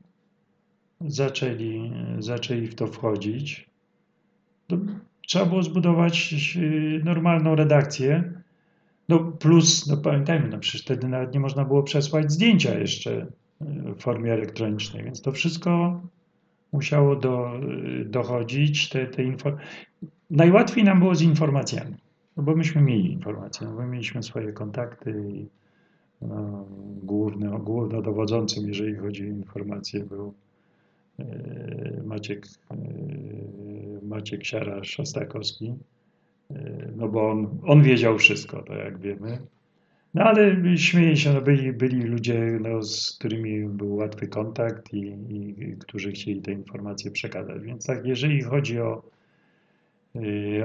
zaczęli, 1.08 1.92
zaczęli 2.20 2.68
w 2.68 2.76
to 2.76 2.88
wchodzić. 2.88 3.70
Trzeba 5.28 5.46
było 5.46 5.64
zbudować 5.64 6.34
y, 6.58 7.02
normalną 7.06 7.56
redakcję. 7.56 8.34
No 9.10 9.20
plus, 9.20 9.88
no 9.88 9.98
pamiętajmy, 9.98 10.48
no 10.48 10.60
przecież 10.60 10.82
wtedy 10.82 11.08
nawet 11.08 11.34
nie 11.34 11.40
można 11.40 11.66
było 11.66 11.84
przesłać 11.84 12.32
zdjęcia 12.32 12.80
jeszcze 12.80 13.12
y, 13.12 13.26
w 13.96 14.02
formie 14.02 14.34
elektronicznej, 14.34 15.04
więc 15.04 15.22
to 15.22 15.32
wszystko 15.32 16.02
musiało 16.72 17.16
do, 17.16 17.60
y, 18.02 18.06
dochodzić. 18.06 18.90
Te, 18.90 19.08
te 19.08 19.24
info... 19.24 19.52
Najłatwiej 20.30 20.84
nam 20.84 21.00
było 21.00 21.16
z 21.16 21.22
informacjami, 21.22 21.96
no 22.38 22.44
bo 22.44 22.56
myśmy 22.56 22.82
mieli 22.82 23.12
informacje, 23.12 23.68
no 23.68 23.74
bo 23.74 23.88
mieliśmy 23.88 24.24
swoje 24.24 24.54
kontakty 24.54 25.24
i 25.34 25.61
no, 26.22 26.66
główny, 27.04 27.50
głównodowodzącym, 27.60 28.68
jeżeli 28.68 28.96
chodzi 28.96 29.24
o 29.24 29.28
informacje, 29.28 30.04
był 30.04 30.34
E, 31.22 32.04
Maciek, 32.04 32.48
e, 32.72 32.76
Maciek 34.02 34.44
Siara-Szostakowski, 34.44 35.74
e, 36.52 36.92
no 36.96 37.08
bo 37.08 37.32
on, 37.32 37.60
on 37.64 37.84
wiedział 37.84 38.18
wszystko, 38.18 38.62
to 38.62 38.74
jak 38.74 39.00
wiemy. 39.00 39.38
No 40.14 40.24
ale 40.24 40.78
śmieję 40.78 41.18
się, 41.18 41.34
no 41.34 41.42
byli, 41.42 41.74
byli 41.74 42.02
ludzie, 42.02 42.60
no, 42.62 42.84
z 42.84 43.18
którymi 43.20 43.66
był 43.66 43.96
łatwy 43.96 44.28
kontakt 44.28 44.94
i, 44.94 45.16
i 45.30 45.76
którzy 45.80 46.12
chcieli 46.12 46.42
te 46.42 46.52
informacje 46.52 47.12
przekazać. 47.12 47.62
Więc 47.64 47.86
tak, 47.86 48.06
jeżeli 48.06 48.42
chodzi 48.42 48.80
o, 48.80 49.04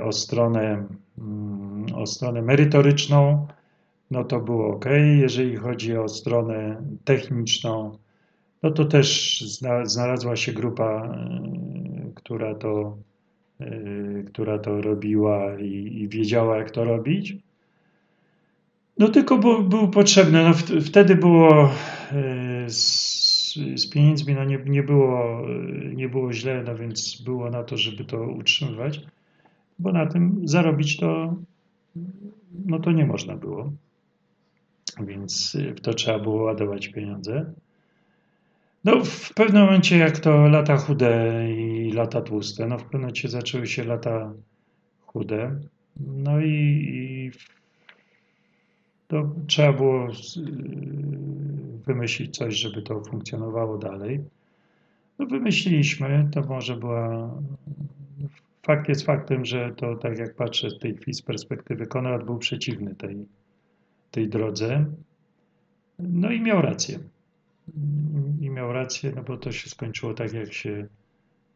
o, 0.02 0.12
stronę, 0.12 0.86
mm, 1.18 1.86
o 1.94 2.06
stronę 2.06 2.42
merytoryczną, 2.42 3.46
no 4.10 4.24
to 4.24 4.40
było 4.40 4.68
ok. 4.68 4.84
Jeżeli 5.20 5.56
chodzi 5.56 5.96
o 5.96 6.08
stronę 6.08 6.82
techniczną, 7.04 7.98
no 8.62 8.70
to 8.70 8.84
też 8.84 9.40
znalazła 9.84 10.36
się 10.36 10.52
grupa, 10.52 11.02
e, 11.04 12.10
która 12.14 12.54
to, 12.54 12.96
e, 13.60 13.72
która 14.22 14.58
to 14.58 14.80
robiła 14.80 15.58
i, 15.58 16.00
i 16.02 16.08
wiedziała, 16.08 16.56
jak 16.56 16.70
to 16.70 16.84
robić. 16.84 17.36
No 18.98 19.08
tylko 19.08 19.38
był, 19.38 19.62
był 19.62 19.88
potrzebny. 19.90 20.44
No 20.44 20.80
wtedy 20.80 21.14
było 21.14 21.70
e, 22.12 22.70
z, 22.70 23.54
z, 23.76 23.90
pieniędzmi 23.90 24.34
no 24.34 24.44
nie, 24.44 24.58
nie, 24.66 24.82
było, 24.82 25.42
nie 25.94 26.08
było 26.08 26.32
źle, 26.32 26.62
no 26.66 26.76
więc 26.76 27.22
było 27.22 27.50
na 27.50 27.62
to, 27.64 27.76
żeby 27.76 28.04
to 28.04 28.22
utrzymywać, 28.22 29.00
bo 29.78 29.92
na 29.92 30.06
tym 30.06 30.40
zarobić 30.44 30.96
to, 30.96 31.36
no 32.66 32.78
to 32.78 32.92
nie 32.92 33.06
można 33.06 33.36
było. 33.36 33.72
Więc 35.00 35.56
w 35.76 35.80
to 35.80 35.94
trzeba 35.94 36.18
było 36.18 36.42
ładować 36.42 36.88
pieniądze. 36.88 37.52
No, 38.84 39.04
w 39.04 39.34
pewnym 39.34 39.64
momencie, 39.64 39.98
jak 39.98 40.18
to 40.18 40.48
lata 40.48 40.76
chude 40.76 41.46
i 41.56 41.92
lata 41.92 42.20
tłuste, 42.20 42.66
no 42.66 42.78
w 42.78 42.82
pewnym 42.82 43.00
momencie 43.00 43.28
zaczęły 43.28 43.66
się 43.66 43.84
lata 43.84 44.32
chude, 45.06 45.60
no 46.00 46.40
i, 46.40 46.50
i 46.92 47.30
to 49.08 49.30
trzeba 49.46 49.72
było 49.72 50.08
wymyślić 51.86 52.36
coś, 52.36 52.56
żeby 52.56 52.82
to 52.82 53.00
funkcjonowało 53.00 53.78
dalej. 53.78 54.20
No 55.18 55.26
wymyśliliśmy, 55.26 56.28
to 56.32 56.40
może 56.40 56.76
była... 56.76 57.34
Fakt 58.62 58.88
jest 58.88 59.02
faktem, 59.02 59.44
że 59.44 59.72
to 59.76 59.96
tak 59.96 60.18
jak 60.18 60.34
patrzę 60.34 60.68
w 60.70 60.78
tej 60.78 60.96
chwili 60.96 61.14
z 61.14 61.22
perspektywy, 61.22 61.86
Konrad 61.86 62.24
był 62.24 62.38
przeciwny 62.38 62.94
tej, 62.94 63.26
tej 64.10 64.28
drodze. 64.28 64.84
No 65.98 66.30
i 66.30 66.40
miał 66.40 66.62
rację 66.62 66.98
i 68.40 68.50
miał 68.50 68.72
rację, 68.72 69.12
no 69.16 69.22
bo 69.22 69.36
to 69.36 69.52
się 69.52 69.70
skończyło 69.70 70.14
tak, 70.14 70.32
jak 70.32 70.52
się 70.52 70.86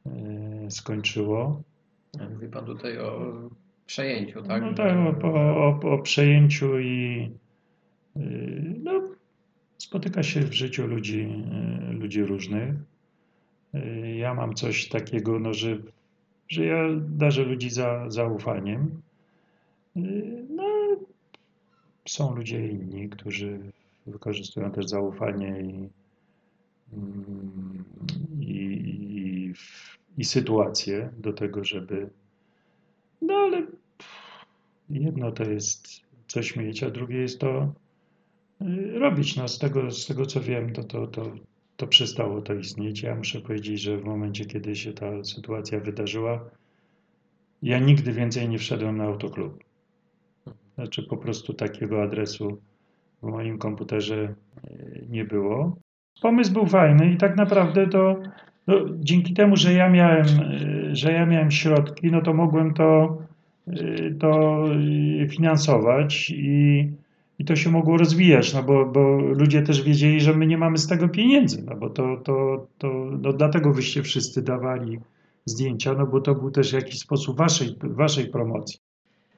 e, 0.07 0.71
skończyło. 0.71 1.63
Mówi 2.33 2.49
Pan 2.49 2.65
tutaj 2.65 2.99
o 2.99 3.33
przejęciu, 3.87 4.43
tak? 4.43 4.63
No 4.63 4.75
tak, 4.75 5.25
o, 5.25 5.29
o, 5.29 5.81
o 5.93 5.99
przejęciu 5.99 6.79
i 6.79 7.31
e, 8.17 8.21
no, 8.83 9.03
spotyka 9.79 10.23
się 10.23 10.41
w 10.41 10.53
życiu 10.53 10.87
ludzi, 10.87 11.29
e, 11.89 11.93
ludzi 11.93 12.23
różnych. 12.23 12.75
Ja 14.17 14.35
mam 14.35 14.55
coś 14.55 14.89
takiego, 14.89 15.39
no, 15.39 15.55
że 15.55 15.79
że 16.51 16.65
ja 16.65 16.85
darzę 17.09 17.43
ludzi 17.43 17.71
za, 17.71 18.11
zaufaniem. 18.11 19.03
No, 20.51 20.65
są 22.09 22.35
ludzie 22.35 22.69
inni, 22.69 23.09
którzy 23.09 23.61
wykorzystują 24.07 24.71
też 24.71 24.87
zaufanie 24.87 25.61
i, 25.61 25.89
mm, 26.93 27.85
i, 28.41 28.55
i, 28.55 29.55
i 30.19 30.25
sytuację 30.25 31.11
do 31.19 31.33
tego, 31.33 31.65
żeby. 31.65 32.11
No 33.23 33.35
ale 33.35 33.67
jedno 34.91 35.33
to 35.33 35.45
jest 35.45 36.01
coś 36.29 36.57
mieć, 36.57 36.83
a 36.83 36.91
drugie 36.91 37.19
jest 37.19 37.39
to 37.39 37.75
y, 38.63 38.99
robić. 38.99 39.37
No, 39.37 39.49
z, 39.49 39.59
tego, 39.59 39.91
z 39.91 40.07
tego 40.07 40.27
co 40.27 40.41
wiem, 40.41 40.73
to, 40.73 40.85
to, 40.85 41.07
to, 41.07 41.33
to 41.77 41.87
przestało 41.87 42.43
to 42.43 42.55
istnieć. 42.55 43.03
Ja 43.03 43.15
muszę 43.15 43.41
powiedzieć, 43.41 43.81
że 43.81 43.99
w 43.99 44.05
momencie, 44.05 44.45
kiedy 44.45 44.77
się 44.77 44.93
ta 44.93 45.25
sytuacja 45.25 45.81
wydarzyła, 45.81 46.51
ja 47.63 47.79
nigdy 47.79 48.13
więcej 48.13 48.49
nie 48.49 48.59
wszedłem 48.59 48.97
na 48.97 49.05
autoklub. 49.05 49.70
Znaczy 50.81 51.03
po 51.03 51.17
prostu 51.17 51.55
takiego 51.55 52.03
adresu 52.03 52.61
w 53.23 53.27
moim 53.27 53.59
komputerze 53.59 54.35
y, 54.65 55.07
nie 55.11 55.25
było. 55.25 55.77
Pomysł 56.23 56.53
był 56.53 56.67
fajny 56.67 57.13
i 57.13 57.17
tak 57.17 57.37
naprawdę 57.37 57.89
to 57.89 58.17
no, 58.67 58.75
dzięki 58.99 59.35
temu, 59.35 59.57
że 59.57 59.73
ja 59.73 59.91
miałem, 59.91 60.27
y, 60.27 60.97
że 60.97 61.13
ja 61.13 61.27
miałem 61.27 61.51
środki, 61.51 62.11
no 62.11 62.23
to 62.23 62.35
mogłem 62.35 62.75
to, 62.75 63.19
y, 63.69 64.17
to 64.21 64.65
finansować 65.29 66.31
i, 66.31 66.89
i 67.39 67.45
to 67.45 67.57
się 67.57 67.71
mogło 67.71 67.97
rozwijać, 67.97 68.55
no 68.55 68.63
bo, 68.63 68.87
bo 68.87 69.19
ludzie 69.19 69.63
też 69.63 69.83
wiedzieli, 69.83 70.21
że 70.21 70.35
my 70.35 70.47
nie 70.47 70.59
mamy 70.59 70.79
z 70.79 70.87
tego 70.87 71.09
pieniędzy, 71.09 71.63
no 71.63 71.77
bo 71.77 71.91
to, 71.91 72.17
to, 72.17 72.67
to 72.79 72.89
no 73.23 73.33
dlatego 73.33 73.73
wyście 73.73 74.03
wszyscy 74.03 74.43
dawali 74.43 74.99
zdjęcia, 75.45 75.95
no 75.95 76.07
bo 76.07 76.21
to 76.21 76.35
był 76.35 76.51
też 76.51 76.73
jakiś 76.73 76.99
sposób 76.99 77.37
waszej, 77.37 77.69
waszej 77.83 78.27
promocji. 78.27 78.90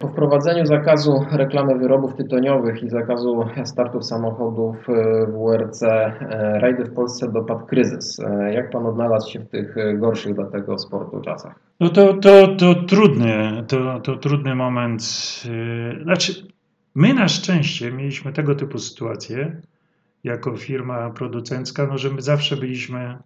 Po 0.03 0.09
wprowadzeniu 0.09 0.67
zakazu 0.67 1.25
reklamy 1.33 1.79
wyrobów 1.79 2.15
tytoniowych 2.15 2.83
i 2.83 2.89
zakazu 2.89 3.45
startów 3.65 4.05
samochodów 4.05 4.77
w 4.87 5.33
WRC 5.33 5.83
e, 5.83 6.19
rajdy 6.61 6.85
w 6.85 6.95
Polsce 6.95 7.33
dopadł 7.33 7.67
kryzys. 7.67 8.21
E, 8.21 8.55
Jak 8.55 8.71
pan 8.71 8.87
odnalazł 8.87 9.31
się 9.31 9.41
w 9.41 9.49
tych 9.49 9.77
gorszych 9.99 10.35
dla 10.35 10.47
tego 10.47 10.79
sportu 10.79 11.21
czasach? 11.21 11.55
No 11.81 11.89
to, 11.89 12.15
to, 12.15 12.57
to 12.57 12.75
trudny, 12.75 13.65
to, 13.69 14.01
to 14.01 14.17
trudny 14.17 14.55
moment. 14.55 15.03
Znaczy, 16.03 16.33
my 16.95 17.15
na 17.15 17.29
szczęście 17.29 17.93
mieliśmy 17.93 18.33
tego 18.33 18.55
typu 18.55 18.79
sytuację 18.79 19.57
jako 20.25 20.57
firma 20.57 21.11
producencka, 21.11 21.87
no, 21.87 21.99
że 21.99 22.11
my 22.11 22.23
zawsze 22.23 22.57
byliśmy, 22.57 23.19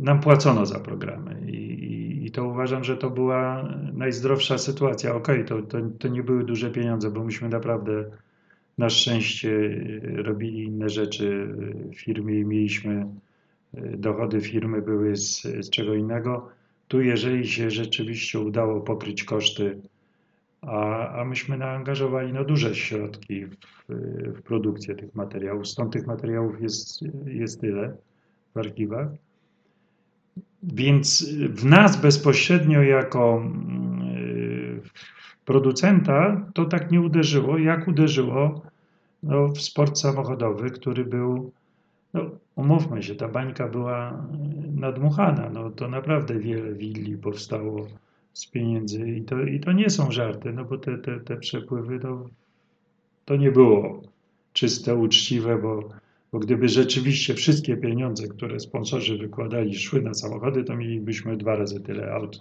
nam 0.00 0.20
płacono 0.20 0.66
za 0.66 0.78
programy 0.78 1.40
i, 1.46 1.56
i, 1.56 2.26
i 2.26 2.30
to 2.30 2.44
uważam, 2.44 2.84
że 2.84 2.96
to 2.96 3.10
była 3.10 3.68
najzdrowsza 3.92 4.58
sytuacja. 4.58 5.14
Okej, 5.14 5.44
to, 5.44 5.62
to, 5.62 5.78
to 5.98 6.08
nie 6.08 6.22
były 6.22 6.44
duże 6.44 6.70
pieniądze, 6.70 7.10
bo 7.10 7.24
myśmy 7.24 7.48
naprawdę 7.48 8.04
na 8.78 8.90
szczęście 8.90 9.80
robili 10.02 10.64
inne 10.64 10.88
rzeczy 10.88 11.54
w 11.92 12.00
firmie 12.00 12.40
i 12.40 12.44
mieliśmy 12.44 13.06
dochody 13.98 14.40
firmy 14.40 14.82
były 14.82 15.16
z, 15.16 15.42
z 15.42 15.70
czego 15.70 15.94
innego. 15.94 16.48
Tu, 16.88 17.00
jeżeli 17.00 17.48
się 17.48 17.70
rzeczywiście 17.70 18.40
udało 18.40 18.80
pokryć 18.80 19.24
koszty, 19.24 19.78
a, 20.62 21.08
a 21.20 21.24
myśmy 21.24 21.58
naangażowali 21.58 22.32
no, 22.32 22.44
duże 22.44 22.74
środki 22.74 23.46
w, 23.46 23.56
w 24.36 24.42
produkcję 24.42 24.94
tych 24.94 25.14
materiałów, 25.14 25.68
stąd 25.68 25.92
tych 25.92 26.06
materiałów 26.06 26.62
jest, 26.62 27.00
jest 27.24 27.60
tyle 27.60 27.96
w 28.54 28.58
archiwach. 28.58 29.08
Więc 30.62 31.30
w 31.34 31.64
nas 31.64 32.00
bezpośrednio 32.00 32.82
jako 32.82 33.36
mm, 33.36 34.80
producenta 35.44 36.46
to 36.54 36.64
tak 36.64 36.90
nie 36.90 37.00
uderzyło, 37.00 37.58
jak 37.58 37.88
uderzyło 37.88 38.62
no, 39.22 39.48
w 39.48 39.60
sport 39.60 39.98
samochodowy, 39.98 40.70
który 40.70 41.04
był 41.04 41.52
no, 42.14 42.30
umówmy 42.56 43.02
się, 43.02 43.14
ta 43.14 43.28
bańka 43.28 43.68
była 43.68 44.26
nadmuchana. 44.74 45.50
No, 45.50 45.70
to 45.70 45.88
naprawdę 45.88 46.38
wiele 46.38 46.72
willi 46.72 47.16
powstało 47.16 47.86
z 48.32 48.46
pieniędzy 48.46 49.10
i 49.10 49.22
to, 49.22 49.42
i 49.42 49.60
to 49.60 49.72
nie 49.72 49.90
są 49.90 50.10
żarty, 50.10 50.52
no 50.52 50.64
bo 50.64 50.78
te, 50.78 50.98
te, 50.98 51.20
te 51.20 51.36
przepływy 51.36 52.00
to, 52.00 52.26
to 53.24 53.36
nie 53.36 53.52
było 53.52 54.02
czyste, 54.52 54.94
uczciwe, 54.94 55.58
bo, 55.58 55.88
bo 56.32 56.38
gdyby 56.38 56.68
rzeczywiście 56.68 57.34
wszystkie 57.34 57.76
pieniądze, 57.76 58.28
które 58.28 58.60
sponsorzy 58.60 59.18
wykładali, 59.18 59.78
szły 59.78 60.02
na 60.02 60.14
samochody, 60.14 60.64
to 60.64 60.76
mielibyśmy 60.76 61.36
dwa 61.36 61.56
razy 61.56 61.80
tyle 61.80 62.12
aut 62.12 62.40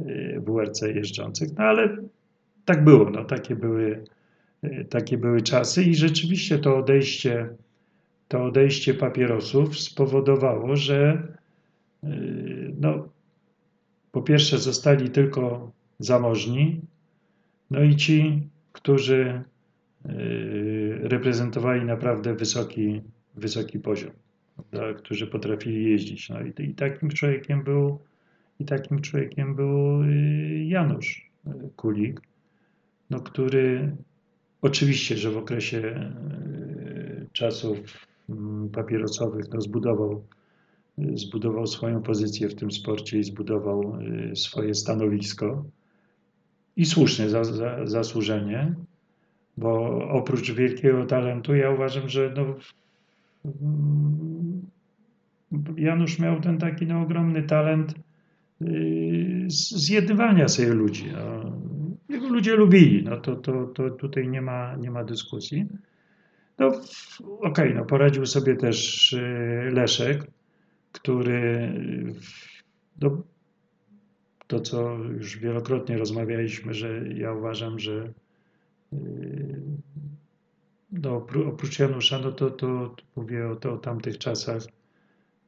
y, 0.00 0.42
WRC 0.46 0.82
jeżdżących. 0.82 1.48
No 1.58 1.64
ale 1.64 1.96
tak 2.64 2.84
było, 2.84 3.10
no, 3.10 3.24
takie, 3.24 3.56
były, 3.56 4.04
y, 4.64 4.86
takie 4.90 5.18
były 5.18 5.42
czasy 5.42 5.82
i 5.82 5.94
rzeczywiście 5.94 6.58
to 6.58 6.76
odejście 6.76 7.48
to 8.32 8.44
odejście 8.44 8.94
papierosów 8.94 9.78
spowodowało, 9.78 10.76
że 10.76 11.22
yy, 12.02 12.72
no, 12.80 13.08
po 14.12 14.22
pierwsze 14.22 14.58
zostali 14.58 15.10
tylko 15.10 15.70
zamożni, 15.98 16.80
no 17.70 17.82
i 17.82 17.96
ci, 17.96 18.48
którzy 18.72 19.42
reprezentowali 21.02 21.84
naprawdę 21.84 22.34
wysoki, 22.34 23.02
wysoki 23.34 23.78
poziom, 23.78 24.10
prawda, 24.56 24.98
którzy 24.98 25.26
potrafili 25.26 25.90
jeździć. 25.90 26.28
No 26.28 26.36
i, 26.42 26.70
i 26.70 26.74
takim 26.74 27.10
człowiekiem 27.10 27.64
był 27.64 27.98
i 28.60 28.64
takim 28.64 29.00
człowiekiem 29.00 29.54
był 29.54 30.04
yy, 30.04 30.64
Janusz 30.64 31.30
Kulik, 31.76 32.20
no, 33.10 33.20
który 33.20 33.96
oczywiście, 34.62 35.16
że 35.16 35.30
w 35.30 35.36
okresie 35.36 36.10
czasów 37.32 37.78
mm, 38.28 38.68
papierosowych 38.68 39.44
no, 39.52 39.60
zbudował, 39.60 40.24
zbudował 41.14 41.66
swoją 41.66 42.02
pozycję 42.02 42.48
w 42.48 42.54
tym 42.54 42.70
sporcie 42.70 43.18
i 43.18 43.24
zbudował 43.24 43.98
y, 44.32 44.36
swoje 44.36 44.74
stanowisko. 44.74 45.64
I 46.76 46.86
słusznie, 46.86 47.28
za, 47.28 47.44
za, 47.44 47.86
zasłużenie, 47.86 48.74
bo 49.56 50.02
oprócz 50.08 50.50
wielkiego 50.50 51.06
talentu, 51.06 51.54
ja 51.54 51.70
uważam, 51.70 52.08
że 52.08 52.34
no, 52.36 52.56
Janusz 55.76 56.18
miał 56.18 56.40
ten 56.40 56.58
taki 56.58 56.86
no, 56.86 57.02
ogromny 57.02 57.42
talent 57.42 57.94
y, 58.62 59.44
zjednywania 59.48 60.48
sobie 60.48 60.74
ludzi. 60.74 61.04
No. 61.12 61.52
Jego 62.08 62.28
ludzie 62.28 62.56
lubili, 62.56 63.04
no 63.04 63.16
to, 63.16 63.36
to, 63.36 63.66
to 63.66 63.90
tutaj 63.90 64.28
nie 64.28 64.42
ma, 64.42 64.76
nie 64.76 64.90
ma 64.90 65.04
dyskusji. 65.04 65.66
No, 66.58 66.66
okej, 66.68 66.82
okay, 67.40 67.74
no 67.74 67.84
poradził 67.84 68.26
sobie 68.26 68.56
też 68.56 69.12
y, 69.12 69.70
Leszek, 69.72 70.26
który 70.92 71.72
no, 73.00 73.22
to, 74.46 74.60
co 74.60 74.96
już 74.98 75.38
wielokrotnie 75.38 75.98
rozmawialiśmy, 75.98 76.74
że 76.74 77.08
ja 77.08 77.32
uważam, 77.32 77.78
że 77.78 78.12
no, 80.92 81.26
oprócz 81.46 81.78
Janusza, 81.78 82.18
no 82.18 82.32
to, 82.32 82.50
to, 82.50 82.94
mówię 83.16 83.48
o, 83.48 83.56
to, 83.56 83.72
o 83.72 83.78
tamtych 83.78 84.18
czasach, 84.18 84.62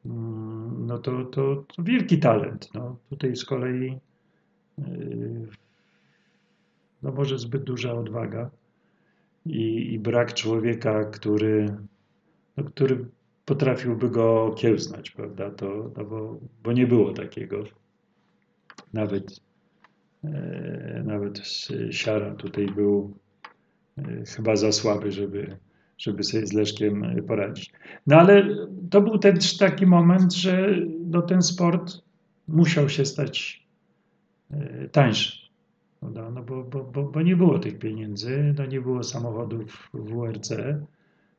mm, 0.06 0.86
no 0.86 0.98
to, 0.98 1.24
to, 1.24 1.64
to 1.76 1.82
wielki 1.82 2.18
talent. 2.18 2.74
No. 2.74 2.96
Tutaj 3.10 3.36
z 3.36 3.44
kolei 3.44 3.98
y, 4.78 4.82
no 7.02 7.12
może 7.12 7.38
zbyt 7.38 7.64
duża 7.64 7.94
odwaga 7.94 8.50
i, 9.46 9.92
i 9.92 9.98
brak 9.98 10.34
człowieka, 10.34 11.04
który, 11.04 11.76
no, 12.56 12.64
który 12.64 13.04
potrafiłby 13.44 14.10
go 14.10 14.44
okiełznać, 14.44 15.10
prawda? 15.10 15.50
To, 15.50 15.90
no 15.96 16.04
bo, 16.04 16.38
bo 16.62 16.72
nie 16.72 16.86
było 16.86 17.12
takiego. 17.12 17.64
Nawet, 18.92 19.40
e, 20.24 21.02
nawet 21.06 21.38
Siara 21.90 22.34
tutaj 22.34 22.66
był 22.66 23.14
chyba 24.36 24.56
za 24.56 24.72
słaby, 24.72 25.12
żeby, 25.12 25.56
żeby 25.98 26.24
sobie 26.24 26.46
z 26.46 26.52
Leszkiem 26.52 27.22
poradzić. 27.28 27.72
No 28.06 28.16
ale 28.16 28.56
to 28.90 29.00
był 29.00 29.18
też 29.18 29.56
taki 29.56 29.86
moment, 29.86 30.34
że 30.34 30.76
no, 31.06 31.22
ten 31.22 31.42
sport 31.42 32.04
musiał 32.48 32.88
się 32.88 33.04
stać 33.04 33.66
e, 34.50 34.88
tańszy. 34.88 35.44
No, 36.02 36.42
bo, 36.42 36.64
bo, 36.64 36.84
bo, 36.84 37.02
bo 37.02 37.22
nie 37.22 37.36
było 37.36 37.58
tych 37.58 37.78
pieniędzy, 37.78 38.54
no 38.58 38.66
nie 38.66 38.80
było 38.80 39.02
samochodów 39.02 39.90
WRC, 39.94 40.50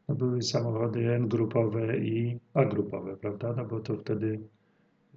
no 0.09 0.15
były 0.15 0.41
samochody 0.41 1.13
N-grupowe 1.13 1.97
i 1.97 2.39
A-grupowe, 2.53 3.17
prawda? 3.17 3.53
No 3.57 3.65
bo 3.65 3.79
to 3.79 3.97
wtedy... 3.97 4.39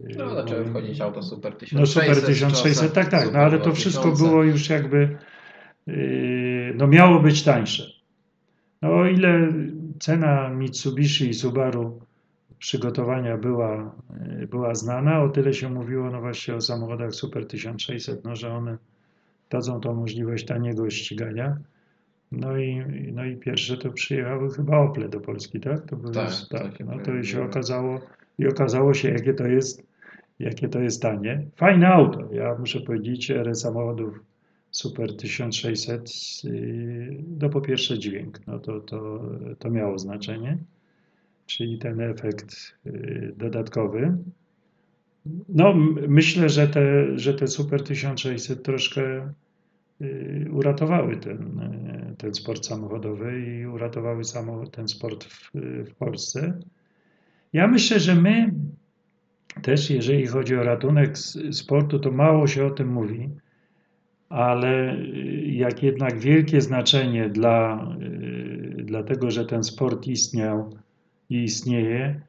No 0.00 0.34
zaczęły 0.34 0.64
wchodzić 0.64 1.00
auto 1.00 1.22
Super 1.22 1.52
1600. 1.52 1.80
No 1.80 1.86
Super 1.86 2.26
1600, 2.26 2.92
tak, 2.92 3.08
tak, 3.08 3.32
no 3.32 3.38
ale 3.38 3.58
to 3.58 3.72
wszystko 3.72 4.12
było 4.12 4.44
już 4.44 4.68
jakby, 4.68 5.18
no 6.74 6.86
miało 6.86 7.20
być 7.20 7.42
tańsze. 7.42 7.82
No 8.82 8.94
o 8.94 9.06
ile 9.06 9.52
cena 9.98 10.48
Mitsubishi 10.48 11.28
i 11.28 11.34
Subaru 11.34 12.00
przygotowania 12.58 13.36
była, 13.36 13.96
y, 14.42 14.46
była 14.46 14.74
znana. 14.74 15.22
O 15.22 15.28
tyle 15.28 15.54
się 15.54 15.70
mówiło 15.70 16.10
no 16.10 16.20
właśnie 16.20 16.54
o 16.54 16.60
samochodach 16.60 17.14
Super 17.14 17.46
1600, 17.46 18.24
no, 18.24 18.36
że 18.36 18.52
one 18.52 18.78
dadzą 19.50 19.80
tą 19.80 19.94
możliwość 19.94 20.46
taniego 20.46 20.90
ścigania. 20.90 21.56
No 22.32 22.58
i, 22.58 22.84
no 23.12 23.24
i 23.24 23.36
pierwsze 23.36 23.76
to 23.76 23.92
przyjechały 23.92 24.50
chyba 24.50 24.78
Ople 24.78 25.08
do 25.08 25.20
Polski, 25.20 25.60
tak? 25.60 25.86
To 25.86 25.96
były, 25.96 26.14
Tak, 26.14 26.32
tak, 26.50 26.80
no 26.80 26.98
to 26.98 27.22
się 27.22 27.44
okazało 27.44 28.00
i 28.38 28.46
okazało 28.46 28.94
się 28.94 29.10
jakie 29.10 29.34
to 29.34 29.46
jest, 29.46 29.82
jakie 30.38 30.68
to 30.68 30.80
jest 30.80 31.02
tanie. 31.02 31.46
Fajne 31.56 31.88
auto. 31.88 32.28
Ja 32.32 32.56
muszę 32.58 32.80
powiedzieć, 32.80 33.30
erę 33.30 33.54
samochodów 33.54 34.20
Super 34.70 35.16
1600, 35.16 36.10
yy, 36.44 37.22
no 37.40 37.48
po 37.48 37.60
pierwsze 37.60 37.98
dźwięk, 37.98 38.40
no 38.46 38.58
to, 38.58 38.80
to, 38.80 39.20
to 39.58 39.70
miało 39.70 39.98
znaczenie, 39.98 40.58
czyli 41.46 41.78
ten 41.78 42.00
efekt 42.00 42.78
yy, 42.84 43.34
dodatkowy. 43.36 44.16
No, 45.48 45.74
myślę, 46.08 46.48
że 46.48 46.68
te, 46.68 47.18
że 47.18 47.34
te 47.34 47.46
Super 47.46 47.82
1600 47.82 48.62
troszkę 48.62 49.32
yy, 50.00 50.48
uratowały 50.52 51.16
ten, 51.16 51.60
ten 52.18 52.34
sport 52.34 52.66
samochodowy 52.66 53.40
i 53.46 53.66
uratowały 53.66 54.24
samo, 54.24 54.66
ten 54.66 54.88
sport 54.88 55.24
w, 55.24 55.50
w 55.90 55.94
Polsce. 55.94 56.58
Ja 57.52 57.66
myślę, 57.66 58.00
że 58.00 58.14
my 58.14 58.54
też, 59.62 59.90
jeżeli 59.90 60.26
chodzi 60.26 60.56
o 60.56 60.62
ratunek 60.62 61.18
sportu, 61.52 61.98
to 61.98 62.10
mało 62.10 62.46
się 62.46 62.66
o 62.66 62.70
tym 62.70 62.88
mówi, 62.88 63.28
ale 64.28 64.94
y, 64.94 65.42
jak 65.46 65.82
jednak 65.82 66.18
wielkie 66.18 66.60
znaczenie 66.60 67.28
dla, 67.28 67.88
y, 68.02 68.82
dla 68.84 69.02
tego, 69.02 69.30
że 69.30 69.44
ten 69.44 69.64
sport 69.64 70.06
istniał 70.06 70.70
i 71.30 71.42
istnieje, 71.42 72.20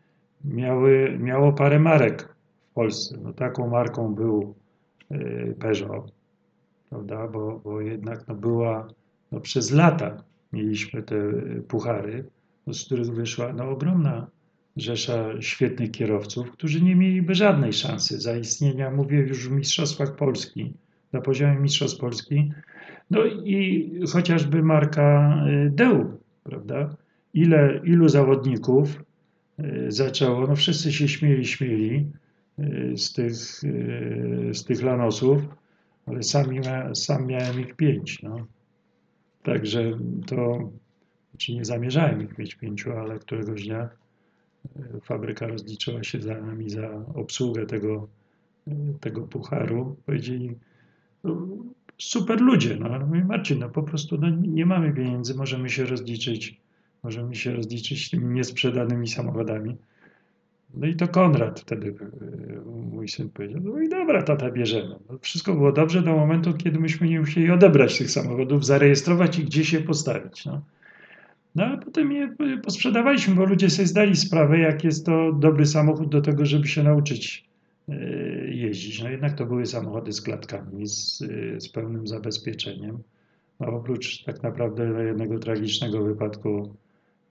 miały, 0.45 1.17
miało 1.19 1.53
parę 1.53 1.79
marek 1.79 2.35
w 2.71 2.73
Polsce. 2.73 3.17
No, 3.23 3.33
taką 3.33 3.69
marką 3.69 4.15
był 4.15 4.55
y, 5.11 5.55
Peugeot, 5.59 6.11
prawda? 6.89 7.27
Bo, 7.27 7.61
bo 7.63 7.81
jednak 7.81 8.27
no, 8.27 8.35
była 8.35 8.87
no, 9.31 9.39
przez 9.39 9.71
lata 9.71 10.23
mieliśmy 10.53 11.03
te 11.03 11.15
puchary, 11.67 12.25
no, 12.67 12.73
z 12.73 12.85
których 12.85 13.07
wyszła 13.13 13.53
no, 13.53 13.69
ogromna 13.69 14.27
rzesza 14.77 15.41
świetnych 15.41 15.91
kierowców, 15.91 16.51
którzy 16.51 16.81
nie 16.81 16.95
mieliby 16.95 17.35
żadnej 17.35 17.73
szansy 17.73 18.19
zaistnienia, 18.19 18.91
mówię 18.91 19.17
już 19.17 19.49
w 19.49 19.51
Mistrzostwach 19.51 20.15
Polski, 20.15 20.73
na 21.13 21.21
poziomie 21.21 21.59
Mistrzostw 21.59 21.99
Polski. 21.99 22.51
No 23.11 23.25
i 23.25 23.91
chociażby 24.13 24.63
marka 24.63 25.35
y, 25.47 25.69
Deu, 25.69 26.17
prawda? 26.43 26.95
Ile, 27.33 27.81
ilu 27.83 28.09
zawodników 28.09 29.03
y, 29.59 29.85
zaczęło, 29.91 30.47
no 30.47 30.55
wszyscy 30.55 30.91
się 30.91 31.07
śmieli, 31.07 31.45
śmieli 31.45 32.11
y, 32.59 32.97
z 32.97 33.13
tych, 33.13 33.33
z 34.53 34.63
tych 34.63 34.81
lanosów, 34.81 35.41
ale 36.05 36.23
sami, 36.23 36.59
sam 36.93 37.27
miałem 37.27 37.59
ich 37.59 37.75
pięć, 37.75 38.23
no. 38.23 38.47
Także 39.43 39.97
to, 40.27 40.69
czy 41.37 41.53
nie 41.53 41.65
zamierzałem 41.65 42.21
ich 42.21 42.37
mieć 42.37 42.55
pięciu, 42.55 42.91
ale 42.91 43.19
któregoś 43.19 43.65
dnia 43.65 43.89
fabryka 45.03 45.47
rozliczyła 45.47 46.03
się 46.03 46.21
za 46.21 46.41
nami 46.41 46.69
za 46.69 47.05
obsługę 47.13 47.65
tego, 47.65 48.07
tego 48.99 49.21
pucharu. 49.21 49.95
Powiedzieli, 50.05 50.55
super 51.97 52.41
ludzie, 52.41 52.77
no 52.79 52.89
ale 52.89 53.05
mówię, 53.05 53.25
Marcin, 53.25 53.59
no 53.59 53.69
po 53.69 53.83
prostu 53.83 54.17
no, 54.17 54.29
nie- 54.29 54.65
mamy 54.65 54.93
pieniędzy, 54.93 55.35
możemy 55.35 55.69
się 55.69 55.85
rozliczyć, 55.85 56.57
możemy 57.03 57.35
się 57.35 57.53
rozliczyć 57.53 58.09
tymi 58.09 58.35
niesprzedanymi 58.35 59.07
samochodami. 59.07 59.75
No 60.73 60.87
i 60.87 60.95
to 60.95 61.07
Konrad 61.07 61.59
wtedy, 61.59 61.87
y, 61.87 61.95
mój 62.91 63.07
syn 63.09 63.29
powiedział, 63.29 63.61
no 63.63 63.81
i 63.81 63.89
dobra, 63.89 64.23
tata 64.23 64.51
bierzemy. 64.51 64.95
No, 65.09 65.17
wszystko 65.21 65.53
było 65.53 65.71
dobrze 65.71 66.01
do 66.01 66.15
momentu, 66.15 66.53
kiedy 66.53 66.79
myśmy 66.79 67.07
nie 67.07 67.19
musieli 67.19 67.51
odebrać 67.51 67.97
tych 67.97 68.11
samochodów, 68.11 68.65
zarejestrować 68.65 69.39
i 69.39 69.43
gdzieś 69.43 69.73
je 69.73 69.79
postawić. 69.81 70.45
No. 70.45 70.61
No 71.55 71.65
a 71.65 71.77
potem 71.77 72.11
je 72.11 72.35
y, 72.41 72.57
posprzedawaliśmy, 72.57 73.35
bo 73.35 73.45
ludzie 73.45 73.69
sobie 73.69 73.87
zdali 73.87 74.15
sprawę, 74.15 74.59
jak 74.59 74.83
jest 74.83 75.05
to 75.05 75.33
dobry 75.33 75.65
samochód 75.65 76.09
do 76.09 76.21
tego, 76.21 76.45
żeby 76.45 76.67
się 76.67 76.83
nauczyć 76.83 77.48
jeździć. 78.47 79.03
No 79.03 79.09
jednak 79.09 79.33
to 79.33 79.45
były 79.45 79.65
samochody 79.65 80.13
z 80.13 80.21
klatkami, 80.21 80.87
z, 80.87 81.21
y, 81.21 81.55
z 81.59 81.69
pełnym 81.69 82.07
zabezpieczeniem. 82.07 83.03
No 83.59 83.67
oprócz 83.67 84.23
tak 84.23 84.43
naprawdę 84.43 85.03
jednego 85.05 85.39
tragicznego 85.39 86.03
wypadku 86.03 86.75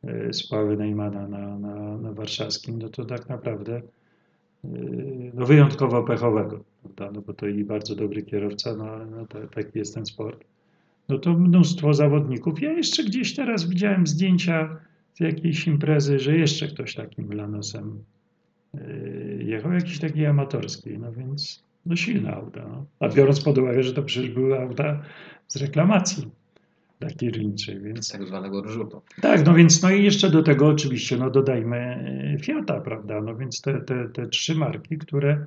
y, 0.04 0.32
Spały 0.32 0.76
Neymana 0.76 1.28
na, 1.28 1.58
na, 1.58 1.98
na 1.98 2.12
warszawskim, 2.12 2.78
no 2.78 2.88
to 2.88 3.04
tak 3.04 3.28
naprawdę 3.28 3.82
y, 4.64 5.32
no 5.34 5.46
wyjątkowo 5.46 6.02
pechowego, 6.02 6.64
prawda? 6.82 7.10
No 7.14 7.20
bo 7.20 7.34
to 7.34 7.46
i 7.46 7.64
bardzo 7.64 7.94
dobry 7.94 8.22
kierowca, 8.22 8.76
no, 8.76 9.06
no 9.06 9.26
ta, 9.26 9.46
taki 9.46 9.78
jest 9.78 9.94
ten 9.94 10.06
sport. 10.06 10.44
No 11.08 11.18
to 11.18 11.34
mnóstwo 11.34 11.94
zawodników. 11.94 12.62
Ja 12.62 12.72
jeszcze 12.72 13.04
gdzieś 13.04 13.34
teraz 13.34 13.68
widziałem 13.68 14.06
zdjęcia 14.06 14.76
z 15.14 15.20
jakiejś 15.20 15.66
imprezy, 15.66 16.18
że 16.18 16.36
jeszcze 16.36 16.68
ktoś 16.68 16.94
takim 16.94 17.32
lanosem 17.32 18.04
y, 18.74 18.78
jechał, 19.48 19.72
jakiś 19.72 19.98
taki 19.98 20.26
amatorski, 20.26 20.98
no 20.98 21.12
więc 21.12 21.62
no 21.86 21.96
silne 21.96 22.34
auta. 22.34 22.68
No. 22.68 22.86
A 23.00 23.08
biorąc 23.08 23.40
pod 23.40 23.58
uwagę, 23.58 23.82
że 23.82 23.92
to 23.92 24.02
przecież 24.02 24.30
były 24.30 24.60
auta 24.60 25.02
z 25.48 25.56
reklamacji 25.56 26.30
dla 27.00 27.10
kierowniczej, 27.10 27.80
więc 27.80 28.12
tak 28.12 28.26
zwanego 28.26 28.68
rzutu. 28.68 29.02
tak, 29.20 29.46
no 29.46 29.54
więc 29.54 29.82
no 29.82 29.90
i 29.90 30.04
jeszcze 30.04 30.30
do 30.30 30.42
tego 30.42 30.66
oczywiście 30.66 31.16
no 31.16 31.30
dodajmy 31.30 31.76
e, 32.34 32.38
Fiata, 32.38 32.80
prawda? 32.80 33.20
No 33.20 33.36
więc 33.36 33.60
te, 33.60 33.80
te, 33.80 34.08
te 34.08 34.26
trzy 34.26 34.54
marki, 34.54 34.98
które 34.98 35.46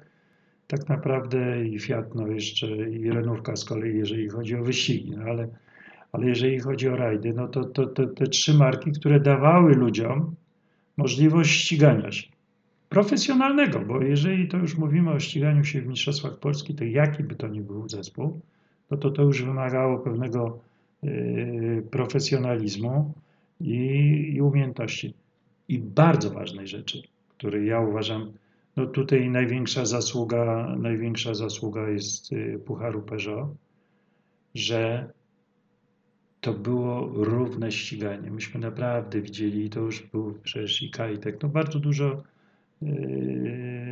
tak 0.68 0.90
naprawdę 0.90 1.66
i 1.66 1.80
Fiat, 1.80 2.16
no 2.16 2.28
jeszcze 2.28 2.68
i 2.90 3.12
Renówka 3.12 3.56
z 3.56 3.66
kolei, 3.66 3.98
jeżeli 3.98 4.30
chodzi 4.30 4.56
o 4.56 4.64
wyścigi, 4.64 5.12
no 5.18 5.24
ale, 5.24 5.48
ale 6.12 6.28
jeżeli 6.28 6.60
chodzi 6.60 6.90
o 6.90 6.96
rajdy, 6.96 7.34
no 7.34 7.48
to, 7.48 7.64
to, 7.64 7.86
to 7.86 8.08
te 8.08 8.28
trzy 8.28 8.54
marki, 8.54 8.92
które 8.92 9.20
dawały 9.20 9.76
ludziom 9.76 10.36
możliwość 10.98 11.52
ścigania 11.52 12.12
się. 12.12 12.31
Profesjonalnego, 12.92 13.80
bo 13.80 14.02
jeżeli 14.02 14.48
to 14.48 14.58
już 14.58 14.78
mówimy 14.78 15.12
o 15.12 15.20
ściganiu 15.20 15.64
się 15.64 15.82
w 15.82 15.88
Mistrzostwach 15.88 16.40
Polski, 16.40 16.76
to 16.76 16.84
jaki 16.84 17.24
by 17.24 17.36
to 17.36 17.48
nie 17.48 17.62
był 17.62 17.90
zespół, 17.90 18.42
no 18.90 18.98
to 18.98 19.12
to 19.12 19.22
już 19.22 19.44
wymagało 19.44 20.00
pewnego 20.00 20.60
y, 21.04 21.84
profesjonalizmu 21.92 23.14
i, 23.62 23.76
i 24.36 24.42
umiejętności. 24.42 25.14
I 25.68 25.80
bardzo 25.80 26.30
ważnej 26.30 26.68
rzeczy, 26.68 27.02
której 27.38 27.68
ja 27.68 27.80
uważam, 27.80 28.32
no 28.76 28.86
tutaj 28.86 29.30
największa 29.30 29.86
zasługa, 29.86 30.76
największa 30.80 31.34
zasługa 31.34 31.90
jest 31.90 32.34
y, 32.34 32.60
Pucharu 32.66 33.02
Peugeot, 33.02 33.50
że 34.56 35.10
to 36.42 36.54
było 36.54 37.12
równe 37.14 37.72
ściganie. 37.72 38.32
Myśmy 38.32 38.60
naprawdę 38.60 39.22
widzieli, 39.22 39.70
to 39.70 39.80
już 39.80 40.02
był 40.02 40.34
przecież 40.44 40.82
i 40.82 40.92
Kajtek, 40.92 41.44
no 41.44 41.50
bardzo 41.50 41.80
dużo 41.80 42.24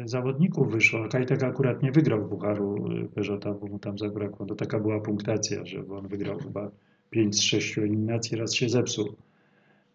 zawodników 0.05 0.71
wyszło, 0.71 1.07
Kajtek 1.09 1.43
akurat 1.43 1.83
nie 1.83 1.91
wygrał 1.91 2.27
Pucharu 2.27 2.89
Peugeota, 3.15 3.53
bo 3.53 3.67
mu 3.67 3.79
tam 3.79 3.97
zabrakło. 3.97 4.45
To 4.45 4.55
taka 4.55 4.79
była 4.79 4.99
punktacja, 4.99 5.65
że 5.65 5.87
on 5.87 6.07
wygrał 6.07 6.37
chyba 6.37 6.71
5 7.09 7.35
z 7.35 7.41
6 7.41 7.77
eliminacji, 7.77 8.37
raz 8.37 8.53
się 8.53 8.69
zepsuł. 8.69 9.15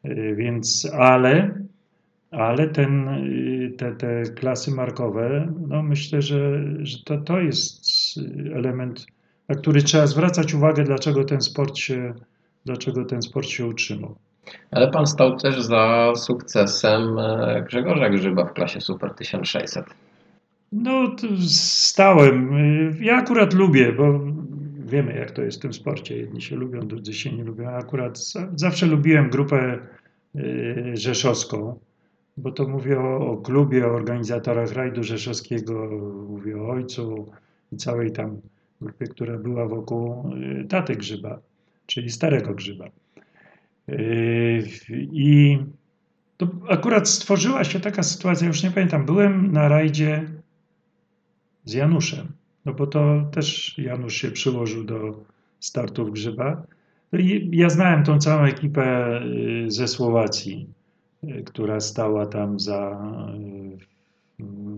Yy, 0.04 0.36
Więc, 0.36 0.90
ale, 0.92 1.58
ale 2.30 2.68
ten, 2.68 3.06
yy, 3.24 3.70
te, 3.70 3.92
te 3.92 4.22
klasy 4.22 4.70
markowe, 4.70 5.52
no 5.68 5.82
myślę, 5.82 6.22
że, 6.22 6.62
że 6.82 6.98
to, 7.04 7.18
to 7.18 7.40
jest 7.40 7.84
element, 8.54 9.06
na 9.48 9.54
który 9.54 9.82
trzeba 9.82 10.06
zwracać 10.06 10.54
uwagę, 10.54 10.84
dlaczego 10.84 11.24
ten 11.24 11.40
sport 11.40 11.76
się, 11.76 12.14
dlaczego 12.64 13.04
ten 13.04 13.22
sport 13.22 13.46
się 13.46 13.66
utrzymał. 13.66 14.16
Ale 14.70 14.90
pan 14.90 15.06
stał 15.06 15.36
też 15.36 15.62
za 15.62 16.12
sukcesem 16.16 17.18
e, 17.18 17.64
Grzegorza 17.68 18.10
Grzyba 18.10 18.44
w 18.44 18.52
klasie 18.52 18.80
Super 18.80 19.14
1600. 19.14 19.86
No, 20.72 21.16
stałem. 21.48 22.50
Ja 23.00 23.16
akurat 23.16 23.54
lubię, 23.54 23.92
bo 23.92 24.20
wiemy, 24.86 25.14
jak 25.14 25.30
to 25.30 25.42
jest 25.42 25.58
w 25.58 25.62
tym 25.62 25.72
sporcie. 25.72 26.16
Jedni 26.16 26.42
się 26.42 26.56
lubią, 26.56 26.80
drudzy 26.80 27.12
się 27.12 27.32
nie 27.32 27.44
lubią. 27.44 27.68
Akurat 27.68 28.18
za- 28.18 28.48
zawsze 28.54 28.86
lubiłem 28.86 29.30
grupę 29.30 29.78
y, 30.36 30.92
rzeszowską, 30.94 31.78
bo 32.36 32.52
to 32.52 32.68
mówię 32.68 33.00
o, 33.00 33.36
klubie, 33.36 33.86
o 33.86 33.90
organizatorach 33.94 34.72
rajdu 34.72 35.02
rzeszowskiego, 35.02 35.88
mówię 36.28 36.62
o 36.62 36.68
ojcu 36.68 37.32
i 37.72 37.76
całej 37.76 38.12
tam 38.12 38.40
grupie, 38.80 39.06
która 39.06 39.38
była 39.38 39.66
wokół 39.68 40.32
y, 40.62 40.64
taty 40.68 40.96
Grzyba, 40.96 41.38
czyli 41.86 42.10
starego 42.10 42.54
Grzyba. 42.54 42.84
Y, 43.88 44.68
I 45.12 45.58
to 46.36 46.48
akurat 46.68 47.08
stworzyła 47.08 47.64
się 47.64 47.80
taka 47.80 48.02
sytuacja, 48.02 48.46
już 48.46 48.62
nie 48.62 48.70
pamiętam, 48.70 49.06
byłem 49.06 49.52
na 49.52 49.68
rajdzie 49.68 50.30
z 51.64 51.72
Januszem, 51.72 52.28
no 52.64 52.74
bo 52.74 52.86
to 52.86 53.24
też 53.32 53.78
Janusz 53.78 54.14
się 54.14 54.30
przyłożył 54.30 54.84
do 54.84 55.24
startów 55.60 56.12
Grzyba. 56.12 56.66
No 57.12 57.18
i 57.18 57.50
ja 57.52 57.70
znałem 57.70 58.04
tą 58.04 58.18
całą 58.18 58.44
ekipę 58.44 59.20
y, 59.22 59.70
ze 59.70 59.88
Słowacji, 59.88 60.68
która 61.44 61.80
stała 61.80 62.26
tam 62.26 62.60
za, 62.60 63.12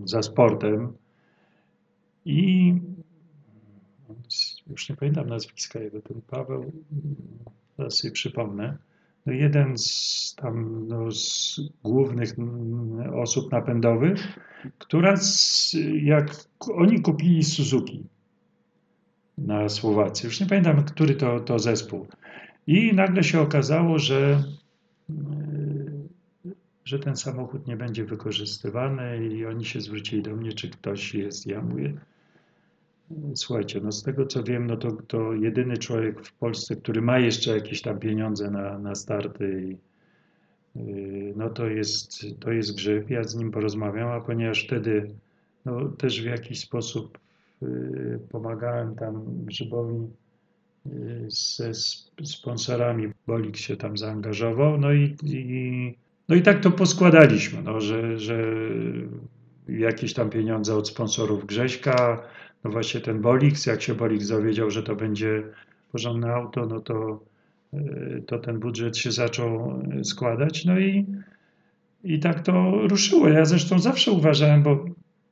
za 0.05 0.21
sportem. 0.21 0.93
I 2.25 2.73
już 4.69 4.89
nie 4.89 4.95
pamiętam 4.95 5.29
nazwiska 5.29 5.79
jego, 5.79 6.01
ten 6.01 6.21
Paweł, 6.21 6.71
zaraz 7.77 7.97
sobie 7.97 8.11
przypomnę. 8.11 8.77
Jeden 9.27 9.77
z 9.77 10.35
tam 10.37 10.87
no, 10.87 11.11
z 11.11 11.59
głównych 11.83 12.35
osób 13.13 13.51
napędowych, 13.51 14.39
która 14.77 15.17
z, 15.17 15.75
jak 16.01 16.35
oni 16.73 17.01
kupili 17.01 17.43
Suzuki 17.43 18.03
na 19.37 19.69
Słowacji, 19.69 20.27
już 20.27 20.39
nie 20.39 20.45
pamiętam, 20.45 20.83
który 20.83 21.15
to, 21.15 21.39
to 21.39 21.59
zespół. 21.59 22.07
I 22.67 22.93
nagle 22.93 23.23
się 23.23 23.41
okazało, 23.41 23.99
że, 23.99 24.43
że 26.85 26.99
ten 26.99 27.15
samochód 27.15 27.67
nie 27.67 27.77
będzie 27.77 28.05
wykorzystywany 28.05 29.27
i 29.27 29.45
oni 29.45 29.65
się 29.65 29.81
zwrócili 29.81 30.21
do 30.21 30.35
mnie, 30.35 30.53
czy 30.53 30.69
ktoś 30.69 31.13
jest. 31.13 31.47
Ja 31.47 31.61
mówię, 31.61 31.93
słuchajcie, 33.35 33.81
no 33.83 33.91
z 33.91 34.03
tego 34.03 34.25
co 34.25 34.43
wiem, 34.43 34.67
no 34.67 34.77
to, 34.77 34.91
to 34.91 35.33
jedyny 35.33 35.77
człowiek 35.77 36.25
w 36.25 36.33
Polsce, 36.33 36.75
który 36.75 37.01
ma 37.01 37.19
jeszcze 37.19 37.55
jakieś 37.55 37.81
tam 37.81 37.99
pieniądze 37.99 38.51
na, 38.51 38.79
na 38.79 38.95
starty 38.95 39.63
i, 39.63 39.77
no 41.35 41.49
to 41.49 41.67
jest, 41.67 42.25
to 42.39 42.51
jest 42.51 42.75
Grzyb. 42.75 43.09
Ja 43.09 43.23
z 43.23 43.35
nim 43.35 43.51
porozmawiam, 43.51 44.09
a 44.09 44.21
ponieważ 44.21 44.65
wtedy 44.65 45.11
no, 45.65 45.85
też 45.89 46.21
w 46.21 46.25
jakiś 46.25 46.59
sposób 46.59 47.17
y, 47.63 48.19
pomagałem 48.29 48.95
tam 48.95 49.23
Grzybowi 49.45 50.07
y, 50.85 51.25
ze 51.27 51.71
sponsorami, 52.23 53.07
Bolik 53.27 53.57
się 53.57 53.77
tam 53.77 53.97
zaangażował, 53.97 54.77
no 54.77 54.93
i, 54.93 55.15
i, 55.23 55.95
no 56.29 56.35
i 56.35 56.41
tak 56.41 56.59
to 56.59 56.71
poskładaliśmy, 56.71 57.61
no, 57.63 57.81
że, 57.81 58.19
że 58.19 58.53
jakieś 59.69 60.13
tam 60.13 60.29
pieniądze 60.29 60.75
od 60.75 60.87
sponsorów 60.87 61.45
Grześka, 61.45 62.23
no 62.63 62.71
właśnie 62.71 63.01
ten 63.01 63.21
Bolix, 63.21 63.65
jak 63.65 63.81
się 63.81 63.95
Bolix 63.95 64.27
dowiedział, 64.27 64.71
że 64.71 64.83
to 64.83 64.95
będzie 64.95 65.43
porządne 65.91 66.33
auto, 66.33 66.65
no 66.65 66.79
to, 66.79 67.23
e, 67.73 67.79
to 68.27 68.39
ten 68.39 68.59
budżet 68.59 68.97
się 68.97 69.11
zaczął 69.11 69.81
e, 69.99 70.03
składać. 70.03 70.65
No 70.65 70.79
i, 70.79 71.05
i 72.03 72.19
tak 72.19 72.41
to 72.41 72.71
ruszyło. 72.87 73.29
Ja 73.29 73.45
zresztą 73.45 73.79
zawsze 73.79 74.11
uważałem, 74.11 74.63
bo 74.63 74.71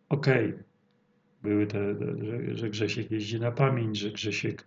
okej, 0.10 0.50
okay, 0.50 0.64
były 1.44 1.68
te, 1.68 1.96
że, 2.26 2.56
że 2.56 2.70
Grzesiek 2.70 3.12
jeździ 3.12 3.40
na 3.40 3.52
pamięć, 3.52 4.00
że 4.00 4.12
Grzesiek 4.12 4.66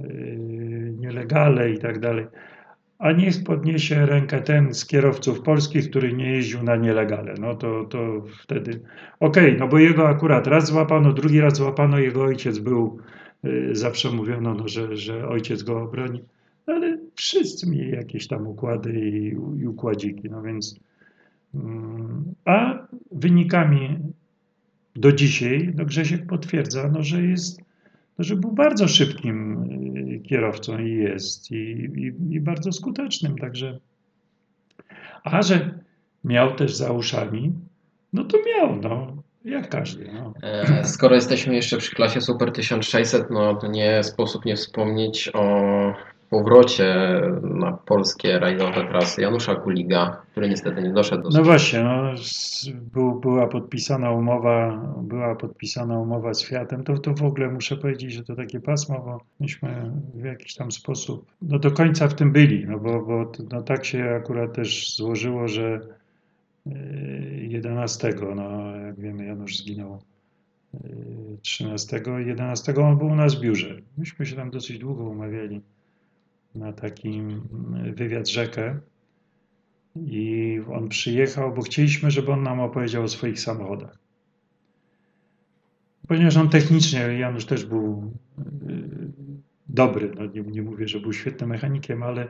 yy, 0.00 0.94
nielegale 0.98 1.70
i 1.70 1.78
tak 1.78 2.00
dalej. 2.00 2.26
A 2.98 3.12
niech 3.12 3.44
podniesie 3.44 4.06
rękę 4.06 4.40
ten 4.40 4.74
z 4.74 4.86
kierowców 4.86 5.40
polskich, 5.40 5.90
który 5.90 6.12
nie 6.12 6.32
jeździł 6.32 6.62
na 6.62 6.76
nielegale. 6.76 7.34
No 7.40 7.54
to, 7.54 7.84
to 7.84 8.24
wtedy 8.42 8.80
okej, 9.20 9.46
okay, 9.46 9.56
no 9.58 9.68
bo 9.68 9.78
jego 9.78 10.08
akurat 10.08 10.46
raz 10.46 10.66
złapano, 10.66 11.12
drugi 11.12 11.40
raz 11.40 11.56
złapano, 11.56 11.98
jego 11.98 12.22
ojciec 12.22 12.58
był, 12.58 12.98
y, 13.44 13.70
zawsze 13.72 14.10
mówiono, 14.10 14.54
no, 14.54 14.68
że, 14.68 14.96
że 14.96 15.28
ojciec 15.28 15.62
go 15.62 15.82
obroni. 15.82 16.22
No, 16.66 16.74
ale 16.74 16.98
wszyscy 17.14 17.70
mieli 17.70 17.90
jakieś 17.90 18.28
tam 18.28 18.46
układy 18.46 18.92
i, 18.92 19.26
i 19.60 19.66
układziki, 19.66 20.30
no 20.30 20.42
więc 20.42 20.80
mm, 21.54 22.24
a 22.44 22.86
wynikami 23.12 23.98
do 24.96 25.12
dzisiaj, 25.12 25.72
no 25.76 25.84
Grzesiek 25.84 26.26
potwierdza, 26.26 26.90
no, 26.92 27.02
że 27.02 27.22
jest 27.22 27.65
że 28.18 28.36
był 28.36 28.52
bardzo 28.52 28.88
szybkim 28.88 29.62
y, 30.08 30.28
kierowcą 30.28 30.78
i 30.78 30.94
jest, 30.94 31.50
i, 31.50 31.54
i, 31.54 32.34
i 32.34 32.40
bardzo 32.40 32.72
skutecznym. 32.72 33.38
Także, 33.38 33.78
a 35.24 35.42
że 35.42 35.78
miał 36.24 36.54
też 36.54 36.74
za 36.74 36.92
uszami, 36.92 37.52
no 38.12 38.24
to 38.24 38.38
miał, 38.46 38.76
no, 38.76 39.22
jak 39.44 39.68
każdy. 39.68 40.10
No. 40.12 40.32
E, 40.42 40.84
skoro 40.84 41.14
jesteśmy 41.14 41.54
jeszcze 41.54 41.78
przy 41.78 41.94
klasie 41.94 42.20
Super 42.20 42.52
1600, 42.52 43.30
no 43.30 43.54
to 43.54 43.66
nie 43.66 44.02
sposób 44.02 44.44
nie 44.44 44.56
wspomnieć 44.56 45.30
o 45.34 45.46
powrocie 46.30 47.20
na 47.42 47.72
polskie 47.72 48.38
rajdowe 48.38 48.88
trasy 48.88 49.22
Janusza 49.22 49.54
Kuliga, 49.54 50.22
który 50.30 50.48
niestety 50.48 50.82
nie 50.82 50.92
doszedł 50.92 51.22
do 51.22 51.38
No 51.38 51.44
właśnie, 51.44 51.82
no, 51.82 52.12
był, 52.92 53.20
była 53.20 53.46
podpisana 53.46 54.10
umowa, 54.10 54.84
była 55.02 55.36
podpisana 55.36 55.98
umowa 55.98 56.34
z 56.34 56.44
Fiatem, 56.44 56.84
to, 56.84 56.98
to 56.98 57.14
w 57.14 57.22
ogóle 57.22 57.48
muszę 57.48 57.76
powiedzieć, 57.76 58.12
że 58.12 58.24
to 58.24 58.36
takie 58.36 58.60
pasmo, 58.60 59.02
bo 59.04 59.20
myśmy 59.40 59.92
w 60.14 60.24
jakiś 60.24 60.54
tam 60.54 60.72
sposób 60.72 61.32
no 61.42 61.58
do 61.58 61.70
końca 61.70 62.08
w 62.08 62.14
tym 62.14 62.32
byli, 62.32 62.66
no 62.66 62.78
bo, 62.78 63.02
bo 63.02 63.32
no, 63.52 63.62
tak 63.62 63.84
się 63.84 64.04
akurat 64.22 64.54
też 64.54 64.96
złożyło, 64.96 65.48
że 65.48 65.80
11, 67.48 68.08
e, 68.08 68.34
no 68.34 68.76
jak 68.76 69.00
wiemy 69.00 69.26
Janusz 69.26 69.56
zginął 69.56 69.98
13, 71.42 72.02
e, 72.06 72.22
11 72.22 72.74
on 72.74 72.98
był 72.98 73.06
u 73.06 73.14
nas 73.14 73.34
w 73.34 73.40
biurze. 73.40 73.76
Myśmy 73.98 74.26
się 74.26 74.36
tam 74.36 74.50
dosyć 74.50 74.78
długo 74.78 75.04
umawiali 75.04 75.60
na 76.56 76.72
taki 76.72 77.22
wywiad 77.94 78.28
rzekę 78.28 78.80
i 79.96 80.60
on 80.72 80.88
przyjechał, 80.88 81.54
bo 81.54 81.62
chcieliśmy, 81.62 82.10
żeby 82.10 82.32
on 82.32 82.42
nam 82.42 82.60
opowiedział 82.60 83.02
o 83.02 83.08
swoich 83.08 83.40
samochodach. 83.40 83.98
Ponieważ 86.08 86.36
on 86.36 86.48
technicznie, 86.48 86.98
Janusz 86.98 87.44
też 87.44 87.64
był 87.64 88.12
y, 88.38 89.12
dobry, 89.68 90.12
no 90.16 90.26
nie, 90.26 90.40
nie 90.40 90.62
mówię, 90.62 90.88
że 90.88 91.00
był 91.00 91.12
świetnym 91.12 91.50
mechanikiem, 91.50 92.02
ale 92.02 92.28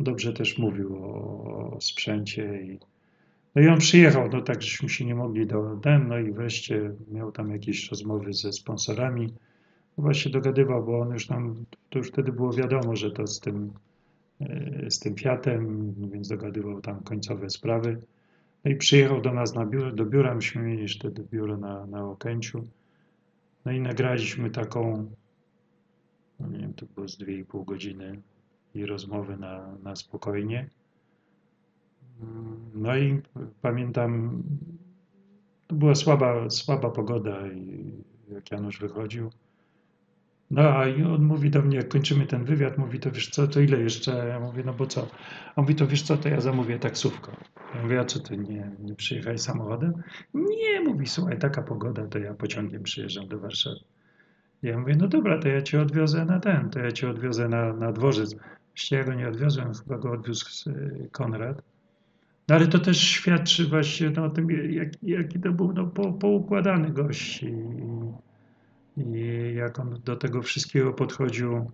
dobrze 0.00 0.32
też 0.32 0.58
mówił 0.58 0.96
o, 0.96 1.76
o 1.76 1.80
sprzęcie 1.80 2.62
i 2.62 2.78
no 3.54 3.62
i 3.62 3.68
on 3.68 3.78
przyjechał, 3.78 4.28
no 4.32 4.40
tak 4.40 4.62
żeśmy 4.62 4.88
się 4.88 5.04
nie 5.04 5.14
mogli 5.14 5.46
do 5.46 5.76
ten, 5.82 6.08
no 6.08 6.18
i 6.18 6.32
wreszcie 6.32 6.92
miał 7.10 7.32
tam 7.32 7.50
jakieś 7.50 7.90
rozmowy 7.90 8.32
ze 8.32 8.52
sponsorami 8.52 9.34
właśnie 9.98 10.32
dogadywał, 10.32 10.84
bo 10.84 11.00
on 11.00 11.12
już 11.12 11.26
tam, 11.26 11.64
to 11.90 11.98
już 11.98 12.08
wtedy 12.08 12.32
było 12.32 12.52
wiadomo, 12.52 12.96
że 12.96 13.10
to 13.10 13.26
z 13.26 13.40
tym, 13.40 13.72
e, 14.40 14.90
z 14.90 14.98
tym 14.98 15.16
Fiatem, 15.16 15.94
więc 16.10 16.28
dogadywał 16.28 16.80
tam 16.80 17.00
końcowe 17.00 17.50
sprawy. 17.50 18.00
No 18.64 18.70
i 18.70 18.76
przyjechał 18.76 19.20
do 19.20 19.32
nas 19.32 19.54
na 19.54 19.66
biuro, 19.66 19.92
do 19.92 20.06
biura, 20.06 20.34
myśmy 20.34 20.62
mieli 20.62 20.88
wtedy 20.88 21.24
biuro 21.32 21.56
na, 21.56 21.86
na 21.86 22.04
Okęciu. 22.04 22.64
No 23.64 23.72
i 23.72 23.80
nagraliśmy 23.80 24.50
taką, 24.50 25.10
no 26.40 26.48
nie 26.48 26.58
wiem, 26.58 26.74
to 26.74 26.86
było 26.94 27.08
z 27.08 27.18
2,5 27.18 27.64
godziny 27.64 28.20
i 28.74 28.86
rozmowy 28.86 29.36
na, 29.36 29.76
na 29.82 29.96
spokojnie. 29.96 30.70
No 32.74 32.96
i 32.96 33.22
pamiętam, 33.62 34.42
to 35.66 35.74
była 35.74 35.94
słaba, 35.94 36.50
słaba 36.50 36.90
pogoda 36.90 37.48
i 37.48 37.92
jak 38.28 38.50
Janusz 38.50 38.80
wychodził, 38.80 39.30
no 40.50 40.62
a 40.62 40.84
on 41.14 41.22
mówi 41.22 41.50
do 41.50 41.62
mnie, 41.62 41.76
jak 41.76 41.88
kończymy 41.88 42.26
ten 42.26 42.44
wywiad, 42.44 42.78
mówi, 42.78 43.00
to 43.00 43.10
wiesz 43.10 43.28
co, 43.30 43.46
to 43.46 43.60
ile 43.60 43.80
jeszcze? 43.80 44.26
Ja 44.28 44.40
mówię, 44.40 44.62
no 44.66 44.72
bo 44.72 44.86
co? 44.86 45.00
On 45.02 45.08
mówi, 45.56 45.74
to 45.74 45.86
wiesz 45.86 46.02
co, 46.02 46.16
to 46.16 46.28
ja 46.28 46.40
zamówię 46.40 46.78
taksówkę. 46.78 47.32
Ja 47.74 47.82
mówię, 47.82 48.00
a 48.00 48.04
co 48.04 48.20
ty, 48.20 48.36
nie, 48.36 48.70
nie 48.80 48.94
przyjechałeś 48.94 49.40
samochodem? 49.40 49.92
Nie, 50.34 50.80
mówi, 50.80 51.06
słuchaj, 51.06 51.38
taka 51.38 51.62
pogoda, 51.62 52.06
to 52.06 52.18
ja 52.18 52.34
pociągiem 52.34 52.82
przyjeżdżam 52.82 53.28
do 53.28 53.38
Warszawy. 53.38 53.80
Ja 54.62 54.78
mówię, 54.78 54.96
no 54.96 55.08
dobra, 55.08 55.38
to 55.38 55.48
ja 55.48 55.62
cię 55.62 55.80
odwiozę 55.80 56.24
na 56.24 56.40
ten, 56.40 56.70
to 56.70 56.78
ja 56.78 56.92
cię 56.92 57.10
odwiozę 57.10 57.48
na, 57.48 57.72
na 57.72 57.92
dworzec. 57.92 58.36
Właściwie 58.68 58.98
ja 58.98 59.04
go 59.04 59.14
nie 59.14 59.28
odwiozłem, 59.28 59.74
chyba 59.74 59.98
go 59.98 60.12
odwiózł 60.12 60.70
y, 60.70 61.08
Konrad. 61.12 61.62
No 62.48 62.54
ale 62.54 62.66
to 62.66 62.78
też 62.78 63.00
świadczy 63.00 63.66
właśnie 63.66 64.10
no, 64.10 64.24
o 64.24 64.30
tym, 64.30 64.50
jak, 64.72 64.88
jaki 65.02 65.40
to 65.40 65.52
był 65.52 65.72
no, 65.72 65.86
po, 65.86 66.12
poukładany 66.12 66.90
gość. 66.90 67.42
I, 67.42 67.54
i 68.98 69.54
jak 69.54 69.78
on 69.78 70.00
do 70.04 70.16
tego 70.16 70.42
wszystkiego 70.42 70.92
podchodził, 70.92 71.70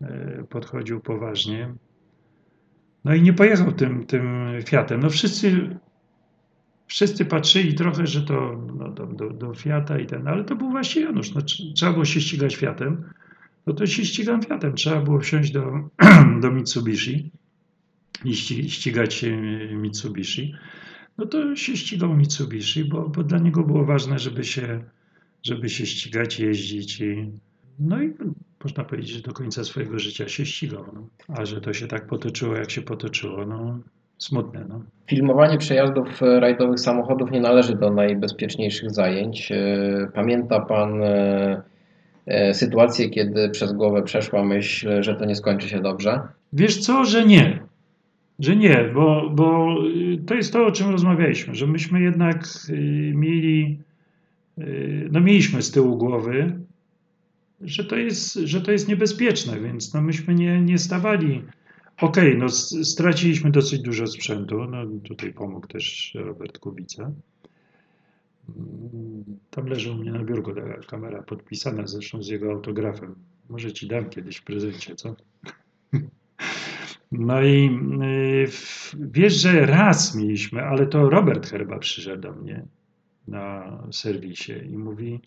e, 0.00 0.44
podchodził 0.48 1.00
poważnie. 1.00 1.74
No 3.04 3.14
i 3.14 3.22
nie 3.22 3.32
pojechał 3.32 3.72
tym, 3.72 4.06
tym 4.06 4.46
Fiatem. 4.66 5.00
No 5.00 5.10
wszyscy, 5.10 5.76
wszyscy 6.86 7.24
patrzyli 7.24 7.74
trochę, 7.74 8.06
że 8.06 8.22
to 8.22 8.62
no, 8.76 8.88
do, 8.88 9.06
do, 9.06 9.30
do 9.30 9.54
Fiata 9.54 9.98
i 9.98 10.06
ten, 10.06 10.28
ale 10.28 10.44
to 10.44 10.56
był 10.56 10.70
właśnie 10.70 11.02
Janusz. 11.02 11.34
No, 11.34 11.40
trzeba 11.74 11.92
było 11.92 12.04
się 12.04 12.20
ścigać 12.20 12.56
Fiatem. 12.56 13.04
No 13.66 13.72
to 13.72 13.86
się 13.86 14.04
ścigam 14.04 14.42
Fiatem. 14.42 14.74
Trzeba 14.74 15.00
było 15.00 15.20
wsiąść 15.20 15.50
do, 15.50 15.88
do 16.42 16.50
Mitsubishi 16.50 17.30
i 18.24 18.34
ścigać 18.70 19.24
Mitsubishi. 19.72 20.54
No 21.18 21.26
to 21.26 21.56
się 21.56 21.76
ścigał 21.76 22.16
Mitsubishi, 22.16 22.84
bo, 22.84 23.08
bo 23.08 23.24
dla 23.24 23.38
niego 23.38 23.62
było 23.62 23.84
ważne, 23.84 24.18
żeby 24.18 24.44
się 24.44 24.84
żeby 25.48 25.68
się 25.68 25.86
ścigać, 25.86 26.40
jeździć 26.40 27.00
i 27.00 27.30
no 27.78 28.02
i 28.02 28.14
można 28.64 28.84
powiedzieć, 28.84 29.10
że 29.10 29.22
do 29.22 29.32
końca 29.32 29.64
swojego 29.64 29.98
życia 29.98 30.28
się 30.28 30.46
ścigał. 30.46 30.84
No. 30.92 31.08
A 31.28 31.44
że 31.44 31.60
to 31.60 31.72
się 31.72 31.86
tak 31.86 32.06
potoczyło, 32.06 32.56
jak 32.56 32.70
się 32.70 32.82
potoczyło, 32.82 33.46
no 33.46 33.78
smutne. 34.18 34.64
No. 34.68 34.82
Filmowanie 35.06 35.58
przejazdów 35.58 36.20
rajdowych 36.20 36.80
samochodów 36.80 37.30
nie 37.30 37.40
należy 37.40 37.74
do 37.76 37.90
najbezpieczniejszych 37.90 38.90
zajęć. 38.90 39.52
E, 39.52 40.08
pamięta 40.14 40.60
Pan 40.60 41.02
e, 41.02 41.62
e, 42.26 42.54
sytuację, 42.54 43.10
kiedy 43.10 43.50
przez 43.50 43.72
głowę 43.72 44.02
przeszła 44.02 44.44
myśl, 44.44 45.02
że 45.02 45.14
to 45.14 45.24
nie 45.24 45.34
skończy 45.34 45.68
się 45.68 45.80
dobrze? 45.80 46.20
Wiesz 46.52 46.76
co, 46.78 47.04
że 47.04 47.24
nie. 47.26 47.60
że 48.38 48.56
nie, 48.56 48.90
bo, 48.94 49.30
bo 49.30 49.76
y, 50.14 50.18
to 50.26 50.34
jest 50.34 50.52
to, 50.52 50.66
o 50.66 50.72
czym 50.72 50.90
rozmawialiśmy, 50.90 51.54
że 51.54 51.66
myśmy 51.66 52.00
jednak 52.00 52.44
y, 52.68 53.12
mieli, 53.14 53.78
no 55.10 55.20
mieliśmy 55.20 55.62
z 55.62 55.70
tyłu 55.70 55.96
głowy, 55.96 56.60
że 57.60 57.84
to 57.84 57.96
jest, 57.96 58.34
że 58.34 58.60
to 58.60 58.72
jest 58.72 58.88
niebezpieczne, 58.88 59.60
więc 59.60 59.94
no 59.94 60.02
myśmy 60.02 60.34
nie, 60.34 60.60
nie 60.60 60.78
stawali. 60.78 61.42
Okej, 62.00 62.28
okay, 62.28 62.36
no 62.36 62.48
straciliśmy 62.84 63.50
dosyć 63.50 63.80
dużo 63.82 64.06
sprzętu, 64.06 64.64
no 64.64 64.86
tutaj 65.04 65.32
pomógł 65.32 65.66
też 65.66 66.14
Robert 66.14 66.58
Kubica. 66.58 67.12
Mm, 68.56 69.24
tam 69.50 69.66
leży 69.66 69.92
u 69.92 69.94
mnie 69.94 70.12
na 70.12 70.24
biurku 70.24 70.54
taka 70.54 70.78
kamera 70.78 71.22
podpisana 71.22 71.86
zresztą 71.86 72.22
z 72.22 72.28
jego 72.28 72.52
autografem. 72.52 73.14
Może 73.48 73.72
ci 73.72 73.88
dam 73.88 74.10
kiedyś 74.10 74.36
w 74.36 74.44
prezencie, 74.44 74.94
co? 74.94 75.16
No 77.12 77.42
i 77.42 77.78
wiesz, 78.94 79.34
że 79.34 79.66
raz 79.66 80.14
mieliśmy, 80.14 80.62
ale 80.62 80.86
to 80.86 81.10
Robert 81.10 81.50
chyba 81.50 81.78
przyszedł 81.78 82.22
do 82.22 82.32
mnie 82.32 82.66
na 83.28 83.78
serwisie 83.92 84.52
i 84.52 84.78
mówi, 84.78 85.20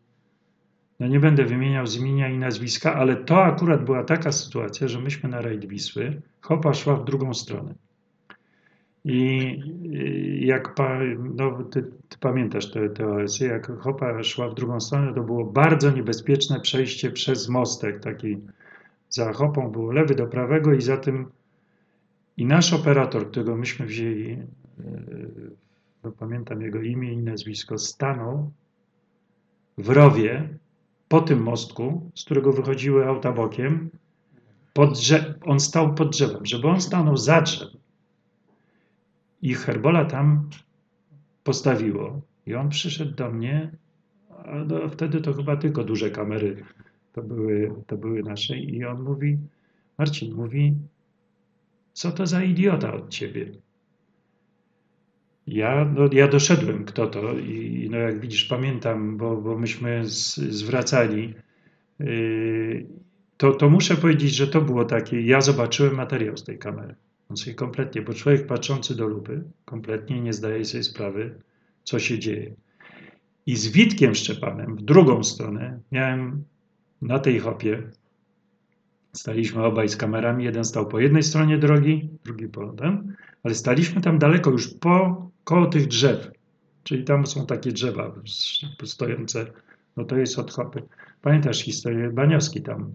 no 0.99 1.07
nie 1.07 1.19
będę 1.19 1.45
wymieniał 1.45 1.87
z 1.87 1.97
imienia 1.97 2.29
i 2.29 2.37
nazwiska, 2.37 2.95
ale 2.95 3.15
to 3.15 3.43
akurat 3.43 3.85
była 3.85 4.03
taka 4.03 4.31
sytuacja, 4.31 4.87
że 4.87 4.99
myśmy 4.99 5.29
na 5.29 5.41
rajd 5.41 5.65
Wisły, 5.65 6.21
Hopa 6.41 6.73
szła 6.73 6.95
w 6.95 7.05
drugą 7.05 7.33
stronę. 7.33 7.73
I 9.05 9.59
jak 10.45 10.75
pa, 10.75 10.99
no, 11.35 11.63
ty, 11.63 11.83
ty 11.83 12.17
pamiętasz 12.19 12.71
te, 12.71 12.89
te 12.89 13.07
OS-y, 13.07 13.45
jak 13.45 13.79
Hopa 13.79 14.23
szła 14.23 14.49
w 14.49 14.53
drugą 14.53 14.79
stronę, 14.79 15.13
to 15.13 15.23
było 15.23 15.45
bardzo 15.45 15.91
niebezpieczne 15.91 16.59
przejście 16.59 17.11
przez 17.11 17.49
mostek 17.49 17.99
taki. 17.99 18.37
Za 19.09 19.33
Hopą 19.33 19.71
było 19.71 19.91
lewy 19.91 20.15
do 20.15 20.27
prawego 20.27 20.73
i 20.73 20.81
za 20.81 20.97
tym 20.97 21.25
i 22.37 22.45
nasz 22.45 22.73
operator, 22.73 23.31
którego 23.31 23.55
myśmy 23.55 23.85
wzięli, 23.85 24.31
e, 24.31 24.45
pamiętam 26.19 26.61
jego 26.61 26.81
imię 26.81 27.13
i 27.13 27.17
nazwisko, 27.17 27.77
stanął 27.77 28.51
w 29.77 29.89
rowie 29.89 30.57
po 31.07 31.21
tym 31.21 31.43
mostku, 31.43 32.11
z 32.15 32.25
którego 32.25 32.53
wychodziły 32.53 33.07
auta 33.07 33.31
bokiem. 33.31 33.89
On 35.45 35.59
stał 35.59 35.95
pod 35.95 36.09
drzewem, 36.09 36.45
żeby 36.45 36.67
on 36.67 36.81
stanął 36.81 37.17
za 37.17 37.41
drzewem. 37.41 37.81
I 39.41 39.53
Herbola 39.53 40.05
tam 40.05 40.49
postawiło. 41.43 42.21
I 42.45 42.55
on 42.55 42.69
przyszedł 42.69 43.15
do 43.15 43.31
mnie, 43.31 43.71
a 44.45 44.55
no, 44.55 44.89
wtedy 44.89 45.21
to 45.21 45.33
chyba 45.33 45.57
tylko 45.57 45.83
duże 45.83 46.11
kamery 46.11 46.63
to 47.13 47.21
były, 47.21 47.73
to 47.87 47.97
były 47.97 48.23
nasze. 48.23 48.57
I 48.57 48.85
on 48.85 49.03
mówi, 49.03 49.37
Marcin 49.97 50.33
mówi, 50.35 50.75
co 51.93 52.11
to 52.11 52.27
za 52.27 52.43
idiota 52.43 52.93
od 52.93 53.09
ciebie? 53.09 53.51
Ja, 55.47 55.85
no, 55.95 56.09
ja 56.11 56.27
doszedłem, 56.27 56.85
kto 56.85 57.07
to, 57.07 57.33
i 57.39 57.87
no, 57.91 57.97
jak 57.97 58.19
widzisz, 58.19 58.45
pamiętam, 58.45 59.17
bo, 59.17 59.37
bo 59.37 59.57
myśmy 59.57 60.09
z, 60.09 60.35
zwracali. 60.35 61.33
Yy, 61.99 62.85
to, 63.37 63.51
to 63.51 63.69
muszę 63.69 63.95
powiedzieć, 63.95 64.35
że 64.35 64.47
to 64.47 64.61
było 64.61 64.85
takie. 64.85 65.21
Ja 65.21 65.41
zobaczyłem 65.41 65.95
materiał 65.95 66.37
z 66.37 66.43
tej 66.43 66.57
kamery. 66.57 66.95
On 67.29 67.37
sobie 67.37 67.55
kompletnie, 67.55 68.01
bo 68.01 68.13
człowiek 68.13 68.47
patrzący 68.47 68.95
do 68.95 69.07
lupy 69.07 69.43
kompletnie 69.65 70.21
nie 70.21 70.33
zdaje 70.33 70.65
sobie 70.65 70.83
sprawy, 70.83 71.35
co 71.83 71.99
się 71.99 72.19
dzieje. 72.19 72.55
I 73.45 73.55
z 73.55 73.67
Witkiem 73.67 74.15
Szczepanem 74.15 74.75
w 74.75 74.81
drugą 74.81 75.23
stronę 75.23 75.79
miałem 75.91 76.43
na 77.01 77.19
tej 77.19 77.39
hopie 77.39 77.83
Staliśmy 79.13 79.63
obaj 79.63 79.89
z 79.89 79.97
kamerami, 79.97 80.43
jeden 80.43 80.65
stał 80.65 80.87
po 80.87 80.99
jednej 80.99 81.23
stronie 81.23 81.57
drogi, 81.57 82.09
drugi 82.23 82.47
po 82.47 82.67
potem, 82.67 83.15
ale 83.43 83.55
staliśmy 83.55 84.01
tam 84.01 84.19
daleko, 84.19 84.51
już 84.51 84.67
po, 84.73 85.29
koło 85.43 85.65
tych 85.65 85.87
drzew. 85.87 86.31
Czyli 86.83 87.03
tam 87.03 87.27
są 87.27 87.45
takie 87.45 87.71
drzewa 87.71 88.11
stojące, 88.83 89.45
no 89.97 90.03
to 90.03 90.17
jest 90.17 90.39
od 90.39 90.51
hopy. 90.51 90.83
Pamiętasz 91.21 91.63
historię? 91.63 92.09
Baniowski 92.09 92.61
tam 92.61 92.91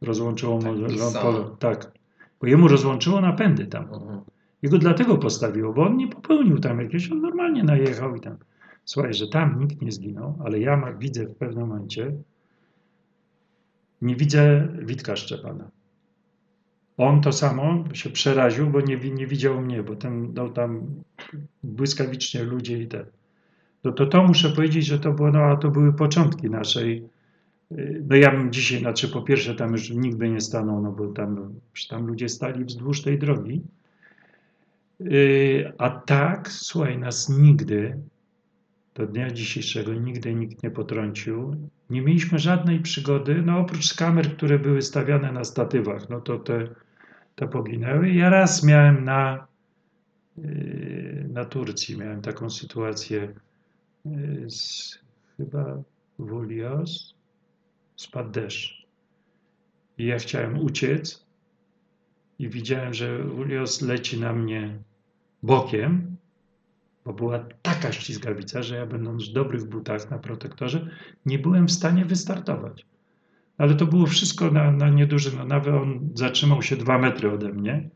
rozłączyło 0.00 0.56
mu 0.56 0.88
tak, 1.12 1.22
polo, 1.22 1.56
tak, 1.58 1.92
bo 2.40 2.46
jemu 2.46 2.68
rozłączyło 2.68 3.20
napędy 3.20 3.66
tam. 3.66 3.84
Mhm. 3.84 4.20
Jego 4.62 4.78
dlatego 4.78 5.18
postawiło, 5.18 5.72
bo 5.72 5.86
on 5.86 5.96
nie 5.96 6.08
popełnił 6.08 6.58
tam 6.58 6.80
jakiegoś, 6.80 7.12
on 7.12 7.20
normalnie 7.20 7.64
najechał 7.64 8.16
i 8.16 8.20
tam. 8.20 8.36
Słuchaj, 8.84 9.14
że 9.14 9.28
tam 9.28 9.60
nikt 9.60 9.82
nie 9.82 9.92
zginął, 9.92 10.38
ale 10.44 10.60
ja 10.60 10.92
widzę 10.98 11.26
w 11.26 11.36
pewnym 11.36 11.68
momencie, 11.68 12.12
nie 14.02 14.16
widzę 14.16 14.68
Witka 14.78 15.16
Szczepana. 15.16 15.70
On 16.96 17.20
to 17.20 17.32
samo 17.32 17.84
się 17.92 18.10
przeraził, 18.10 18.66
bo 18.70 18.80
nie, 18.80 18.96
nie 18.96 19.26
widział 19.26 19.60
mnie, 19.60 19.82
bo 19.82 19.96
ten 19.96 20.34
dał 20.34 20.52
tam 20.52 20.86
błyskawicznie 21.62 22.42
ludzie 22.42 22.82
i 22.82 22.86
te. 22.86 23.04
No 23.84 23.92
to 23.92 24.06
to 24.06 24.22
muszę 24.22 24.50
powiedzieć, 24.50 24.86
że 24.86 24.98
to, 24.98 25.12
było, 25.12 25.30
no, 25.30 25.56
to 25.56 25.70
były 25.70 25.92
początki 25.92 26.50
naszej. 26.50 27.08
No 28.08 28.16
ja 28.16 28.30
bym 28.30 28.52
dzisiaj, 28.52 28.80
znaczy 28.80 29.08
po 29.08 29.22
pierwsze 29.22 29.54
tam 29.54 29.72
już 29.72 29.90
nikt 29.90 30.16
by 30.16 30.30
nie 30.30 30.40
stanął, 30.40 30.82
no 30.82 30.92
bo 30.92 31.06
tam, 31.08 31.54
tam 31.90 32.06
ludzie 32.06 32.28
stali 32.28 32.64
wzdłuż 32.64 33.02
tej 33.02 33.18
drogi. 33.18 33.62
Y, 35.00 35.72
a 35.78 35.90
tak, 35.90 36.52
słuchaj, 36.52 36.98
nas 36.98 37.28
nigdy 37.28 37.98
do 38.94 39.06
dnia 39.06 39.30
dzisiejszego 39.30 39.94
nigdy 39.94 40.34
nikt 40.34 40.62
nie 40.62 40.70
potrącił. 40.70 41.56
Nie 41.90 42.02
mieliśmy 42.02 42.38
żadnej 42.38 42.80
przygody, 42.80 43.42
no 43.42 43.58
oprócz 43.58 43.94
kamer, 43.94 44.36
które 44.36 44.58
były 44.58 44.82
stawiane 44.82 45.32
na 45.32 45.44
statywach, 45.44 46.08
no 46.08 46.20
to 46.20 46.38
te, 46.38 46.68
te 47.36 47.48
poginęły. 47.48 48.10
Ja 48.10 48.30
raz 48.30 48.64
miałem 48.64 49.04
na, 49.04 49.46
yy, 50.38 51.28
na 51.32 51.44
Turcji, 51.44 51.98
miałem 51.98 52.22
taką 52.22 52.50
sytuację 52.50 53.34
yy, 54.04 54.50
z 54.50 54.98
chyba 55.36 55.82
Wulios, 56.18 57.14
spadł 57.96 58.30
deszcz. 58.30 58.86
I 59.98 60.06
ja 60.06 60.18
chciałem 60.18 60.58
uciec 60.58 61.26
i 62.38 62.48
widziałem, 62.48 62.94
że 62.94 63.24
Wulios 63.24 63.82
leci 63.82 64.20
na 64.20 64.32
mnie 64.32 64.78
bokiem, 65.42 66.16
bo 67.04 67.12
była 67.12 67.46
taka 67.62 67.92
ślizgawica, 67.92 68.62
że 68.62 68.76
ja 68.76 68.86
będąc 68.86 69.28
w 69.28 69.32
dobrych 69.32 69.64
butach 69.64 70.10
na 70.10 70.18
protektorze, 70.18 70.88
nie 71.26 71.38
byłem 71.38 71.66
w 71.66 71.72
stanie 71.72 72.04
wystartować. 72.04 72.86
Ale 73.58 73.74
to 73.74 73.86
było 73.86 74.06
wszystko 74.06 74.50
na, 74.50 74.70
na 74.70 74.88
nieduży, 74.88 75.36
no 75.36 75.44
nawet 75.44 75.74
on 75.74 76.10
zatrzymał 76.14 76.62
się 76.62 76.76
dwa 76.76 76.98
metry 76.98 77.32
ode 77.32 77.52
mnie, 77.52 77.88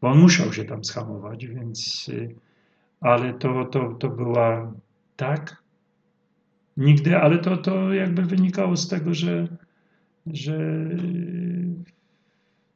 bo 0.00 0.08
on 0.08 0.18
musiał 0.18 0.52
się 0.52 0.64
tam 0.64 0.84
schamować, 0.84 1.46
więc, 1.46 2.08
y, 2.08 2.34
ale 3.00 3.34
to, 3.34 3.64
to, 3.64 3.94
to 3.94 4.08
była 4.08 4.72
tak, 5.16 5.64
nigdy, 6.76 7.16
ale 7.16 7.38
to, 7.38 7.56
to 7.56 7.92
jakby 7.92 8.22
wynikało 8.22 8.76
z 8.76 8.88
tego, 8.88 9.14
że, 9.14 9.48
że 10.26 10.58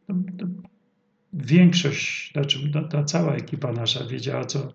no, 0.08 0.14
no, 0.38 0.46
większość, 1.32 2.32
znaczy 2.32 2.70
no, 2.74 2.88
ta 2.88 3.04
cała 3.04 3.34
ekipa 3.34 3.72
nasza 3.72 4.06
wiedziała, 4.06 4.44
co, 4.44 4.72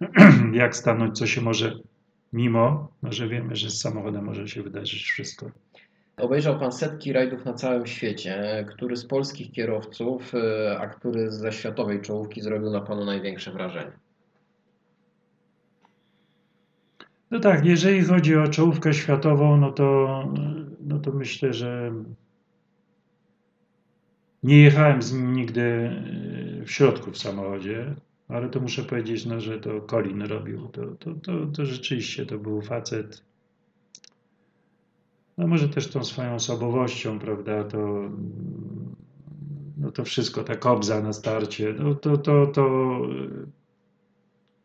jak 0.52 0.76
stanąć, 0.76 1.18
co 1.18 1.26
się 1.26 1.40
może 1.40 1.78
mimo, 2.32 2.92
no, 3.02 3.12
że 3.12 3.28
wiemy, 3.28 3.56
że 3.56 3.70
z 3.70 3.80
samochodem 3.80 4.24
może 4.24 4.48
się 4.48 4.62
wydarzyć 4.62 5.02
wszystko. 5.02 5.50
Obejrzał 6.16 6.58
Pan 6.58 6.72
setki 6.72 7.12
rajdów 7.12 7.44
na 7.44 7.52
całym 7.52 7.86
świecie. 7.86 8.66
Który 8.68 8.96
z 8.96 9.06
polskich 9.06 9.52
kierowców, 9.52 10.34
y, 10.34 10.78
a 10.78 10.86
który 10.86 11.30
ze 11.30 11.52
światowej 11.52 12.00
czołówki 12.00 12.40
zrobił 12.40 12.70
na 12.70 12.80
Panu 12.80 13.04
największe 13.04 13.52
wrażenie? 13.52 13.92
No 17.30 17.40
tak, 17.40 17.64
jeżeli 17.64 18.04
chodzi 18.04 18.36
o 18.36 18.48
czołówkę 18.48 18.94
światową, 18.94 19.56
no 19.56 19.72
to, 19.72 20.24
no 20.80 20.98
to 20.98 21.12
myślę, 21.12 21.52
że 21.52 21.92
nie 24.42 24.62
jechałem 24.62 25.02
z 25.02 25.12
nim 25.12 25.32
nigdy 25.32 25.60
y, 26.60 26.64
w 26.64 26.70
środku 26.70 27.10
w 27.10 27.18
samochodzie 27.18 27.94
ale 28.32 28.48
to 28.48 28.60
muszę 28.60 28.82
powiedzieć, 28.82 29.26
no, 29.26 29.40
że 29.40 29.60
to 29.60 29.80
Colin 29.80 30.22
robił. 30.22 30.68
To, 30.68 30.86
to, 30.86 31.14
to, 31.14 31.46
to 31.46 31.66
rzeczywiście 31.66 32.26
to 32.26 32.38
był 32.38 32.62
facet. 32.62 33.24
No 35.42 35.48
może 35.48 35.68
też 35.68 35.90
tą 35.90 36.04
swoją 36.04 36.34
osobowością, 36.34 37.18
prawda, 37.18 37.64
to, 37.64 38.10
no 39.76 39.90
to 39.90 40.04
wszystko, 40.04 40.44
ta 40.44 40.56
kobza 40.56 41.00
na 41.00 41.12
starcie, 41.12 41.74
no 41.78 41.94
to, 41.94 42.18
to, 42.18 42.46
to, 42.46 43.00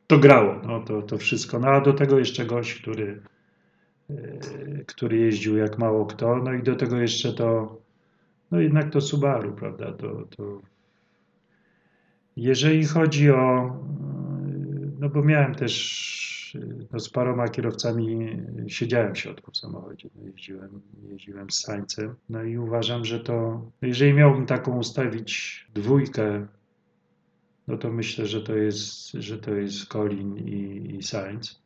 to 0.07 0.17
grało, 0.17 0.61
no 0.67 0.80
to, 0.80 1.01
to 1.01 1.17
wszystko. 1.17 1.59
No 1.59 1.67
a 1.67 1.82
do 1.82 1.93
tego 1.93 2.19
jeszcze 2.19 2.45
gość, 2.45 2.82
który, 2.82 3.21
który 4.88 5.17
jeździł 5.17 5.57
jak 5.57 5.78
mało 5.78 6.05
kto, 6.05 6.36
no 6.36 6.53
i 6.53 6.63
do 6.63 6.75
tego 6.75 6.97
jeszcze 6.97 7.34
to, 7.34 7.78
no 8.51 8.59
jednak 8.59 8.89
to 8.91 9.01
Subaru, 9.01 9.53
prawda, 9.53 9.91
to, 9.91 10.28
to 10.38 10.61
jeżeli 12.36 12.86
chodzi 12.86 13.32
o, 13.32 13.78
no 14.99 15.09
bo 15.09 15.23
miałem 15.23 15.55
też 15.55 16.36
no 16.91 16.99
z 16.99 17.09
paroma 17.09 17.47
kierowcami, 17.47 18.37
siedziałem 18.67 19.15
w 19.15 19.19
środku 19.19 19.51
w 19.51 19.57
samochodzie, 19.57 20.09
no 20.15 20.25
jeździłem, 20.25 20.81
jeździłem 21.09 21.51
z 21.51 21.59
Sańcem, 21.59 22.15
no 22.29 22.43
i 22.43 22.57
uważam, 22.57 23.05
że 23.05 23.19
to, 23.19 23.61
jeżeli 23.81 24.13
miałbym 24.13 24.45
taką 24.45 24.77
ustawić 24.77 25.65
dwójkę 25.73 26.47
no 27.67 27.77
to 27.77 27.91
myślę, 27.91 28.25
że 28.25 28.41
to 28.41 28.55
jest, 28.55 29.11
że 29.11 29.37
to 29.37 29.53
jest 29.53 29.85
Colin 29.85 30.37
i, 30.37 30.95
i 30.95 31.03
Sainz. 31.03 31.61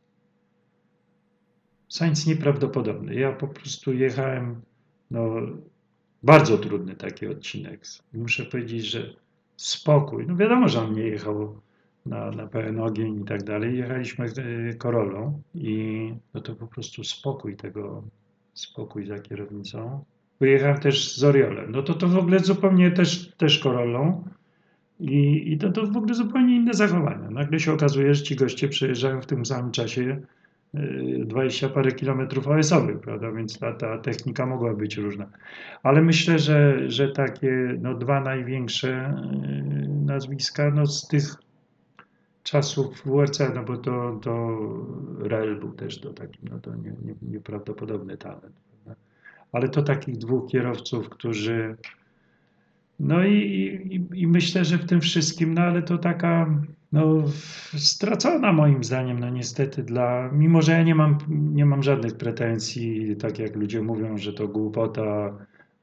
Sainz 1.88 2.26
nieprawdopodobny. 2.26 3.14
Ja 3.14 3.32
po 3.32 3.48
prostu 3.48 3.92
jechałem, 3.92 4.60
no 5.10 5.36
bardzo 6.22 6.58
trudny 6.58 6.94
taki 6.96 7.26
odcinek. 7.26 7.80
Muszę 8.12 8.44
powiedzieć, 8.44 8.84
że 8.84 9.14
spokój. 9.56 10.26
No 10.26 10.36
wiadomo, 10.36 10.68
że 10.68 10.80
on 10.80 10.94
nie 10.94 11.02
jechał 11.02 11.60
na, 12.06 12.30
na 12.30 12.46
pełen 12.46 12.80
ogień 12.80 13.20
i 13.20 13.24
tak 13.24 13.42
dalej. 13.42 13.78
Jechaliśmy 13.78 14.26
Korolą 14.78 15.42
i 15.54 16.14
no 16.34 16.40
to 16.40 16.54
po 16.54 16.66
prostu 16.66 17.04
spokój 17.04 17.56
tego, 17.56 18.02
spokój 18.54 19.06
za 19.06 19.18
kierownicą. 19.18 20.04
Pojechałem 20.38 20.78
też 20.78 21.16
z 21.16 21.24
Oriolem. 21.24 21.72
No 21.72 21.82
to 21.82 21.94
to 21.94 22.08
w 22.08 22.18
ogóle 22.18 22.38
zupełnie 22.38 22.90
też, 22.90 23.32
też 23.36 23.58
Korolą. 23.58 24.24
I, 25.00 25.52
i 25.52 25.58
to, 25.58 25.72
to 25.72 25.86
w 25.86 25.96
ogóle 25.96 26.14
zupełnie 26.14 26.56
inne 26.56 26.74
zachowania. 26.74 27.30
Nagle 27.30 27.60
się 27.60 27.72
okazuje, 27.72 28.14
że 28.14 28.22
ci 28.22 28.36
goście 28.36 28.68
przejeżdżają 28.68 29.20
w 29.20 29.26
tym 29.26 29.46
samym 29.46 29.72
czasie 29.72 30.22
20 30.74 31.68
parę 31.68 31.92
kilometrów 31.92 32.48
OS-owych, 32.48 33.00
prawda? 33.00 33.32
Więc 33.32 33.58
ta, 33.58 33.72
ta 33.72 33.98
technika 33.98 34.46
mogła 34.46 34.74
być 34.74 34.96
różna. 34.96 35.26
Ale 35.82 36.02
myślę, 36.02 36.38
że, 36.38 36.90
że 36.90 37.08
takie 37.08 37.78
no, 37.80 37.94
dwa 37.94 38.20
największe 38.20 39.14
nazwiska 40.06 40.70
no, 40.70 40.86
z 40.86 41.08
tych 41.08 41.34
czasów 42.42 43.02
WRC, 43.06 43.40
no 43.54 43.64
bo 43.64 43.76
to, 43.76 44.20
to 44.22 44.58
Rel 45.18 45.60
był 45.60 45.72
też 45.72 46.00
to 46.00 46.12
taki, 46.12 46.38
no 46.50 46.58
to 46.58 46.74
nie, 46.74 46.92
nie, 47.04 47.14
nieprawdopodobny 47.22 48.16
talent. 48.16 48.54
Prawda? 48.70 49.00
Ale 49.52 49.68
to 49.68 49.82
takich 49.82 50.18
dwóch 50.18 50.50
kierowców, 50.50 51.08
którzy 51.08 51.76
no 53.00 53.24
i, 53.24 53.36
i, 53.90 54.20
i, 54.20 54.26
myślę, 54.26 54.64
że 54.64 54.78
w 54.78 54.86
tym 54.86 55.00
wszystkim, 55.00 55.54
no 55.54 55.62
ale 55.62 55.82
to 55.82 55.98
taka 55.98 56.62
no, 56.92 57.22
stracona 57.76 58.52
moim 58.52 58.84
zdaniem, 58.84 59.18
no 59.18 59.30
niestety 59.30 59.82
dla, 59.82 60.30
mimo 60.32 60.62
że 60.62 60.72
ja 60.72 60.82
nie 60.82 60.94
mam, 60.94 61.18
nie 61.28 61.66
mam 61.66 61.82
żadnych 61.82 62.16
pretensji, 62.16 63.16
tak 63.16 63.38
jak 63.38 63.56
ludzie 63.56 63.82
mówią, 63.82 64.18
że 64.18 64.32
to 64.32 64.48
głupota 64.48 65.36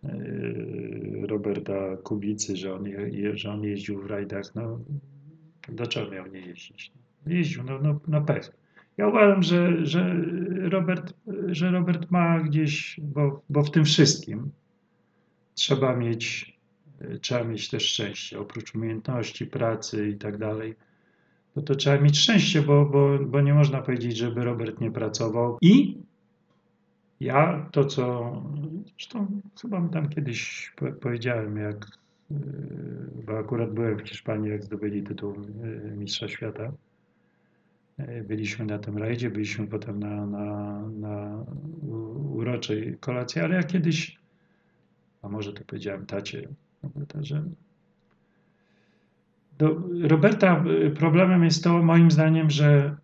yy, 0.04 1.28
Roberta 1.28 1.98
Kubicy, 2.04 2.56
że 2.56 2.76
on, 2.76 2.86
je, 2.86 3.38
że 3.38 3.52
on 3.52 3.64
jeździł 3.64 4.02
w 4.02 4.06
rajdach, 4.06 4.56
no 4.56 4.80
dlaczego 5.72 6.12
miał 6.12 6.28
nie 6.28 6.40
jeździć? 6.40 6.92
Jeździł, 7.28 7.64
no, 7.64 7.80
no, 7.82 8.00
no. 8.08 8.26
Ja 8.98 9.08
uważam, 9.08 9.44
że, 9.44 9.86
że, 9.86 10.16
Robert, 10.70 11.14
że 11.48 11.72
Robert 11.72 12.12
ma 12.12 12.40
gdzieś, 12.40 13.00
bo, 13.04 13.42
bo 13.50 13.64
w 13.64 13.72
tym 13.72 13.86
wszystkim 13.86 14.52
trzeba 15.56 15.96
mieć 15.96 16.60
trzeba 17.22 17.44
mieć 17.44 17.70
też 17.70 17.84
szczęście. 17.84 18.40
Oprócz 18.40 18.76
umiejętności, 18.76 19.46
pracy 19.46 20.10
i 20.10 20.18
tak 20.18 20.38
dalej, 20.38 20.76
no 21.56 21.62
to 21.62 21.76
trzeba 21.76 22.02
mieć 22.02 22.20
szczęście, 22.20 22.62
bo, 22.62 22.86
bo, 22.86 23.20
bo 23.20 23.42
nie 23.42 23.54
można 23.54 23.82
powiedzieć, 23.82 24.18
żeby 24.18 24.44
Robert 24.44 24.82
nie 24.82 24.92
pracował. 24.92 25.58
I 25.62 25.98
ja 27.20 27.70
to, 27.72 27.86
co 27.86 28.34
zresztą 28.86 29.42
chyba 29.62 29.88
tam 29.88 30.10
kiedyś 30.10 30.72
powiedziałem, 31.02 31.58
jak, 31.58 31.88
bo 33.26 33.38
akurat 33.38 33.74
byłem 33.74 33.98
w 33.98 34.10
Hiszpanii, 34.10 34.52
jak 34.52 34.64
zdobyli 34.64 35.04
tytuł 35.04 35.36
yy, 35.64 35.96
Mistrza 35.98 36.28
Świata. 36.28 36.72
Yy, 37.98 38.24
byliśmy 38.24 38.66
na 38.66 38.80
tym 38.80 38.98
rajdzie, 38.98 39.30
byliśmy 39.30 39.68
potem 39.68 40.00
na, 40.00 40.26
na, 40.26 40.82
na 40.90 41.46
uroczej 42.34 42.98
kolacji, 43.00 43.42
ale 43.42 43.56
ja 43.56 43.64
kiedyś, 43.64 44.20
a 45.22 45.30
może 45.30 45.54
to 45.54 45.64
powiedziałem 45.64 46.06
tacie, 46.06 46.48
że 47.20 47.44
do 49.58 49.82
Roberta 50.02 50.64
problemem 50.96 51.44
jest 51.44 51.64
to, 51.64 51.84
moim 51.84 52.12
zdaniem, 52.12 52.50
że 52.50 52.98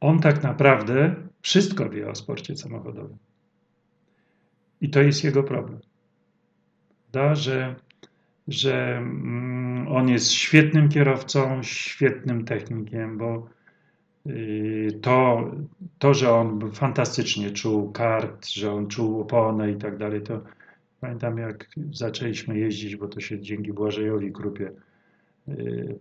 on 0.00 0.20
tak 0.20 0.42
naprawdę 0.42 1.14
wszystko 1.42 1.90
wie 1.90 2.10
o 2.10 2.14
sporcie 2.14 2.56
samochodowym. 2.56 3.18
I 4.80 4.90
to 4.90 5.02
jest 5.02 5.24
jego 5.24 5.42
problem. 5.42 5.80
Da, 7.12 7.34
że, 7.34 7.74
że 8.48 8.96
mm, 8.96 9.88
on 9.88 10.08
jest 10.08 10.32
świetnym 10.32 10.88
kierowcą, 10.88 11.62
świetnym 11.62 12.44
technikiem, 12.44 13.18
bo 13.18 13.48
y, 14.26 14.98
to, 15.02 15.50
to, 15.98 16.14
że 16.14 16.32
on 16.32 16.72
fantastycznie 16.72 17.50
czuł 17.50 17.92
kart, 17.92 18.48
że 18.48 18.72
on 18.72 18.88
czuł 18.88 19.20
oponę 19.20 19.70
i 19.70 19.76
tak 19.76 19.96
dalej, 19.96 20.22
to 20.22 20.40
Pamiętam, 21.00 21.38
jak 21.38 21.66
zaczęliśmy 21.92 22.58
jeździć, 22.58 22.96
bo 22.96 23.08
to 23.08 23.20
się 23.20 23.40
dzięki 23.40 23.72
Błażejowi 23.72 24.32
Krupie 24.32 24.72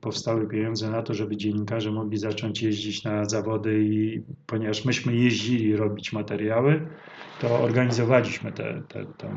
powstały 0.02 0.48
pieniądze 0.48 0.89
na 0.89 1.02
to, 1.02 1.14
żeby 1.14 1.38
dziennikarze 1.38 1.91
mogli 1.91 2.18
zacząć 2.18 2.62
jeździć 2.62 3.04
na 3.04 3.26
zawody 3.26 3.84
i 3.84 4.22
ponieważ 4.45 4.86
myśmy 4.86 5.16
jeździli 5.16 5.76
robić 5.76 6.14
materiały, 6.14 6.88
to 7.41 7.60
organizowaliśmy 7.60 8.52
te, 8.52 8.82
te, 8.88 9.06
te 9.06 9.30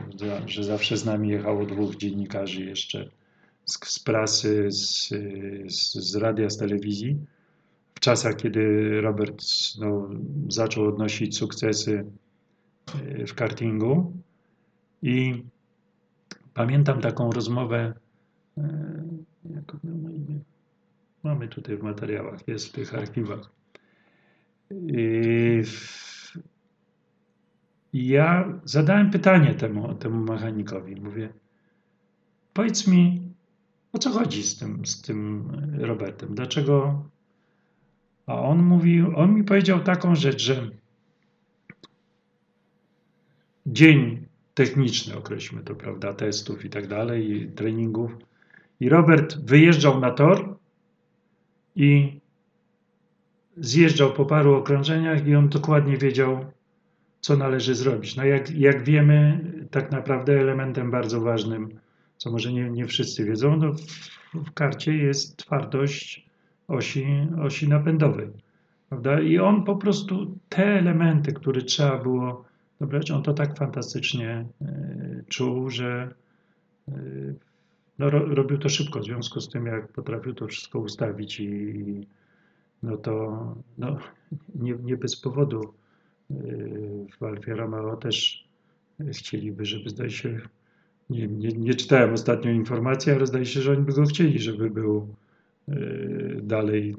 że 0.47 0.65
zawsze 0.65 0.97
z 0.97 1.05
nami 1.05 1.29
jechało 1.29 1.67
dwóch 1.67 1.97
dziennikarzy 1.97 2.65
jeszcze 2.65 3.11
z, 3.65 3.79
z 3.87 3.99
prasy, 3.99 4.71
z, 4.71 5.09
z, 5.69 5.93
z 5.95 6.17
radia, 6.17 6.51
z 6.51 6.57
telewizji. 6.57 7.19
W 7.95 8.01
czasach, 8.01 8.37
kiedy 8.37 8.91
Robert 9.01 9.43
no, 9.79 10.09
zaczął 10.49 10.87
odnosić 10.87 11.37
sukcesy 11.37 12.05
y, 13.21 13.27
w 13.27 13.35
kartingu, 13.35 14.13
i 15.03 15.45
pamiętam 16.55 17.01
taką 17.01 17.31
rozmowę, 17.31 17.95
e, 18.59 18.99
jak 19.69 19.85
miał 19.85 19.97
na 19.97 20.11
imię? 20.11 20.41
Mamy 21.23 21.49
tutaj 21.49 21.77
w 21.77 21.83
materiałach, 21.83 22.49
jest 22.49 22.67
w 22.69 22.73
tych 22.73 22.95
archiwach. 22.95 23.51
Ja 27.93 28.61
zadałem 28.65 29.11
pytanie 29.11 29.55
temu, 29.55 29.95
temu 29.95 30.25
mechanikowi. 30.25 31.01
Mówię, 31.01 31.29
powiedz 32.53 32.87
mi, 32.87 33.23
o 33.93 33.99
co 33.99 34.11
chodzi 34.11 34.43
z 34.43 34.59
tym, 34.59 34.87
z 34.87 35.03
tym 35.03 35.51
Robertem? 35.79 36.35
Dlaczego? 36.35 37.05
A 38.27 38.41
on 38.41 38.63
mówił, 38.63 39.17
on 39.17 39.35
mi 39.35 39.45
powiedział 39.45 39.81
taką 39.81 40.15
rzecz, 40.15 40.43
że 40.43 40.71
dzień 43.67 44.27
techniczne, 44.55 45.17
określmy 45.17 45.63
to, 45.63 45.75
prawda, 45.75 46.15
testów 46.15 46.65
i 46.65 46.71
tak 46.71 46.89
dalej, 46.89 47.51
treningów. 47.55 48.30
I 48.81 48.89
Robert 48.89 49.39
wyjeżdżał 49.45 50.01
na 50.01 50.11
tor 50.11 50.57
i 51.76 52.20
zjeżdżał 53.57 54.12
po 54.12 54.24
paru 54.24 54.55
okrążeniach 54.55 55.27
i 55.27 55.35
on 55.35 55.48
dokładnie 55.48 55.97
wiedział, 55.97 56.44
co 57.20 57.36
należy 57.36 57.74
zrobić. 57.74 58.16
No 58.16 58.24
jak, 58.24 58.51
jak 58.51 58.85
wiemy, 58.85 59.40
tak 59.70 59.93
naprawdę 59.93 60.40
elementem 60.40 60.90
bardzo 60.90 61.20
ważnym, 61.20 61.81
co 62.16 62.31
może 62.31 62.52
nie, 62.52 62.70
nie 62.70 62.86
wszyscy 62.86 63.24
wiedzą, 63.24 63.57
no 63.57 63.73
w, 63.73 63.81
w 64.35 64.52
karcie 64.52 64.97
jest 64.97 65.36
twardość 65.36 66.27
osi, 66.69 67.07
osi 67.43 67.69
napędowej. 67.69 68.28
Prawda? 68.89 69.20
I 69.20 69.39
on 69.39 69.65
po 69.65 69.77
prostu 69.77 70.39
te 70.48 70.65
elementy, 70.65 71.32
które 71.32 71.62
trzeba 71.62 71.98
było 71.98 72.44
dobrać. 72.81 73.11
On 73.11 73.23
to 73.23 73.35
tak 73.35 73.59
fantastycznie 73.59 74.44
e, 74.62 75.23
czuł, 75.28 75.70
że 75.70 76.15
e, 76.89 76.93
no, 78.01 78.10
robił 78.10 78.59
to 78.59 78.68
szybko, 78.68 79.01
w 79.01 79.05
związku 79.05 79.40
z 79.40 79.48
tym, 79.48 79.66
jak 79.66 79.93
potrafił 79.93 80.35
to 80.35 80.47
wszystko 80.47 80.78
ustawić 80.78 81.40
i 81.40 82.06
no 82.82 82.97
to 82.97 83.55
no, 83.78 83.98
nie, 84.55 84.74
nie 84.82 84.97
bez 84.97 85.16
powodu 85.16 85.74
e, 86.31 86.35
w 87.18 87.22
Alfie 87.22 87.55
Romeo 87.55 87.97
też 87.97 88.44
chcieliby, 89.12 89.64
żeby 89.64 89.90
zdaje 89.90 90.10
się, 90.10 90.40
nie, 91.10 91.28
nie, 91.28 91.48
nie 91.48 91.74
czytałem 91.74 92.12
ostatnio 92.12 92.51
informacji, 92.51 93.12
ale 93.12 93.27
zdaje 93.27 93.47
się, 93.47 93.60
że 93.60 93.72
oni 93.72 93.82
by 93.82 93.93
go 93.93 94.05
chcieli, 94.05 94.39
żeby 94.39 94.70
był 94.70 95.14
dalej 96.43 96.97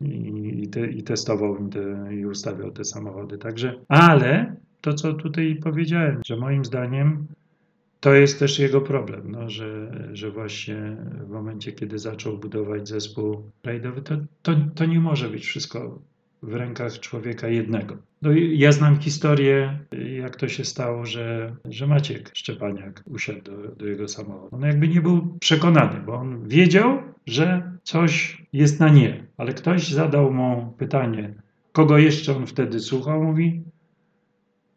i, 0.00 0.68
te, 0.68 0.86
i 0.86 1.02
testował 1.02 1.68
te, 1.68 2.14
i 2.14 2.26
ustawiał 2.26 2.70
te 2.70 2.84
samochody. 2.84 3.38
Także, 3.38 3.80
ale 3.88 4.56
to, 4.80 4.94
co 4.94 5.14
tutaj 5.14 5.60
powiedziałem, 5.62 6.20
że 6.26 6.36
moim 6.36 6.64
zdaniem 6.64 7.26
to 8.00 8.14
jest 8.14 8.38
też 8.38 8.58
jego 8.58 8.80
problem, 8.80 9.30
no, 9.30 9.50
że, 9.50 9.92
że 10.12 10.30
właśnie 10.30 10.96
w 11.26 11.30
momencie, 11.30 11.72
kiedy 11.72 11.98
zaczął 11.98 12.38
budować 12.38 12.88
zespół 12.88 13.50
rajdowy, 13.64 14.02
to, 14.02 14.14
to, 14.42 14.52
to 14.74 14.84
nie 14.84 15.00
może 15.00 15.28
być 15.28 15.46
wszystko 15.46 15.98
w 16.42 16.54
rękach 16.54 17.00
człowieka 17.00 17.48
jednego. 17.48 17.96
No, 18.22 18.30
ja 18.52 18.72
znam 18.72 19.00
historię, 19.00 19.78
jak 20.16 20.36
to 20.36 20.48
się 20.48 20.64
stało, 20.64 21.06
że, 21.06 21.56
że 21.64 21.86
Maciek 21.86 22.30
Szczepaniak 22.34 23.02
usiadł 23.06 23.42
do, 23.42 23.52
do 23.76 23.86
jego 23.86 24.08
samochodu. 24.08 24.56
On 24.56 24.62
jakby 24.62 24.88
nie 24.88 25.00
był 25.00 25.36
przekonany, 25.40 26.00
bo 26.06 26.14
on 26.14 26.48
wiedział, 26.48 27.02
że 27.26 27.72
coś 27.82 28.42
jest 28.52 28.80
na 28.80 28.88
nie, 28.88 29.26
ale 29.36 29.54
ktoś 29.54 29.88
zadał 29.88 30.32
mu 30.32 30.74
pytanie, 30.78 31.34
kogo 31.72 31.98
jeszcze 31.98 32.36
on 32.36 32.46
wtedy 32.46 32.80
słuchał, 32.80 33.24
mówi, 33.24 33.62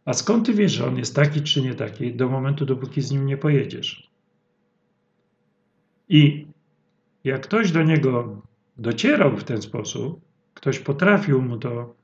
a 0.06 0.14
skąd 0.14 0.46
ty 0.46 0.54
wiesz, 0.54 0.72
że 0.72 0.88
on 0.88 0.98
jest 0.98 1.16
taki 1.16 1.42
czy 1.42 1.62
nie 1.62 1.76
taki, 1.76 2.14
do 2.14 2.30
momentu, 2.30 2.66
dopóki 2.66 3.02
z 3.02 3.12
nim 3.12 3.26
nie 3.26 3.38
pojedziesz? 3.38 4.10
I 6.10 6.48
jak 7.24 7.42
ktoś 7.42 7.72
do 7.72 7.84
niego 7.84 8.42
docierał 8.78 9.38
w 9.38 9.44
ten 9.44 9.62
sposób, 9.62 10.22
ktoś 10.54 10.80
potrafił 10.80 11.42
mu 11.42 11.58
to 11.58 11.96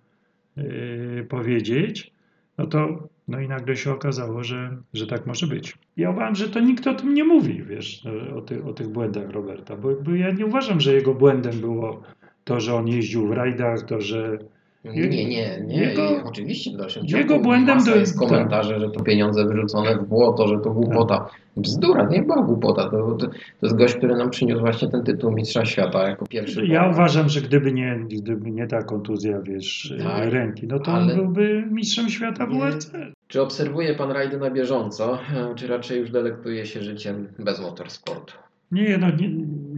yy, 0.57 1.25
powiedzieć, 1.29 2.11
no 2.57 2.67
to 2.67 3.09
no 3.29 3.39
i 3.39 3.47
nagle 3.47 3.75
się 3.75 3.91
okazało, 3.91 4.43
że, 4.43 4.77
że 4.93 5.07
tak 5.07 5.25
może 5.25 5.47
być. 5.47 5.77
Ja 5.97 6.09
uważam, 6.09 6.35
że 6.35 6.49
to 6.49 6.59
nikt 6.59 6.87
o 6.87 6.93
tym 6.93 7.13
nie 7.13 7.23
mówi, 7.23 7.63
wiesz, 7.63 8.07
o, 8.35 8.41
ty, 8.41 8.63
o 8.63 8.73
tych 8.73 8.87
błędach 8.87 9.29
Roberta, 9.29 9.75
bo, 9.75 9.95
bo 9.95 10.11
ja 10.11 10.31
nie 10.31 10.45
uważam, 10.45 10.81
że 10.81 10.93
jego 10.93 11.13
błędem 11.13 11.59
było 11.59 12.01
to, 12.43 12.59
że 12.59 12.75
on 12.75 12.87
jeździł 12.87 13.27
w 13.27 13.31
rajdach, 13.31 13.85
to, 13.85 14.01
że 14.01 14.37
Nie, 14.85 15.07
nie, 15.09 15.25
nie. 15.29 15.63
nie. 15.67 15.75
Jego- 15.83 16.23
oczywiście 16.25 16.71
w 16.71 16.77
dalszym 16.77 17.07
ciągu 17.07 17.17
jego 17.17 17.39
błędem 17.43 17.83
to- 17.85 17.95
jest 17.95 18.19
komentarze, 18.19 18.79
że 18.79 18.89
to 18.89 19.03
pieniądze 19.03 19.45
wyrzucone 19.45 19.95
w 19.97 20.03
błoto, 20.07 20.47
że 20.47 20.59
to 20.59 20.71
głupota. 20.71 21.29
Bzdura, 21.57 22.05
to 22.05 22.11
nie 22.13 22.21
była 22.21 22.43
głupota. 22.43 22.89
To, 22.89 23.11
to, 23.11 23.27
to 23.27 23.31
jest 23.63 23.75
gość, 23.77 23.95
który 23.95 24.15
nam 24.15 24.29
przyniósł 24.29 24.59
właśnie 24.61 24.87
ten 24.87 25.03
tytuł 25.03 25.31
Mistrza 25.31 25.65
Świata 25.65 26.09
jako 26.09 26.25
pierwszy. 26.27 26.65
Ja 26.67 26.89
uważam, 26.89 27.29
że 27.29 27.41
gdyby 27.41 27.71
nie, 27.71 27.99
gdyby 28.09 28.51
nie 28.51 28.67
ta 28.67 28.83
kontuzja, 28.83 29.41
wiesz, 29.41 29.93
Tak, 30.03 30.33
ręki, 30.33 30.67
no 30.67 30.79
to 30.79 30.91
ale- 30.91 31.13
on 31.13 31.19
byłby 31.19 31.63
mistrzem 31.71 32.09
świata 32.09 32.45
w. 32.45 32.49
WRC. 32.49 32.91
Czy 33.27 33.41
obserwuje 33.41 33.95
pan 33.95 34.11
rajdy 34.11 34.37
na 34.37 34.51
bieżąco, 34.51 35.13
e, 35.35 35.55
czy 35.55 35.67
raczej 35.67 35.99
już 35.99 36.11
delektuje 36.11 36.65
się 36.65 36.81
życiem 36.81 37.27
bez 37.39 37.61
motorsportu? 37.61 38.33
Nie, 38.71 38.97
no 38.97 39.07
nie, 39.11 39.29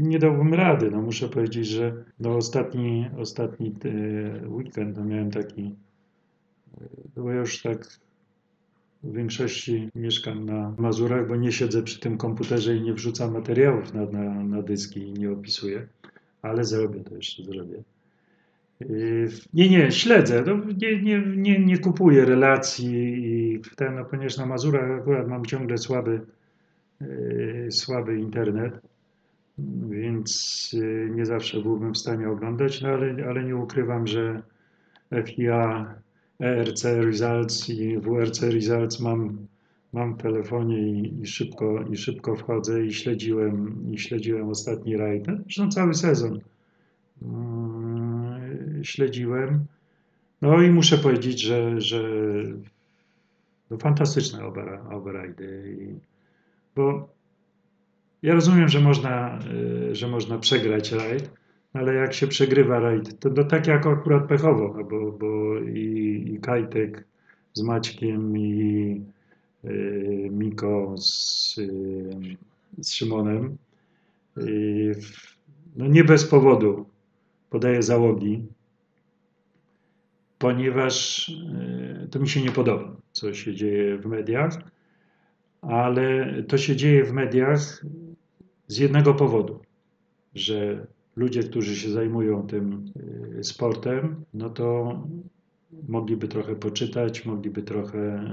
nie 0.02 0.20
dałbym 0.20 0.54
rady. 0.54 0.92
No 0.92 1.02
muszę 1.02 1.30
powiedzieć, 1.30 1.68
że 1.68 2.04
no 2.20 2.36
ostatni, 2.36 3.10
ostatni 3.18 3.76
e, 3.86 4.48
weekend 4.48 4.98
no 4.98 5.06
miałem 5.06 5.32
taki, 5.32 5.76
e, 6.82 7.22
bo 7.22 7.32
już 7.32 7.62
tak 7.62 7.88
w 9.04 9.14
większości 9.14 9.90
mieszkam 9.96 10.46
na 10.46 10.76
Mazurach, 10.78 11.28
bo 11.28 11.36
nie 11.36 11.52
siedzę 11.52 11.84
przy 11.84 12.00
tym 12.00 12.18
komputerze 12.18 12.76
i 12.76 12.82
nie 12.82 12.94
wrzucam 12.94 13.34
materiałów 13.34 13.94
na, 13.94 14.06
na, 14.06 14.44
na 14.44 14.62
dyski 14.62 15.00
i 15.00 15.14
nie 15.14 15.32
opisuję, 15.32 15.88
ale 16.42 16.64
zrobię 16.64 17.04
to 17.04 17.16
jeszcze, 17.16 17.44
zrobię. 17.44 17.84
E, 18.82 18.86
Nie, 19.54 19.70
nie, 19.70 19.92
śledzę. 19.92 20.44
No, 20.48 20.58
nie, 20.82 21.02
nie, 21.02 21.24
nie, 21.38 21.60
nie 21.60 21.78
kupuję 21.78 22.26
relacji 22.26 22.94
i 23.26 23.62
ten, 23.76 23.96
no, 23.96 24.06
ponieważ 24.06 24.38
na 24.38 24.46
Mazurach 24.46 25.00
akurat 25.02 25.28
mam 25.28 25.46
ciągle 25.46 25.78
słaby, 25.78 26.22
e, 27.02 27.72
słaby 27.72 28.20
internet, 28.20 28.91
więc 29.90 30.72
e, 30.82 31.10
nie 31.10 31.26
zawsze 31.26 31.62
byłbym 31.62 31.94
w 31.94 31.98
stanie 31.98 32.30
oglądać, 32.30 32.82
no 32.82 32.90
ale, 32.90 33.28
ale 33.30 33.44
nie 33.44 33.56
ukrywam, 33.56 34.08
że 34.08 34.42
FIA, 35.26 35.96
ERC 36.40 36.84
Results 36.84 37.70
i 37.70 37.98
WRC 37.98 38.42
Results 38.42 39.00
mam, 39.00 39.48
mam 39.94 40.14
w 40.14 40.22
telefonie 40.22 40.80
i, 40.80 41.22
i, 41.22 41.28
szybko, 41.28 41.84
i 41.92 41.98
szybko 41.98 42.36
wchodzę 42.36 42.86
i 42.86 42.94
śledziłem, 42.94 43.86
i 43.92 43.98
śledziłem 43.98 44.50
ostatni 44.50 44.98
rajd, 44.98 45.28
no, 45.28 45.34
zresztą 45.44 45.72
cały 45.72 45.94
sezon 45.94 46.40
mm, 47.22 48.84
śledziłem. 48.84 49.66
No 50.42 50.62
i 50.62 50.70
muszę 50.70 50.98
powiedzieć, 50.98 51.42
że, 51.42 51.82
że 51.82 52.04
no 53.70 53.78
fantastyczne 53.78 54.46
oba, 54.46 54.90
oba 54.90 55.12
rajdy. 55.12 55.78
I, 55.80 56.00
bo 56.76 57.10
ja 58.22 58.34
rozumiem, 58.34 58.70
że 58.70 58.80
można, 58.80 59.40
y, 59.92 59.96
że 59.96 60.08
można 60.08 60.38
przegrać 60.38 60.92
rajd, 60.92 61.32
ale 61.74 61.94
jak 61.94 62.14
się 62.14 62.28
przegrywa 62.28 62.80
rajd, 62.80 63.20
to, 63.20 63.30
to 63.30 63.44
tak 63.44 63.68
jak 63.68 63.88
akurat 63.88 64.28
pechowo, 64.28 64.74
no 64.78 64.84
bo, 64.84 65.12
bo 65.12 65.60
i, 65.60 66.24
i 66.34 66.40
Kajtek 66.40 67.08
z 67.54 67.62
Maćkiem 67.62 68.38
i 68.38 69.02
y, 69.66 70.30
Miko 70.32 70.96
z, 70.98 71.58
y, 71.58 72.38
z 72.78 72.94
Szymonem, 72.94 73.58
y, 74.38 74.96
no 75.76 75.88
nie 75.88 76.04
bez 76.04 76.26
powodu 76.26 76.86
podaję 77.50 77.84
załogi, 77.84 78.46
ponieważ 80.40 81.30
y, 81.30 82.08
to 82.12 82.20
mi 82.20 82.30
się 82.30 82.42
nie 82.42 82.52
podoba, 82.52 82.96
co 83.12 83.34
się 83.34 83.56
dzieje 83.56 83.98
w 83.98 84.06
mediach, 84.06 84.58
ale 85.62 86.36
to 86.44 86.58
się 86.58 86.76
dzieje 86.76 87.04
w 87.04 87.14
mediach 87.14 87.84
z 88.72 88.78
jednego 88.78 89.14
powodu, 89.14 89.60
że 90.36 90.88
ludzie, 91.16 91.44
którzy 91.44 91.76
się 91.76 91.92
zajmują 91.92 92.48
tym 92.48 92.92
y, 93.40 93.44
sportem, 93.44 94.26
no 94.34 94.50
to 94.50 94.98
mogliby 95.88 96.28
trochę 96.28 96.56
poczytać, 96.56 97.26
mogliby 97.26 97.64
trochę 97.64 98.24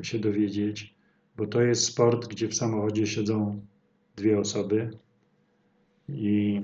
y, 0.00 0.04
się 0.04 0.18
dowiedzieć, 0.18 0.94
bo 1.36 1.46
to 1.46 1.62
jest 1.62 1.84
sport, 1.84 2.28
gdzie 2.28 2.48
w 2.48 2.54
samochodzie 2.54 3.06
siedzą 3.06 3.60
dwie 4.16 4.38
osoby 4.38 4.90
i 6.08 6.62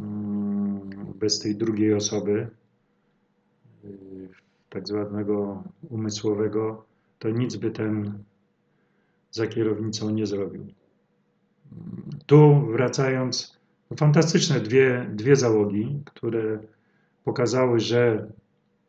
mm, 0.00 0.80
bez 1.14 1.38
tej 1.38 1.56
drugiej 1.56 1.94
osoby, 1.94 2.48
y, 3.84 4.28
tak 4.70 4.88
zwanego 4.88 5.62
umysłowego, 5.90 6.84
to 7.18 7.30
nic 7.30 7.56
by 7.56 7.70
ten 7.70 8.18
za 9.30 9.46
kierownicą 9.46 10.10
nie 10.10 10.26
zrobił. 10.26 10.66
Tu 12.26 12.66
wracając, 12.72 13.58
no 13.90 13.96
fantastyczne 13.96 14.60
dwie, 14.60 15.10
dwie 15.14 15.36
załogi, 15.36 16.00
które 16.04 16.58
pokazały, 17.24 17.80
że 17.80 18.26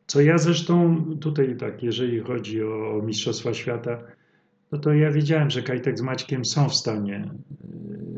co 0.08 0.22
ja 0.22 0.38
zresztą 0.38 1.06
tutaj 1.20 1.58
tak, 1.58 1.84
jeżeli 1.84 2.20
chodzi 2.20 2.64
o, 2.64 2.98
o 2.98 3.02
Mistrzostwa 3.02 3.54
Świata, 3.54 3.98
no 4.72 4.78
to 4.78 4.94
ja 4.94 5.12
wiedziałem, 5.12 5.50
że 5.50 5.62
Kajtek 5.62 5.98
z 5.98 6.02
Maćkiem 6.02 6.46
są 6.46 6.70
w 6.70 6.76
stanie 6.76 7.32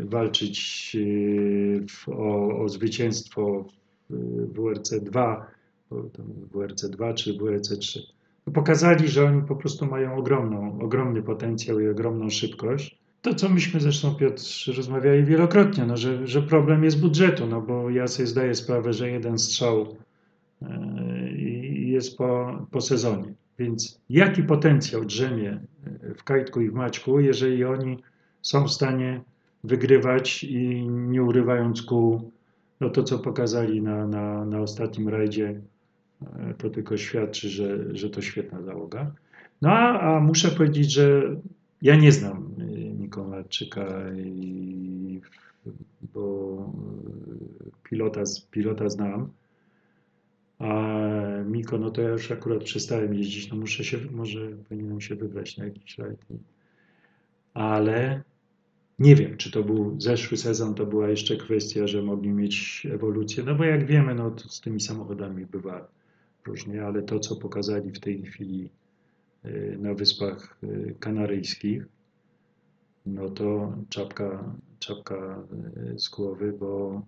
y, 0.01 0.05
walczyć 0.05 0.91
y, 0.95 1.85
w, 1.89 2.09
o, 2.09 2.59
o 2.59 2.69
zwycięstwo 2.69 3.65
w 4.09 4.53
WRC 4.53 4.93
2, 5.03 5.47
WRC 6.53 6.89
2 6.89 7.13
czy 7.13 7.33
WRC 7.33 7.77
3. 7.77 7.99
No 8.47 8.53
pokazali, 8.53 9.07
że 9.07 9.25
oni 9.25 9.41
po 9.41 9.55
prostu 9.55 9.85
mają 9.85 10.15
ogromną, 10.15 10.79
ogromny 10.81 11.21
potencjał 11.21 11.79
i 11.79 11.87
ogromną 11.87 12.29
szybkość. 12.29 12.98
To, 13.21 13.35
co 13.35 13.49
myśmy 13.49 13.79
zresztą, 13.79 14.15
Piotr, 14.15 14.43
rozmawiali 14.77 15.23
wielokrotnie, 15.23 15.85
no, 15.85 15.97
że, 15.97 16.27
że 16.27 16.41
problem 16.41 16.83
jest 16.83 17.01
budżetu, 17.01 17.47
no 17.47 17.61
bo 17.61 17.89
ja 17.89 18.07
sobie 18.07 18.27
zdaję 18.27 18.55
sprawę, 18.55 18.93
że 18.93 19.09
jeden 19.09 19.39
strzał 19.39 19.95
e, 20.61 21.31
jest 21.71 22.17
po, 22.17 22.59
po 22.71 22.81
sezonie. 22.81 23.33
Więc 23.59 24.01
jaki 24.09 24.43
potencjał 24.43 25.05
drzemie 25.05 25.59
w 26.17 26.23
Kajtku 26.23 26.61
i 26.61 26.69
w 26.69 26.73
Maćku, 26.73 27.19
jeżeli 27.19 27.63
oni 27.65 27.97
są 28.41 28.67
w 28.67 28.71
stanie 28.71 29.21
wygrywać 29.63 30.43
i 30.43 30.87
nie 30.89 31.23
urywając 31.23 31.81
kół, 31.81 32.31
no 32.79 32.89
to 32.89 33.03
co 33.03 33.19
pokazali 33.19 33.81
na, 33.81 34.07
na, 34.07 34.45
na 34.45 34.61
ostatnim 34.61 35.09
rajdzie, 35.09 35.61
e, 36.21 36.53
to 36.57 36.69
tylko 36.69 36.97
świadczy, 36.97 37.49
że, 37.49 37.95
że 37.95 38.09
to 38.09 38.21
świetna 38.21 38.61
załoga. 38.61 39.11
No 39.61 39.69
a, 39.69 39.99
a 39.99 40.19
muszę 40.19 40.51
powiedzieć, 40.51 40.93
że 40.93 41.35
ja 41.81 41.95
nie 41.95 42.11
znam 42.11 42.49
Mikołajczyka, 43.09 44.13
i, 44.15 45.21
bo 46.13 46.73
y, 47.65 47.89
pilota, 47.89 48.23
pilota 48.51 48.89
znam. 48.89 49.29
A 50.59 50.93
Miko, 51.45 51.77
no 51.77 51.91
to 51.91 52.01
ja 52.01 52.09
już 52.09 52.31
akurat 52.31 52.63
przestałem 52.63 53.13
jeździć, 53.13 53.51
no 53.51 53.57
muszę 53.57 53.83
się, 53.83 53.97
może 54.11 54.47
powinienem 54.69 55.01
się 55.01 55.15
wybrać 55.15 55.57
na 55.57 55.65
jakiś 55.65 55.97
rajd. 55.97 56.25
Ale 57.53 58.23
nie 58.99 59.15
wiem, 59.15 59.37
czy 59.37 59.51
to 59.51 59.63
był 59.63 60.01
zeszły 60.01 60.37
sezon, 60.37 60.75
to 60.75 60.85
była 60.85 61.09
jeszcze 61.09 61.37
kwestia, 61.37 61.87
że 61.87 62.01
mogli 62.01 62.29
mieć 62.29 62.87
ewolucję, 62.91 63.43
no 63.43 63.55
bo 63.55 63.63
jak 63.63 63.85
wiemy, 63.85 64.15
no 64.15 64.35
z 64.49 64.61
tymi 64.61 64.81
samochodami 64.81 65.45
bywa 65.45 65.87
różnie, 66.45 66.85
ale 66.85 67.01
to, 67.03 67.19
co 67.19 67.35
pokazali 67.35 67.91
w 67.91 67.99
tej 67.99 68.21
chwili 68.21 68.69
y, 69.45 69.77
na 69.79 69.93
Wyspach 69.93 70.57
y, 70.63 70.95
Kanaryjskich, 70.99 71.85
no 73.13 73.29
to 73.29 73.73
czapka, 73.89 74.55
czapka 74.79 75.43
y, 75.93 75.99
z 75.99 76.09
głowy, 76.09 76.53
bo 76.59 77.01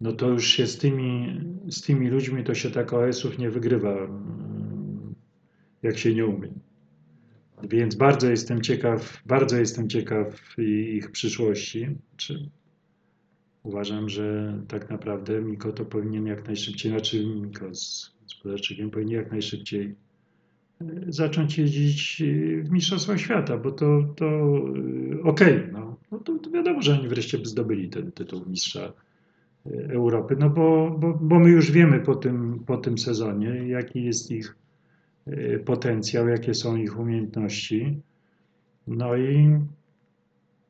no 0.00 0.12
to 0.12 0.28
już 0.28 0.46
się 0.46 0.66
z 0.66 0.78
tymi, 0.78 1.40
z 1.68 1.82
tymi 1.82 2.08
ludźmi 2.08 2.44
to 2.44 2.54
się 2.54 2.70
tak 2.70 2.92
OS-ów 2.92 3.38
nie 3.38 3.50
wygrywa, 3.50 3.92
mm, 3.92 5.14
jak 5.82 5.98
się 5.98 6.14
nie 6.14 6.26
umie. 6.26 6.48
Więc 7.62 7.94
bardzo 7.94 8.30
jestem 8.30 8.60
ciekaw, 8.60 9.22
bardzo 9.26 9.56
jestem 9.56 9.88
ciekaw 9.88 10.58
ich 10.58 11.10
przyszłości. 11.10 11.88
Czy 12.16 12.50
uważam, 13.62 14.08
że 14.08 14.58
tak 14.68 14.90
naprawdę 14.90 15.40
Miko 15.40 15.72
to 15.72 15.84
powinien 15.84 16.26
jak 16.26 16.46
najszybciej, 16.46 16.92
znaczy 16.92 17.26
Miko 17.26 17.74
z, 17.74 18.10
z 18.26 18.34
powinien 18.90 19.08
jak 19.08 19.30
najszybciej 19.30 19.94
zacząć 21.08 21.58
jeździć 21.58 22.22
e, 22.22 22.62
w 22.62 22.70
Mistrzostwach 22.70 23.20
Świata, 23.20 23.58
bo 23.58 23.70
to, 23.70 24.04
to 24.16 24.26
e, 24.26 25.22
okej, 25.22 25.62
no, 25.72 25.96
no 26.12 26.18
to, 26.18 26.38
to 26.38 26.50
wiadomo, 26.50 26.82
że 26.82 26.92
oni 26.92 27.08
wreszcie 27.08 27.38
by 27.38 27.46
zdobyli 27.46 27.88
ten 27.88 28.12
tytuł 28.12 28.42
mistrza 28.46 28.92
e, 29.66 29.70
Europy, 29.92 30.36
no 30.38 30.50
bo, 30.50 30.96
bo, 30.98 31.18
bo 31.20 31.38
my 31.38 31.50
już 31.50 31.70
wiemy 31.70 32.00
po 32.00 32.14
tym, 32.14 32.62
po 32.66 32.76
tym 32.76 32.98
sezonie, 32.98 33.68
jaki 33.68 34.04
jest 34.04 34.30
ich 34.30 34.56
potencjał, 35.64 36.28
jakie 36.28 36.54
są 36.54 36.76
ich 36.76 36.98
umiejętności. 36.98 38.00
No 38.86 39.16
i 39.16 39.58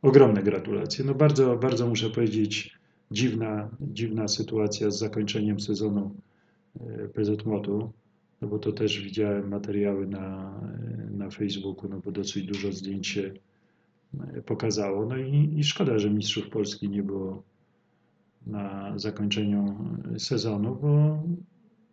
ogromne 0.03 0.43
gratulacje. 0.43 1.05
No 1.05 1.15
bardzo, 1.15 1.57
bardzo 1.57 1.87
muszę 1.87 2.11
powiedzieć, 2.11 2.79
dziwna, 3.11 3.69
dziwna 3.81 4.29
sytuacja 4.29 4.91
z 4.91 4.99
zakończeniem 4.99 5.61
sezonu 5.61 6.15
e, 6.81 7.09
PZMOT-u, 7.09 7.93
no 8.43 8.49
bo 8.49 8.59
to 8.59 8.73
też 8.73 9.01
widziałem 9.01 9.49
materiały 9.49 10.07
na, 10.07 10.55
na 11.11 11.31
Facebooku, 11.31 11.89
no 11.89 12.01
bo 12.01 12.13
dosyć 12.13 12.47
dużo 12.47 12.73
zdjęć 12.73 13.09
się 13.09 13.33
e, 14.21 14.43
pokazało. 14.43 15.07
No 15.07 15.17
i, 15.17 15.55
i 15.57 15.65
szkoda, 15.65 15.99
że 15.99 16.11
mistrzów 16.11 16.49
Polski 16.49 16.89
nie 16.89 17.03
było 17.03 17.43
na 18.47 18.99
zakończeniu 18.99 19.77
sezonu, 20.19 20.79
bo, 20.83 21.23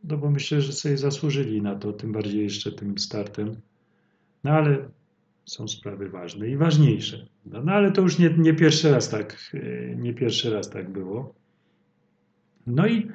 no 0.04 0.18
bo 0.18 0.32
myślę, 0.32 0.62
że 0.62 0.74
sobie 0.74 0.98
zasłużyli 0.98 1.62
na 1.62 1.76
to, 1.76 1.94
tym 1.94 2.12
bardziej 2.12 2.44
jeszcze 2.44 2.72
tym 2.72 2.98
startem. 2.98 3.56
No 4.44 4.52
ale 4.52 4.90
są 5.46 5.68
sprawy 5.68 6.10
ważne 6.10 6.50
i 6.50 6.58
ważniejsze. 6.58 7.28
No, 7.46 7.64
no 7.64 7.72
ale 7.72 7.92
to 7.92 8.02
już 8.02 8.20
nie, 8.20 8.30
nie 8.38 8.54
pierwszy 8.54 8.92
raz 8.92 9.10
tak, 9.10 9.52
e, 9.54 9.96
nie 9.96 10.14
pierwszy 10.14 10.50
raz 10.54 10.70
tak 10.70 10.90
było. 10.90 11.34
No 12.68 12.88
i 12.88 13.08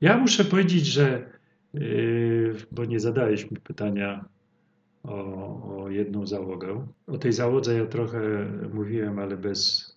ja 0.00 0.18
muszę 0.18 0.44
powiedzieć, 0.44 0.86
że 0.86 1.32
bo 2.72 2.84
nie 2.84 3.00
zadałeś 3.00 3.50
mi 3.50 3.56
pytania 3.56 4.24
o, 5.02 5.82
o 5.82 5.90
jedną 5.90 6.26
załogę. 6.26 6.86
O 7.06 7.18
tej 7.18 7.32
załodze 7.32 7.74
ja 7.74 7.86
trochę 7.86 8.20
mówiłem, 8.72 9.18
ale 9.18 9.36
bez 9.36 9.92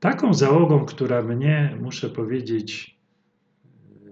taką 0.00 0.34
załogą, 0.34 0.84
która 0.84 1.22
mnie, 1.22 1.78
muszę 1.80 2.10
powiedzieć, 2.10 2.96
e, 3.66 4.08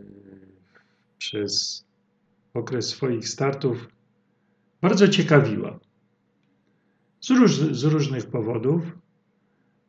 przez 1.18 1.84
okres 2.54 2.88
swoich 2.88 3.28
startów 3.28 3.88
bardzo 4.80 5.08
ciekawiła 5.08 5.78
z, 7.20 7.30
róż, 7.30 7.56
z 7.56 7.84
różnych 7.84 8.26
powodów, 8.26 8.82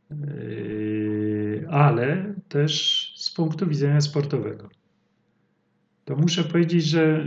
yy, 0.09 1.67
ale 1.69 2.35
też 2.49 3.13
z 3.17 3.31
punktu 3.31 3.67
widzenia 3.67 4.01
sportowego. 4.01 4.69
To 6.05 6.15
muszę 6.15 6.43
powiedzieć, 6.43 6.83
że 6.83 7.25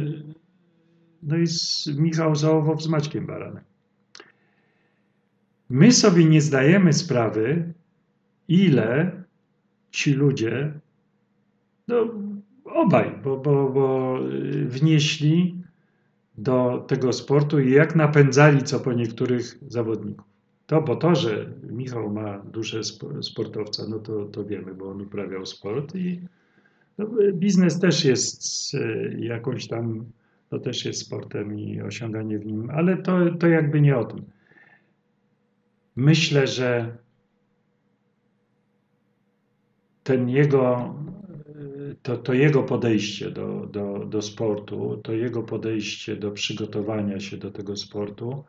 no 1.22 1.36
jest 1.36 1.98
Michał 1.98 2.36
Załowow 2.36 2.82
z 2.82 2.88
Maćkiem 2.88 3.26
Baranem. 3.26 3.64
My 5.70 5.92
sobie 5.92 6.24
nie 6.24 6.40
zdajemy 6.40 6.92
sprawy, 6.92 7.72
ile 8.48 9.12
ci 9.90 10.12
ludzie, 10.12 10.80
no 11.88 12.08
obaj, 12.64 13.18
bo, 13.24 13.36
bo, 13.36 13.70
bo 13.70 14.18
wnieśli 14.66 15.64
do 16.38 16.84
tego 16.88 17.12
sportu 17.12 17.60
i 17.60 17.72
jak 17.72 17.96
napędzali 17.96 18.62
co 18.62 18.80
po 18.80 18.92
niektórych 18.92 19.58
zawodników. 19.68 20.26
To, 20.66 20.82
bo 20.82 20.96
to, 20.96 21.14
że 21.14 21.52
Michał 21.70 22.10
ma 22.10 22.38
duszę 22.38 22.80
sportowca, 23.22 23.82
no 23.88 23.98
to, 23.98 24.24
to 24.24 24.44
wiemy, 24.44 24.74
bo 24.74 24.90
on 24.90 25.00
uprawiał 25.00 25.46
sport 25.46 25.94
i 25.96 26.20
no, 26.98 27.06
biznes 27.32 27.80
też 27.80 28.04
jest 28.04 28.74
e, 28.74 28.78
jakąś 29.18 29.68
tam, 29.68 30.04
to 30.50 30.58
też 30.58 30.84
jest 30.84 31.00
sportem 31.00 31.58
i 31.58 31.82
osiąganie 31.82 32.38
w 32.38 32.46
nim, 32.46 32.70
ale 32.70 32.96
to, 32.96 33.34
to 33.40 33.46
jakby 33.46 33.80
nie 33.80 33.96
o 33.96 34.04
tym. 34.04 34.24
Myślę, 35.96 36.46
że 36.46 36.96
ten 40.02 40.28
jego 40.28 40.94
to, 42.02 42.16
to 42.16 42.32
jego 42.32 42.62
podejście 42.62 43.30
do, 43.30 43.66
do, 43.66 44.06
do 44.06 44.22
sportu, 44.22 45.00
to 45.04 45.12
jego 45.12 45.42
podejście 45.42 46.16
do 46.16 46.30
przygotowania 46.30 47.20
się 47.20 47.36
do 47.36 47.50
tego 47.50 47.76
sportu 47.76 48.44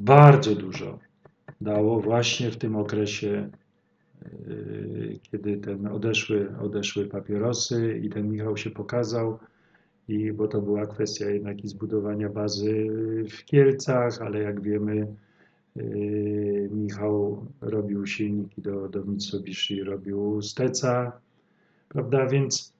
bardzo 0.00 0.54
dużo 0.54 0.98
dało 1.60 2.00
właśnie 2.00 2.50
w 2.50 2.56
tym 2.56 2.76
okresie, 2.76 3.50
kiedy 5.22 5.56
ten 5.56 5.86
odeszły, 5.86 6.58
odeszły 6.58 7.06
papierosy 7.06 8.00
i 8.02 8.10
ten 8.10 8.30
Michał 8.30 8.56
się 8.56 8.70
pokazał. 8.70 9.38
I 10.08 10.32
bo 10.32 10.48
to 10.48 10.62
była 10.62 10.86
kwestia 10.86 11.30
jednak 11.30 11.64
i 11.64 11.68
zbudowania 11.68 12.28
bazy 12.28 12.86
w 13.30 13.44
Kielcach, 13.44 14.22
ale 14.22 14.38
jak 14.38 14.60
wiemy, 14.60 15.06
yy, 15.76 16.68
Michał 16.72 17.46
robił 17.60 18.06
silniki 18.06 18.62
do, 18.62 18.88
do 18.88 19.04
Mitsubishi, 19.04 19.82
robił 19.82 20.42
Steca, 20.42 21.20
Prawda? 21.90 22.26
Więc 22.26 22.74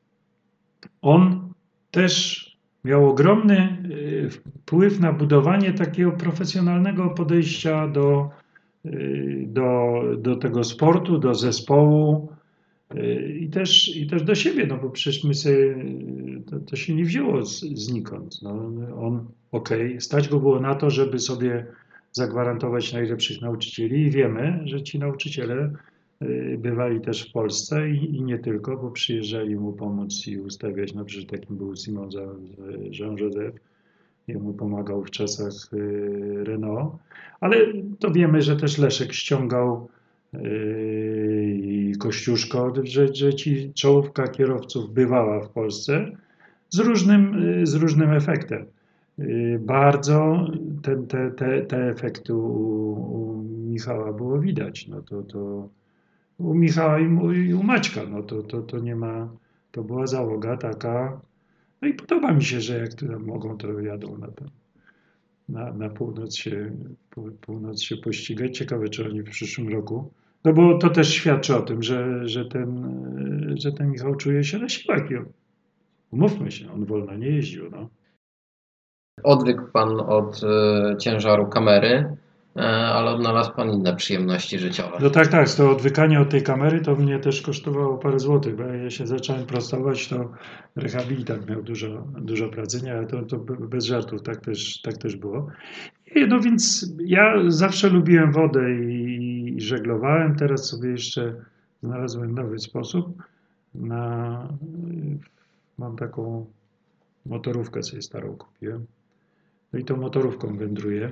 on 1.02 1.52
też 1.90 2.40
miał 2.84 3.08
ogromny 3.08 3.78
y, 3.90 4.30
wpływ 4.30 5.00
na 5.00 5.12
budowanie 5.12 5.72
takiego 5.72 6.12
profesjonalnego 6.12 7.10
podejścia 7.10 7.88
do, 7.88 8.30
y, 8.30 8.39
do, 9.46 10.02
do 10.18 10.36
tego 10.36 10.64
sportu, 10.64 11.18
do 11.18 11.34
zespołu 11.34 12.28
y, 12.94 13.38
i 13.40 13.48
też, 13.48 13.96
i 13.96 14.06
też 14.06 14.22
do 14.22 14.34
siebie, 14.34 14.66
no 14.66 14.76
bo 14.76 14.90
przecież 14.90 15.24
my 15.24 15.34
sobie, 15.34 15.84
to, 16.50 16.60
to 16.60 16.76
się 16.76 16.94
nie 16.94 17.04
wzięło 17.04 17.44
z, 17.44 17.60
znikąd. 17.60 18.42
No, 18.42 18.50
on, 19.00 19.26
okej, 19.52 19.86
okay, 19.86 20.00
stać 20.00 20.28
go 20.28 20.40
było 20.40 20.60
na 20.60 20.74
to, 20.74 20.90
żeby 20.90 21.18
sobie 21.18 21.66
zagwarantować 22.12 22.92
najlepszych 22.92 23.40
nauczycieli 23.40 24.02
i 24.02 24.10
wiemy, 24.10 24.60
że 24.64 24.82
ci 24.82 24.98
nauczyciele 24.98 25.72
Y, 26.22 26.58
bywali 26.58 27.00
też 27.00 27.28
w 27.28 27.32
Polsce 27.32 27.90
i, 27.90 28.16
i, 28.16 28.22
nie 28.22 28.38
tylko, 28.38 28.76
bo 28.76 28.90
przyjeżdżali 28.90 29.56
mu 29.56 29.72
pomóc 29.72 30.26
i 30.26 30.38
ustawiać, 30.38 30.94
no 30.94 31.04
przecież 31.04 31.26
takim 31.26 31.56
był 31.56 31.76
Simon 31.76 32.08
Jean-Joseph, 32.90 33.52
jemu 34.28 34.52
pomagał 34.52 35.04
w 35.04 35.10
czasach 35.10 35.72
y, 35.72 36.44
Renault, 36.44 36.94
ale 37.40 37.56
to 37.98 38.10
wiemy, 38.10 38.42
że 38.42 38.56
też 38.56 38.78
Leszek 38.78 39.12
ściągał 39.12 39.88
y, 40.34 40.38
i 41.62 41.94
Kościuszko, 41.98 42.72
że, 42.82 43.14
że 43.14 43.34
ci 43.34 43.72
czołówka 43.74 44.28
kierowców 44.28 44.92
bywała 44.92 45.40
w 45.40 45.48
Polsce 45.48 46.10
z 46.70 46.78
różnym, 46.78 47.36
z 47.66 47.74
różnym 47.74 48.10
efektem. 48.10 48.66
Bardzo 49.58 50.46
ten, 50.82 51.06
te, 51.06 51.30
te, 51.30 51.62
te 51.62 51.90
efekty 51.90 52.34
u, 52.34 52.92
u 52.92 53.42
Michała 53.42 54.12
było 54.12 54.38
widać. 54.38 54.88
No 54.88 55.02
to, 55.02 55.22
to 55.22 55.68
u 56.38 56.54
Michała 56.54 56.98
i 56.98 57.54
u 57.54 57.62
Maćka. 57.62 58.00
No 58.10 58.22
to, 58.22 58.42
to, 58.42 58.62
to 58.62 58.78
nie 58.78 58.96
ma, 58.96 59.28
to 59.72 59.82
była 59.82 60.06
załoga 60.06 60.56
taka. 60.56 61.20
No 61.82 61.88
i 61.88 61.94
podoba 61.94 62.32
mi 62.32 62.44
się, 62.44 62.60
że 62.60 62.78
jak 62.78 62.94
tam 62.94 63.24
mogą, 63.26 63.58
to 63.58 63.80
jadą 63.80 64.18
na, 64.18 64.28
ten, 64.28 64.48
na, 65.48 65.72
na 65.72 65.88
północ, 65.88 66.36
się, 66.36 66.70
północ 67.40 67.82
się 67.82 67.96
pościgać. 67.96 68.58
Ciekawe, 68.58 68.88
czy 68.88 69.04
oni 69.04 69.22
w 69.22 69.30
przyszłym 69.30 69.68
roku. 69.68 70.12
No 70.44 70.52
bo 70.52 70.78
to 70.78 70.90
też 70.90 71.08
świadczy 71.08 71.56
o 71.56 71.62
tym, 71.62 71.82
że, 71.82 72.28
że, 72.28 72.44
ten, 72.44 73.54
że 73.58 73.72
ten 73.72 73.90
Michał 73.90 74.16
czuje 74.16 74.44
się 74.44 74.58
na 74.58 74.68
siłach. 74.68 75.02
Umówmy 76.10 76.50
się, 76.50 76.72
on 76.72 76.84
wolno 76.84 77.16
nie 77.16 77.28
jeździł. 77.28 77.70
No. 77.70 77.88
Odwykł 79.22 79.72
pan 79.72 80.00
od 80.00 80.42
y, 80.42 80.96
ciężaru 80.96 81.48
kamery. 81.48 82.16
E, 82.56 82.62
ale 82.62 83.10
odnalazł 83.10 83.52
Pan 83.52 83.70
inne 83.70 83.96
przyjemności 83.96 84.58
życiowe. 84.58 84.98
No 85.00 85.10
tak, 85.10 85.28
tak. 85.28 85.50
To 85.50 85.70
odwykanie 85.70 86.20
od 86.20 86.30
tej 86.30 86.42
kamery 86.42 86.80
to 86.80 86.96
mnie 86.96 87.18
też 87.18 87.42
kosztowało 87.42 87.98
parę 87.98 88.18
złotych, 88.18 88.56
bo 88.56 88.62
ja 88.62 88.90
się 88.90 89.06
zacząłem 89.06 89.46
prostować, 89.46 90.08
to 90.08 90.32
rehabilitant 90.76 91.48
miał 91.48 91.62
dużo, 91.62 92.06
dużo 92.20 92.48
pracy, 92.48 92.82
nie, 92.82 92.92
ale 92.92 93.06
to, 93.06 93.22
to 93.22 93.38
bez 93.38 93.84
żartów, 93.84 94.22
tak 94.22 94.40
też, 94.40 94.80
tak 94.82 94.98
też 94.98 95.16
było. 95.16 95.46
No 96.28 96.40
więc 96.40 96.92
ja 97.04 97.34
zawsze 97.48 97.88
lubiłem 97.88 98.32
wodę 98.32 98.74
i, 98.74 99.54
i 99.56 99.60
żeglowałem, 99.60 100.36
teraz 100.36 100.68
sobie 100.68 100.90
jeszcze 100.90 101.34
znalazłem 101.82 102.34
nowy 102.34 102.58
sposób 102.58 103.22
na... 103.74 104.48
Mam 105.78 105.96
taką 105.96 106.46
motorówkę 107.26 107.82
sobie 107.82 108.02
starą 108.02 108.36
kupiłem. 108.36 108.86
No 109.72 109.78
i 109.78 109.84
tą 109.84 109.96
motorówką 109.96 110.56
wędruję. 110.56 111.10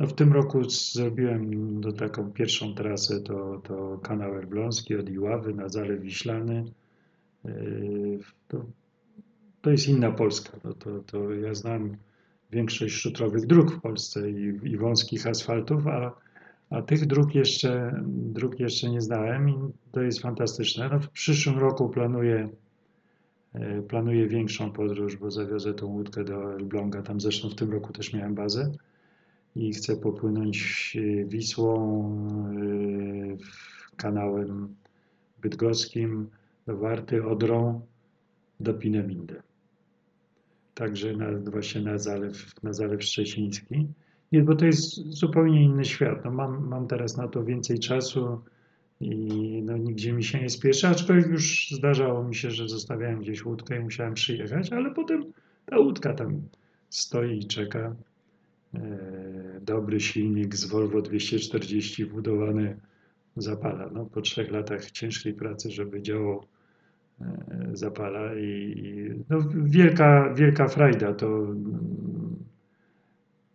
No 0.00 0.06
w 0.06 0.12
tym 0.12 0.32
roku 0.32 0.70
zrobiłem 0.70 1.80
do 1.80 1.92
taką 1.92 2.32
pierwszą 2.32 2.74
trasę 2.74 3.20
to, 3.20 3.60
to 3.64 3.98
kanał 3.98 4.34
Elbląski 4.34 4.96
od 4.96 5.10
Iławy 5.10 5.54
na 5.54 5.68
Zalew 5.68 6.00
Wiślany. 6.00 6.64
Yy, 7.44 8.18
to, 8.48 8.64
to 9.62 9.70
jest 9.70 9.88
inna 9.88 10.12
Polska. 10.12 10.58
No 10.64 10.72
to, 10.72 10.98
to 10.98 11.34
ja 11.34 11.54
znam 11.54 11.96
większość 12.52 12.94
szutrowych 12.94 13.46
dróg 13.46 13.72
w 13.72 13.80
Polsce 13.80 14.30
i, 14.30 14.60
i 14.62 14.76
wąskich 14.76 15.26
asfaltów, 15.26 15.86
a, 15.86 16.12
a 16.70 16.82
tych 16.82 17.06
dróg 17.06 17.34
jeszcze, 17.34 18.02
dróg 18.06 18.60
jeszcze 18.60 18.90
nie 18.90 19.00
znałem 19.00 19.48
i 19.48 19.54
to 19.92 20.02
jest 20.02 20.20
fantastyczne. 20.20 20.88
No 20.92 21.00
w 21.00 21.10
przyszłym 21.10 21.58
roku 21.58 21.88
planuję, 21.88 22.48
yy, 23.54 23.82
planuję 23.82 24.28
większą 24.28 24.72
podróż, 24.72 25.16
bo 25.16 25.30
zawiozę 25.30 25.74
tą 25.74 25.86
łódkę 25.86 26.24
do 26.24 26.54
Elbląga. 26.54 27.02
Tam 27.02 27.20
zresztą 27.20 27.48
w 27.48 27.54
tym 27.54 27.72
roku 27.72 27.92
też 27.92 28.12
miałem 28.12 28.34
bazę 28.34 28.72
i 29.56 29.72
chcę 29.72 29.96
popłynąć 29.96 30.96
Wisłą, 31.26 31.76
kanałem 33.96 34.74
bydgoskim 35.42 36.28
do 36.66 36.76
Warty, 36.76 37.24
Odrą 37.24 37.80
do 38.60 38.74
Pineminde. 38.74 39.42
Także 40.74 41.12
na, 41.12 41.50
właśnie 41.50 41.80
na 41.80 41.98
Zalew, 41.98 42.62
na 42.62 42.72
Zalew 42.72 43.04
Szczeciński. 43.04 43.86
Nie, 44.32 44.42
bo 44.42 44.54
to 44.54 44.66
jest 44.66 44.94
zupełnie 44.94 45.64
inny 45.64 45.84
świat. 45.84 46.24
No 46.24 46.30
mam, 46.30 46.68
mam 46.68 46.86
teraz 46.86 47.16
na 47.16 47.28
to 47.28 47.44
więcej 47.44 47.78
czasu 47.78 48.40
i 49.00 49.62
no, 49.64 49.76
nigdzie 49.76 50.12
mi 50.12 50.24
się 50.24 50.40
nie 50.40 50.50
spieszy, 50.50 50.88
aczkolwiek 50.88 51.26
już 51.26 51.70
zdarzało 51.70 52.24
mi 52.24 52.34
się, 52.34 52.50
że 52.50 52.68
zostawiałem 52.68 53.20
gdzieś 53.20 53.44
łódkę 53.44 53.76
i 53.76 53.80
musiałem 53.80 54.14
przyjechać, 54.14 54.72
ale 54.72 54.90
potem 54.90 55.24
ta 55.66 55.78
łódka 55.78 56.14
tam 56.14 56.42
stoi 56.90 57.38
i 57.38 57.46
czeka. 57.46 57.96
E, 58.74 58.78
Dobry 59.60 60.00
silnik 60.00 60.56
z 60.56 60.64
Volvo 60.64 61.02
240 61.02 62.04
wbudowany 62.04 62.76
zapala. 63.36 63.90
No, 63.92 64.06
po 64.06 64.20
trzech 64.20 64.50
latach 64.50 64.90
ciężkiej 64.90 65.34
pracy, 65.34 65.70
żeby 65.70 66.02
działał, 66.02 66.44
e, 67.20 67.70
zapala 67.72 68.34
i, 68.34 68.74
i 68.76 69.10
no, 69.28 69.38
wielka, 69.54 70.34
wielka 70.34 70.68
frajda. 70.68 71.14
To 71.14 71.26
mm, 71.26 72.36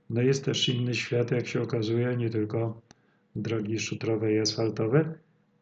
no 0.09 0.21
jest 0.21 0.45
też 0.45 0.69
inny 0.69 0.93
świat, 0.93 1.31
jak 1.31 1.47
się 1.47 1.61
okazuje, 1.61 2.17
nie 2.17 2.29
tylko 2.29 2.81
drogi 3.35 3.79
szutrowe 3.79 4.33
i 4.33 4.39
asfaltowe, 4.39 5.13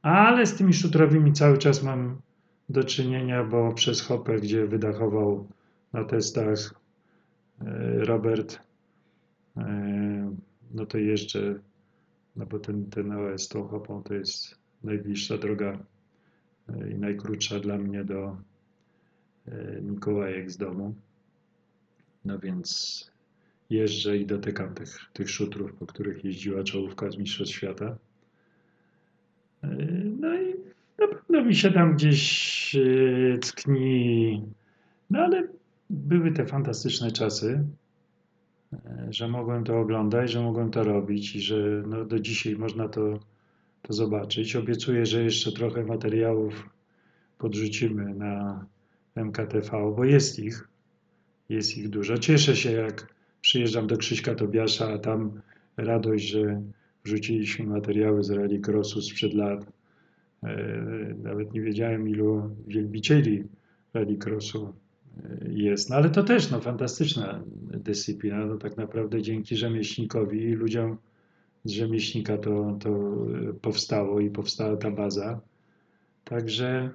ale 0.01 0.45
z 0.45 0.55
tymi 0.55 0.73
szutrowymi 0.73 1.33
cały 1.33 1.57
czas 1.57 1.83
mam 1.83 2.21
do 2.69 2.83
czynienia, 2.83 3.43
bo 3.43 3.73
przez 3.73 4.01
Hopę, 4.01 4.35
gdzie 4.35 4.67
wydachował 4.67 5.47
na 5.93 6.03
testach 6.03 6.73
e, 7.61 7.65
Robert, 8.05 8.68
no 10.71 10.85
to 10.85 10.97
jeżdżę, 10.97 11.59
no 12.35 12.45
bo 12.45 12.59
ten, 12.59 12.85
ten 12.85 13.11
OS 13.11 13.47
tą 13.47 14.03
to 14.03 14.13
jest 14.13 14.59
najbliższa 14.83 15.37
droga 15.37 15.79
e, 16.69 16.91
i 16.91 16.95
najkrótsza 16.95 17.59
dla 17.59 17.77
mnie 17.77 18.03
do 18.03 18.37
e, 19.47 19.81
Mikołajek 19.81 20.51
z 20.51 20.57
domu. 20.57 20.95
No 22.25 22.39
więc 22.39 23.11
jeżdżę 23.69 24.17
i 24.17 24.25
dotykam 24.25 24.73
tych, 24.73 24.99
tych 25.13 25.29
szutrów, 25.29 25.73
po 25.73 25.85
których 25.85 26.25
jeździła 26.25 26.63
czołówka 26.63 27.11
z 27.11 27.17
Mistrzostw 27.17 27.55
Świata. 27.55 27.97
E, 29.63 29.67
No 30.19 30.41
i 30.41 30.55
na 30.99 31.07
pewno 31.07 31.45
mi 31.45 31.55
się 31.55 31.71
tam 31.71 31.93
gdzieś 31.93 32.75
e, 32.75 33.37
tkni, 33.37 34.43
no 35.09 35.19
ale 35.19 35.47
były 35.89 36.31
te 36.31 36.45
fantastyczne 36.45 37.11
czasy, 37.11 37.47
e, 37.49 37.88
że 39.09 39.27
mogłem 39.27 39.63
to 39.63 39.79
oglądać, 39.79 40.31
że 40.31 40.41
mogłem 40.41 40.71
to 40.71 40.83
robić 40.83 41.35
i 41.35 41.41
że 41.41 41.83
no, 41.87 42.05
do 42.05 42.19
dzisiaj 42.19 42.55
można 42.55 42.89
to, 42.89 43.19
to 43.81 43.93
zobaczyć. 43.93 44.55
Obiecuję, 44.55 45.05
że 45.05 45.23
jeszcze 45.23 45.51
trochę 45.51 45.83
materiałów 45.83 46.69
podrzucimy 47.37 48.15
na 48.15 48.65
MKTV, 49.15 49.93
bo 49.95 50.05
jest 50.05 50.39
ich, 50.39 50.67
jest 51.49 51.77
ich 51.77 51.89
dużo. 51.89 52.17
Cieszę 52.17 52.55
się, 52.55 52.71
jak 52.71 53.13
przyjeżdżam 53.41 53.87
do 53.87 53.97
Krzyśka 53.97 54.35
Tobiasza, 54.35 54.93
a 54.93 54.97
tam 54.97 55.41
radość, 55.77 56.27
że 56.27 56.61
wrzuciliśmy 57.03 57.65
materiały 57.65 58.23
z 58.23 58.29
rallycrossu 58.29 59.01
sprzed 59.01 59.33
lat. 59.33 59.65
E, 60.43 61.15
Nawet 61.23 61.53
nie 61.53 61.61
wiedziałem, 61.61 62.09
ilu 62.09 62.55
wielbicieli 62.67 63.43
e, 63.93 64.05
jest. 65.49 65.89
No 65.89 65.95
ale 65.95 66.09
to 66.09 66.23
też 66.23 66.51
no, 66.51 66.61
fantastyczna 66.61 67.39
dyscyplina. 67.73 68.45
No, 68.45 68.57
tak 68.57 68.77
naprawdę 68.77 69.21
dzięki 69.21 69.55
rzemieślnikowi 69.55 70.43
i 70.43 70.51
ludziom 70.53 70.97
z 71.63 71.71
rzemieślnika 71.71 72.37
to, 72.37 72.77
to 72.79 72.89
e, 72.89 73.53
powstało 73.61 74.19
i 74.19 74.29
powstała 74.29 74.77
ta 74.77 74.91
baza. 74.91 75.39
Także, 76.23 76.89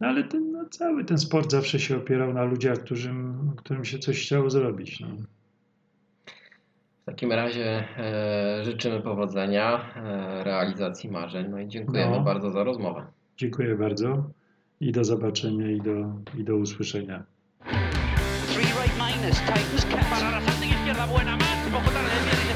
no 0.00 0.06
ale 0.08 0.24
ten, 0.24 0.52
no, 0.52 0.64
cały 0.70 1.04
ten 1.04 1.18
sport 1.18 1.50
zawsze 1.50 1.78
się 1.78 1.96
opierał 1.96 2.34
na 2.34 2.44
ludziach, 2.44 2.78
którym, 2.78 3.50
którym 3.56 3.84
się 3.84 3.98
coś 3.98 4.22
chciało 4.22 4.50
zrobić. 4.50 5.00
No. 5.00 5.08
W 7.02 7.06
takim 7.06 7.32
razie 7.32 7.84
e, 7.98 8.64
życzymy 8.64 9.00
powodzenia, 9.00 9.94
e, 9.96 10.44
realizacji 10.44 11.10
marzeń. 11.10 11.46
No 11.50 11.60
i 11.60 11.68
dziękujemy 11.68 12.16
No. 12.16 12.24
bardzo 12.24 12.50
za 12.50 12.64
rozmowę. 12.64 13.06
Dziękuję 13.36 13.74
bardzo 13.74 14.30
i 14.80 14.92
do 14.92 15.04
zobaczenia 15.04 15.70
i 15.70 15.80
do, 15.80 15.92
i 16.38 16.44
do 16.44 16.56
usłyszenia. 16.56 17.24
Minus 18.96 19.38
Titans 19.40 19.84
Para 20.10 20.30
la 20.30 20.40
salte 20.40 20.66
izquierda 20.66 21.06
buena, 21.06 21.36
más. 21.36 21.48
Poco 21.70 21.90
tarde, 21.90 22.53